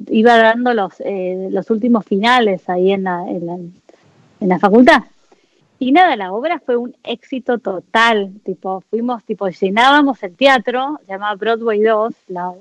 iba 0.08 0.36
dando 0.36 0.74
los, 0.74 0.94
eh, 1.00 1.48
los 1.50 1.70
últimos 1.70 2.04
finales 2.04 2.68
ahí 2.68 2.92
en 2.92 3.04
la, 3.04 3.24
en 3.28 4.48
la, 4.48 4.58
facultad. 4.58 5.02
Y 5.82 5.92
nada, 5.92 6.14
la 6.14 6.30
obra 6.34 6.60
fue 6.60 6.76
un 6.76 6.94
éxito 7.02 7.56
total, 7.56 8.34
tipo, 8.44 8.82
fuimos, 8.90 9.24
tipo, 9.24 9.48
llenábamos 9.48 10.22
el 10.22 10.36
teatro, 10.36 11.00
se 11.06 11.12
llamaba 11.12 11.34
Broadway 11.36 11.80
2, 11.80 12.14
la, 12.28 12.52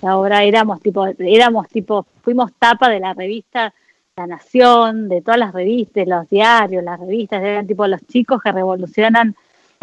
la, 0.00 0.16
obra 0.16 0.44
éramos 0.44 0.80
tipo, 0.80 1.04
éramos 1.18 1.68
tipo, 1.68 2.06
fuimos 2.22 2.52
tapa 2.60 2.88
de 2.88 3.00
la 3.00 3.14
revista 3.14 3.74
La 4.16 4.28
Nación, 4.28 5.08
de 5.08 5.22
todas 5.22 5.40
las 5.40 5.52
revistas, 5.52 6.06
los 6.06 6.30
diarios, 6.30 6.84
las 6.84 7.00
revistas, 7.00 7.42
eran 7.42 7.66
tipo 7.66 7.84
los 7.88 8.06
chicos 8.06 8.40
que 8.40 8.52
revolucionan 8.52 9.34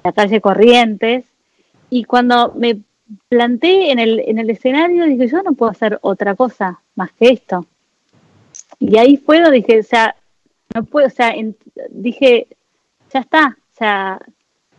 la 0.02 0.14
calle 0.14 0.40
Corrientes. 0.40 1.26
Y 1.90 2.06
cuando 2.06 2.54
me 2.56 2.80
planté 3.28 3.92
en 3.92 4.00
el, 4.00 4.22
en 4.22 4.40
el 4.40 4.50
escenario, 4.52 5.04
dije, 5.04 5.28
yo 5.28 5.44
no 5.44 5.52
puedo 5.52 5.70
hacer 5.70 6.00
otra 6.02 6.34
cosa 6.34 6.80
más 6.96 7.12
que 7.12 7.28
esto. 7.28 7.66
y 8.80 8.98
ahí 8.98 9.18
fue 9.18 9.42
donde 9.42 9.58
dije, 9.58 9.82
o 9.82 9.84
sea, 9.84 10.16
no 10.74 10.86
puedo, 10.86 11.08
o 11.08 11.10
sea, 11.10 11.34
dije, 11.90 12.48
ya 13.12 13.20
está, 13.20 13.58
o 13.58 13.78
sea, 13.78 14.20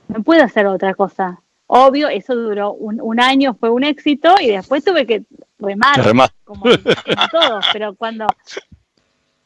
no 0.09 0.23
puedo 0.23 0.43
hacer 0.43 0.67
otra 0.67 0.95
cosa. 0.95 1.41
Obvio, 1.67 2.09
eso 2.09 2.35
duró 2.35 2.73
un, 2.73 3.21
año, 3.21 3.55
fue 3.55 3.71
un 3.71 3.85
éxito 3.85 4.35
y 4.41 4.49
después 4.49 4.85
tuve 4.85 5.07
que 5.07 5.23
remar, 5.59 6.01
como 6.45 6.67
en, 6.67 6.83
todo, 7.31 7.61
pero 7.73 7.95
cuando... 7.95 8.27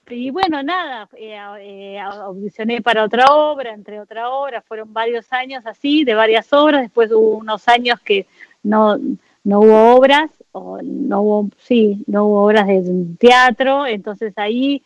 Y 0.09 0.31
bueno, 0.31 0.63
nada, 0.63 1.09
eh, 1.17 1.39
eh, 1.61 1.99
audicioné 1.99 2.83
para 2.83 3.05
otra 3.05 3.27
obra, 3.35 3.73
entre 3.73 4.01
otra 4.01 4.31
obra, 4.31 4.63
fueron 4.63 4.93
varios 4.93 5.31
años 5.33 5.65
así, 5.67 6.05
de 6.05 6.15
varias 6.15 6.53
obras, 6.53 6.83
después 6.83 7.11
hubo 7.11 7.39
unos 7.39 7.67
años 7.69 8.01
que 8.01 8.27
no, 8.63 8.99
no 9.45 9.61
hubo 9.61 9.95
obras, 9.95 10.31
o 10.53 10.79
no 10.83 11.23
hubo, 11.23 11.49
sí, 11.59 12.05
no 12.07 12.25
hubo 12.25 12.45
obras 12.45 12.67
de 12.67 13.07
teatro, 13.19 13.87
entonces 13.87 14.33
ahí 14.37 14.83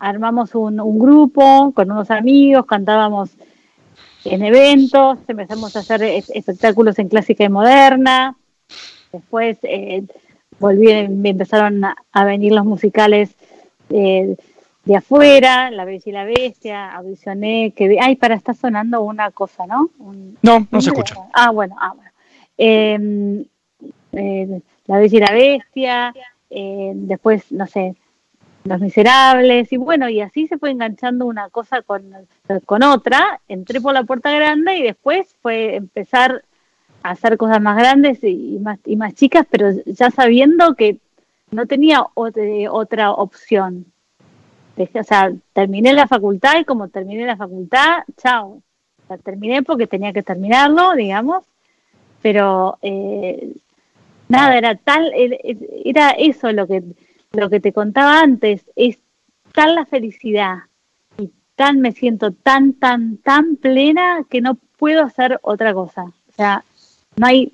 armamos 0.00 0.54
un, 0.54 0.80
un 0.80 0.98
grupo 0.98 1.72
con 1.72 1.90
unos 1.90 2.10
amigos, 2.10 2.66
cantábamos 2.66 3.30
en 4.24 4.42
eventos, 4.42 5.18
empezamos 5.28 5.76
a 5.76 5.80
hacer 5.80 6.02
espectáculos 6.02 6.98
en 6.98 7.08
clásica 7.08 7.44
y 7.44 7.48
moderna, 7.48 8.36
después 9.12 9.58
eh, 9.62 10.02
volví, 10.58 10.90
empezaron 10.90 11.82
a, 11.84 12.24
venir 12.24 12.52
los 12.52 12.64
musicales 12.64 13.34
eh, 13.88 14.36
de 14.84 14.96
afuera, 14.96 15.70
La 15.70 15.84
Bella 15.84 16.02
y 16.04 16.12
la 16.12 16.24
Bestia, 16.24 16.94
audicioné, 16.94 17.72
que 17.74 17.98
ay, 18.00 18.16
para, 18.16 18.34
está 18.34 18.54
sonando 18.54 19.02
una 19.02 19.30
cosa, 19.30 19.66
¿no? 19.66 19.90
no, 20.42 20.66
no 20.70 20.80
se 20.80 20.90
escucha. 20.90 21.14
Ah, 21.32 21.50
bueno, 21.50 21.76
ah, 21.80 21.92
bueno. 21.94 22.10
Em, 22.56 23.44
eh, 24.12 24.60
la 24.86 24.98
Bella 24.98 25.16
y 25.16 25.20
la 25.20 25.32
Bestia, 25.32 26.14
eh, 26.50 26.92
después, 26.94 27.50
no 27.52 27.66
sé, 27.66 27.94
Los 28.64 28.80
Miserables, 28.80 29.72
y 29.72 29.76
bueno, 29.78 30.08
y 30.10 30.20
así 30.20 30.46
se 30.46 30.58
fue 30.58 30.70
enganchando 30.70 31.26
una 31.26 31.48
cosa 31.48 31.80
con, 31.80 32.12
con 32.66 32.82
otra, 32.82 33.40
entré 33.48 33.80
por 33.80 33.94
la 33.94 34.04
puerta 34.04 34.30
grande 34.30 34.76
y 34.76 34.82
después 34.82 35.34
fue 35.40 35.76
empezar 35.76 36.44
a 37.02 37.10
hacer 37.10 37.38
cosas 37.38 37.60
más 37.62 37.78
grandes 37.78 38.22
y 38.22 38.58
más, 38.60 38.78
y 38.84 38.96
más 38.96 39.14
chicas, 39.14 39.46
pero 39.50 39.70
ya 39.86 40.10
sabiendo 40.10 40.74
que 40.74 40.98
no 41.50 41.66
tenía 41.66 42.06
otra 42.14 43.12
opción. 43.12 43.86
O 44.76 45.04
sea, 45.04 45.32
terminé 45.52 45.92
la 45.92 46.06
facultad 46.06 46.58
y 46.60 46.64
como 46.64 46.88
terminé 46.88 47.26
la 47.26 47.36
facultad, 47.36 48.04
chao. 48.16 48.62
La 49.08 49.18
terminé 49.18 49.62
porque 49.62 49.86
tenía 49.86 50.12
que 50.12 50.22
terminarlo, 50.22 50.94
digamos, 50.94 51.44
pero 52.22 52.78
eh, 52.80 53.52
nada, 54.28 54.56
era 54.56 54.76
tal, 54.76 55.12
era 55.84 56.10
eso 56.10 56.52
lo 56.52 56.66
que, 56.66 56.82
lo 57.32 57.50
que 57.50 57.60
te 57.60 57.72
contaba 57.72 58.20
antes, 58.20 58.64
es 58.76 58.98
tal 59.52 59.74
la 59.74 59.86
felicidad 59.86 60.58
y 61.18 61.30
tan 61.54 61.80
me 61.80 61.92
siento 61.92 62.32
tan, 62.32 62.74
tan, 62.74 63.18
tan 63.18 63.56
plena 63.56 64.24
que 64.28 64.40
no 64.40 64.56
puedo 64.76 65.02
hacer 65.02 65.38
otra 65.42 65.74
cosa. 65.74 66.02
O 66.02 66.32
sea, 66.34 66.64
no 67.16 67.26
hay 67.26 67.52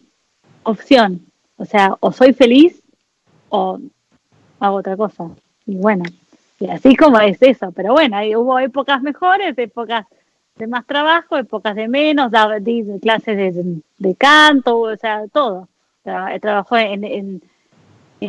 opción. 0.62 1.26
O 1.56 1.64
sea, 1.64 1.96
o 2.00 2.12
soy 2.12 2.32
feliz 2.32 2.82
o 3.48 3.80
hago 4.60 4.76
otra 4.76 4.96
cosa. 4.96 5.30
Y 5.66 5.76
bueno, 5.76 6.04
y 6.60 6.68
así 6.68 6.96
como 6.96 7.18
es 7.20 7.38
eso. 7.40 7.72
Pero 7.72 7.92
bueno, 7.92 8.18
hubo 8.38 8.58
épocas 8.58 9.02
mejores, 9.02 9.56
épocas 9.58 10.06
de 10.56 10.66
más 10.66 10.86
trabajo, 10.86 11.36
épocas 11.36 11.74
de 11.74 11.88
menos, 11.88 12.30
daba, 12.30 12.56
clases 13.00 13.56
de, 13.98 14.14
canto, 14.14 14.78
o 14.78 14.96
sea, 14.96 15.26
todo 15.28 15.68
trabajó 16.40 16.76
en, 16.76 17.04
en, 17.04 17.42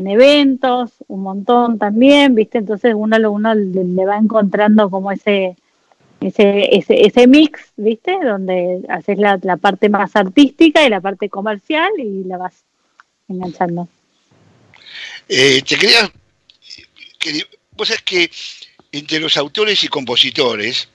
eventos, 0.06 0.92
un 1.08 1.24
montón 1.24 1.80
también, 1.80 2.36
¿viste? 2.36 2.60
Entonces 2.60 2.94
uno, 2.96 3.18
uno 3.32 3.56
le, 3.56 4.06
va 4.06 4.18
encontrando 4.18 4.90
como 4.92 5.12
ese, 5.12 5.56
ese, 6.22 6.76
ese, 6.76 7.08
ese 7.08 7.26
mix, 7.26 7.72
¿viste? 7.76 8.20
Donde 8.24 8.82
haces 8.90 9.18
la, 9.18 9.40
la 9.42 9.58
parte 9.58 9.90
más 9.90 10.16
artística 10.16 10.86
y 10.86 10.90
la 10.90 11.02
parte 11.02 11.30
comercial 11.30 11.90
y 11.98 12.26
la 12.26 12.38
vas 12.38 12.64
enganchando. 13.28 13.88
Eh, 15.28 15.62
te 15.68 15.76
quería, 15.76 16.12
que, 17.18 17.44
vos 17.72 17.88
sabés 17.88 18.04
que 18.04 18.32
entre 18.92 19.20
los 19.20 19.38
autores 19.38 19.84
y 19.84 19.88
compositores, 19.88 20.90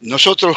nosotros 0.00 0.56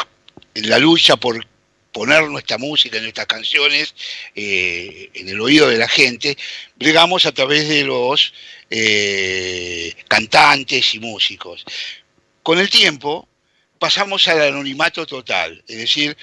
en 0.54 0.68
la 0.68 0.78
lucha 0.78 1.16
por 1.16 1.44
poner 1.92 2.24
nuestra 2.24 2.58
música, 2.58 3.00
nuestras 3.00 3.26
canciones 3.26 3.94
eh, 4.34 5.10
en 5.14 5.28
el 5.28 5.40
oído 5.40 5.68
de 5.68 5.78
la 5.78 5.88
gente, 5.88 6.36
bregamos 6.76 7.26
a 7.26 7.32
través 7.32 7.68
de 7.68 7.84
los 7.84 8.32
eh, 8.70 9.94
cantantes 10.08 10.94
y 10.94 11.00
músicos. 11.00 11.64
Con 12.42 12.58
el 12.58 12.70
tiempo 12.70 13.28
pasamos 13.78 14.26
al 14.28 14.42
anonimato 14.42 15.06
total, 15.06 15.62
es 15.68 15.78
decir, 15.78 16.16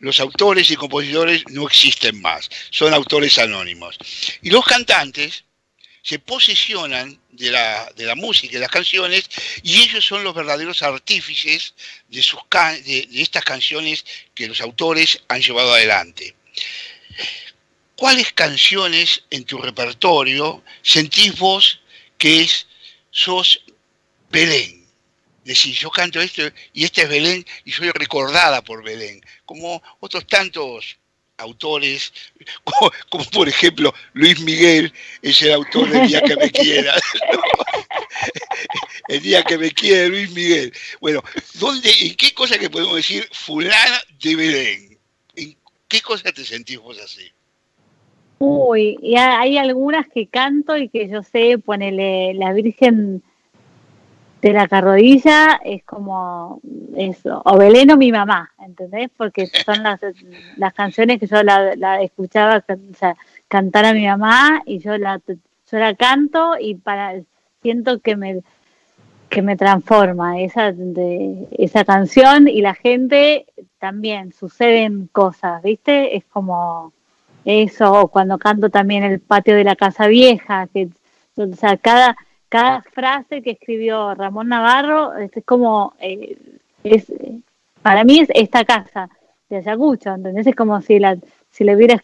los 0.00 0.20
autores 0.20 0.70
y 0.70 0.76
compositores 0.76 1.44
no 1.50 1.66
existen 1.66 2.20
más, 2.20 2.50
son 2.70 2.92
autores 2.92 3.38
anónimos. 3.38 3.96
Y 4.42 4.50
los 4.50 4.64
cantantes 4.64 5.44
se 6.02 6.18
posicionan 6.18 7.18
de 7.36 7.50
la, 7.50 7.90
de 7.94 8.04
la 8.04 8.14
música 8.14 8.48
y 8.48 8.54
de 8.54 8.60
las 8.60 8.70
canciones 8.70 9.28
y 9.62 9.82
ellos 9.82 10.04
son 10.04 10.24
los 10.24 10.34
verdaderos 10.34 10.82
artífices 10.82 11.74
de, 12.08 12.22
sus 12.22 12.40
de, 12.84 13.08
estas 13.12 13.44
canciones 13.44 14.04
que 14.34 14.48
los 14.48 14.60
autores 14.60 15.20
han 15.28 15.40
llevado 15.40 15.74
adelante. 15.74 16.34
¿Cuáles 17.96 18.32
canciones 18.32 19.22
en 19.30 19.44
tu 19.44 19.58
repertorio 19.58 20.62
sentís 20.82 21.38
vos 21.38 21.80
que 22.18 22.42
es, 22.42 22.66
sos 23.10 23.62
Belén? 24.30 24.86
Decís, 25.44 25.78
yo 25.78 25.90
canto 25.90 26.20
esto 26.20 26.42
y 26.72 26.84
este 26.84 27.02
es 27.02 27.08
Belén 27.08 27.46
y 27.64 27.72
soy 27.72 27.90
recordada 27.90 28.62
por 28.62 28.82
Belén, 28.82 29.20
como 29.44 29.82
otros 30.00 30.26
tantos 30.26 30.98
autores, 31.38 32.12
como, 33.10 33.24
por 33.32 33.48
ejemplo 33.48 33.92
Luis 34.14 34.40
Miguel 34.40 34.92
es 35.22 35.42
el 35.42 35.52
autor 35.52 35.88
del 35.90 36.08
Día 36.08 36.20
que 36.20 36.36
me 36.36 36.50
quiera. 36.50 36.94
el 39.08 39.20
Día 39.20 39.42
que 39.42 39.58
me 39.58 39.70
quiera, 39.70 40.08
Luis 40.08 40.30
Miguel. 40.32 40.72
Bueno, 41.00 41.22
¿dónde, 41.54 41.90
¿en 42.00 42.14
qué 42.16 42.32
cosa 42.34 42.58
que 42.58 42.70
podemos 42.70 42.96
decir 42.96 43.28
fulana 43.32 44.00
de 44.22 44.36
Belén? 44.36 44.98
¿En 45.34 45.56
qué 45.88 46.00
cosa 46.00 46.32
te 46.32 46.44
sentís 46.44 46.78
vos 46.78 46.98
así? 47.00 47.30
Uy, 48.38 48.98
y 49.02 49.16
hay 49.16 49.56
algunas 49.56 50.06
que 50.08 50.26
canto 50.26 50.76
y 50.76 50.88
que 50.88 51.08
yo 51.08 51.22
sé, 51.22 51.58
ponele 51.58 52.34
la 52.34 52.52
Virgen 52.52 53.22
de 54.46 54.52
la 54.52 54.68
carrodilla 54.68 55.60
es 55.64 55.82
como 55.82 56.60
eso, 56.96 57.42
o 57.44 57.58
Belén 57.58 57.90
o 57.90 57.96
mi 57.96 58.12
mamá, 58.12 58.52
¿entendés? 58.64 59.10
Porque 59.16 59.46
son 59.46 59.82
las, 59.82 60.00
las 60.56 60.72
canciones 60.72 61.18
que 61.18 61.26
yo 61.26 61.42
la, 61.42 62.00
escuchaba 62.00 62.64
cantar 63.48 63.84
a 63.86 63.92
mi 63.92 64.06
mamá 64.06 64.62
y 64.64 64.78
yo 64.78 64.96
la, 64.98 65.20
yo 65.26 65.78
la 65.78 65.94
canto 65.94 66.54
y 66.60 66.76
para 66.76 67.14
siento 67.62 68.00
que 68.00 68.16
me 68.16 68.42
que 69.28 69.42
me 69.42 69.56
transforma 69.56 70.40
esa 70.40 70.70
de, 70.70 71.48
esa 71.50 71.84
canción 71.84 72.46
y 72.46 72.60
la 72.60 72.74
gente 72.74 73.46
también 73.80 74.32
suceden 74.32 75.08
cosas, 75.08 75.60
¿viste? 75.64 76.16
Es 76.16 76.24
como 76.26 76.92
eso, 77.44 78.06
cuando 78.12 78.38
canto 78.38 78.70
también 78.70 79.02
el 79.02 79.18
patio 79.18 79.56
de 79.56 79.64
la 79.64 79.74
casa 79.74 80.06
vieja, 80.06 80.68
que 80.68 80.88
o 81.36 81.54
sea, 81.56 81.76
cada 81.76 82.16
cada 82.48 82.82
frase 82.82 83.42
que 83.42 83.52
escribió 83.52 84.14
Ramón 84.14 84.48
Navarro 84.48 85.14
es 85.14 85.30
como, 85.44 85.94
eh, 86.00 86.36
es, 86.84 87.12
para 87.82 88.04
mí 88.04 88.20
es 88.20 88.28
esta 88.34 88.64
casa 88.64 89.08
de 89.48 89.56
Ayacucho, 89.56 90.14
¿entendés? 90.14 90.46
Es 90.46 90.56
como 90.56 90.80
si 90.80 90.98
la 90.98 91.16
si 91.56 91.64
le 91.64 91.74
hubiera 91.74 91.94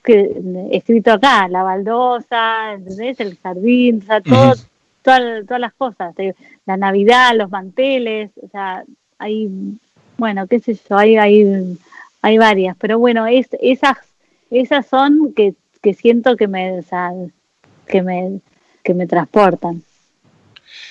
escrito 0.70 1.12
acá, 1.12 1.46
la 1.46 1.62
baldosa, 1.62 2.72
¿entendés? 2.72 3.20
El 3.20 3.36
jardín, 3.36 3.98
o 4.02 4.06
sea, 4.06 4.22
todo, 4.22 4.54
todas, 5.02 5.60
las 5.60 5.74
cosas, 5.74 6.14
la 6.64 6.78
Navidad, 6.78 7.36
los 7.36 7.50
manteles, 7.50 8.30
o 8.42 8.48
sea, 8.48 8.82
hay, 9.18 9.50
bueno, 10.16 10.46
qué 10.46 10.58
sé 10.58 10.72
yo, 10.88 10.96
hay, 10.96 11.18
hay, 11.18 11.76
hay 12.22 12.38
varias, 12.38 12.78
pero 12.78 12.98
bueno, 12.98 13.26
es, 13.26 13.48
esas, 13.60 13.98
esas 14.50 14.86
son 14.86 15.34
que, 15.34 15.54
que 15.82 15.92
siento 15.92 16.34
que 16.36 16.48
me, 16.48 16.80
que 17.86 18.00
me, 18.00 18.40
que 18.82 18.94
me 18.94 19.06
transportan. 19.06 19.82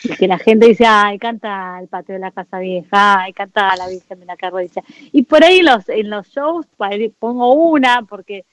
Y 0.04 0.16
que 0.16 0.28
la 0.28 0.40
gente 0.40 0.68
dice, 0.68 0.86
ay, 0.88 1.20
canta 1.20 1.80
el 1.80 1.88
patio 1.88 2.16
de 2.16 2.20
la 2.20 2.32
casa 2.32 2.60
vieja, 2.60 3.22
ay, 3.22 3.34
canta 3.34 3.76
la 3.76 3.88
Virgen 3.88 4.20
de 4.20 4.26
la 4.26 4.36
Carrodilla. 4.36 4.84
Y 5.12 5.24
por 5.24 5.44
ahí 5.44 5.62
los, 5.62 5.88
en 5.90 6.10
los 6.10 6.28
shows 6.28 6.68
pongo 7.20 7.54
una, 7.54 8.04
porque 8.04 8.46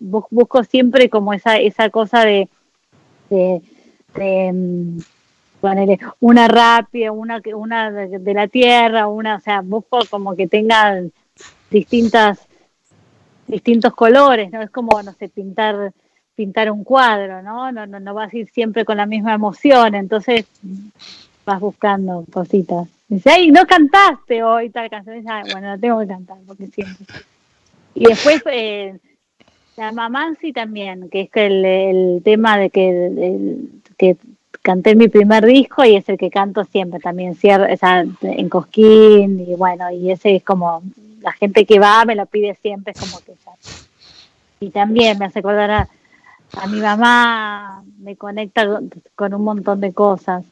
busco 0.00 0.64
siempre 0.64 1.10
como 1.10 1.34
esa, 1.34 1.58
esa 1.58 1.90
cosa 1.90 2.24
de, 2.24 2.48
de, 3.28 4.52
mm, 4.52 4.98
una 6.20 6.48
rápida, 6.48 7.12
una, 7.12 7.40
una 7.54 7.90
de, 7.90 8.34
la 8.34 8.48
tierra, 8.48 9.08
una, 9.08 9.36
o 9.36 9.40
sea, 9.40 9.60
busco 9.60 9.98
como 10.08 10.36
que 10.36 10.46
tenga 10.46 11.02
distintas 11.70 12.46
distintos 13.46 13.94
colores, 13.94 14.50
¿no? 14.50 14.62
Es 14.62 14.70
como, 14.70 15.02
no 15.02 15.12
sé, 15.12 15.28
pintar 15.28 15.92
pintar 16.36 16.70
un 16.70 16.84
cuadro, 16.84 17.42
¿no? 17.42 17.72
No, 17.72 17.86
no, 17.86 17.98
no 17.98 18.14
vas 18.14 18.32
a 18.32 18.36
ir 18.36 18.48
siempre 18.50 18.84
con 18.84 18.98
la 18.98 19.06
misma 19.06 19.34
emoción, 19.34 19.94
entonces 19.94 20.46
vas 21.44 21.58
buscando 21.58 22.24
cositas. 22.32 22.88
Dice, 23.08 23.30
ay, 23.30 23.50
no 23.50 23.64
cantaste 23.66 24.42
hoy 24.42 24.70
tal 24.70 24.90
canción. 24.90 25.16
Dice, 25.16 25.30
bueno, 25.52 25.68
la 25.68 25.78
tengo 25.78 25.98
que 26.00 26.06
cantar 26.06 26.36
porque 26.46 26.66
siempre. 26.66 27.06
Y 27.94 28.04
después 28.04 28.42
eh, 28.46 28.98
la 29.76 29.92
Mamansi 29.92 30.52
también, 30.52 31.08
que 31.08 31.22
es 31.22 31.30
el, 31.34 31.64
el 31.64 32.22
tema 32.22 32.58
de 32.58 32.70
que, 32.70 33.58
que 33.96 34.16
canté 34.62 34.96
mi 34.96 35.08
primer 35.08 35.46
disco 35.46 35.84
y 35.84 35.96
es 35.96 36.08
el 36.08 36.18
que 36.18 36.28
canto 36.28 36.64
siempre 36.64 36.98
también, 36.98 37.32
o 37.32 37.76
sea, 37.76 38.04
en 38.20 38.48
Cosquín 38.48 39.46
y 39.48 39.54
bueno, 39.54 39.90
y 39.92 40.10
ese 40.10 40.36
es 40.36 40.42
como 40.42 40.82
la 41.20 41.32
gente 41.32 41.64
que 41.64 41.78
va 41.78 42.04
me 42.04 42.16
lo 42.16 42.26
pide 42.26 42.56
siempre, 42.60 42.92
es 42.92 43.00
como 43.00 43.20
que 43.20 43.32
ya. 43.44 43.52
Y 44.58 44.70
también 44.70 45.18
me 45.18 45.26
hace 45.26 45.38
acordar 45.38 45.70
a, 45.70 45.88
a 46.56 46.66
mi 46.66 46.80
mamá, 46.80 47.82
me 47.98 48.16
conecta 48.16 48.66
con 49.14 49.34
un 49.34 49.44
montón 49.44 49.80
de 49.80 49.92
cosas. 49.92 50.44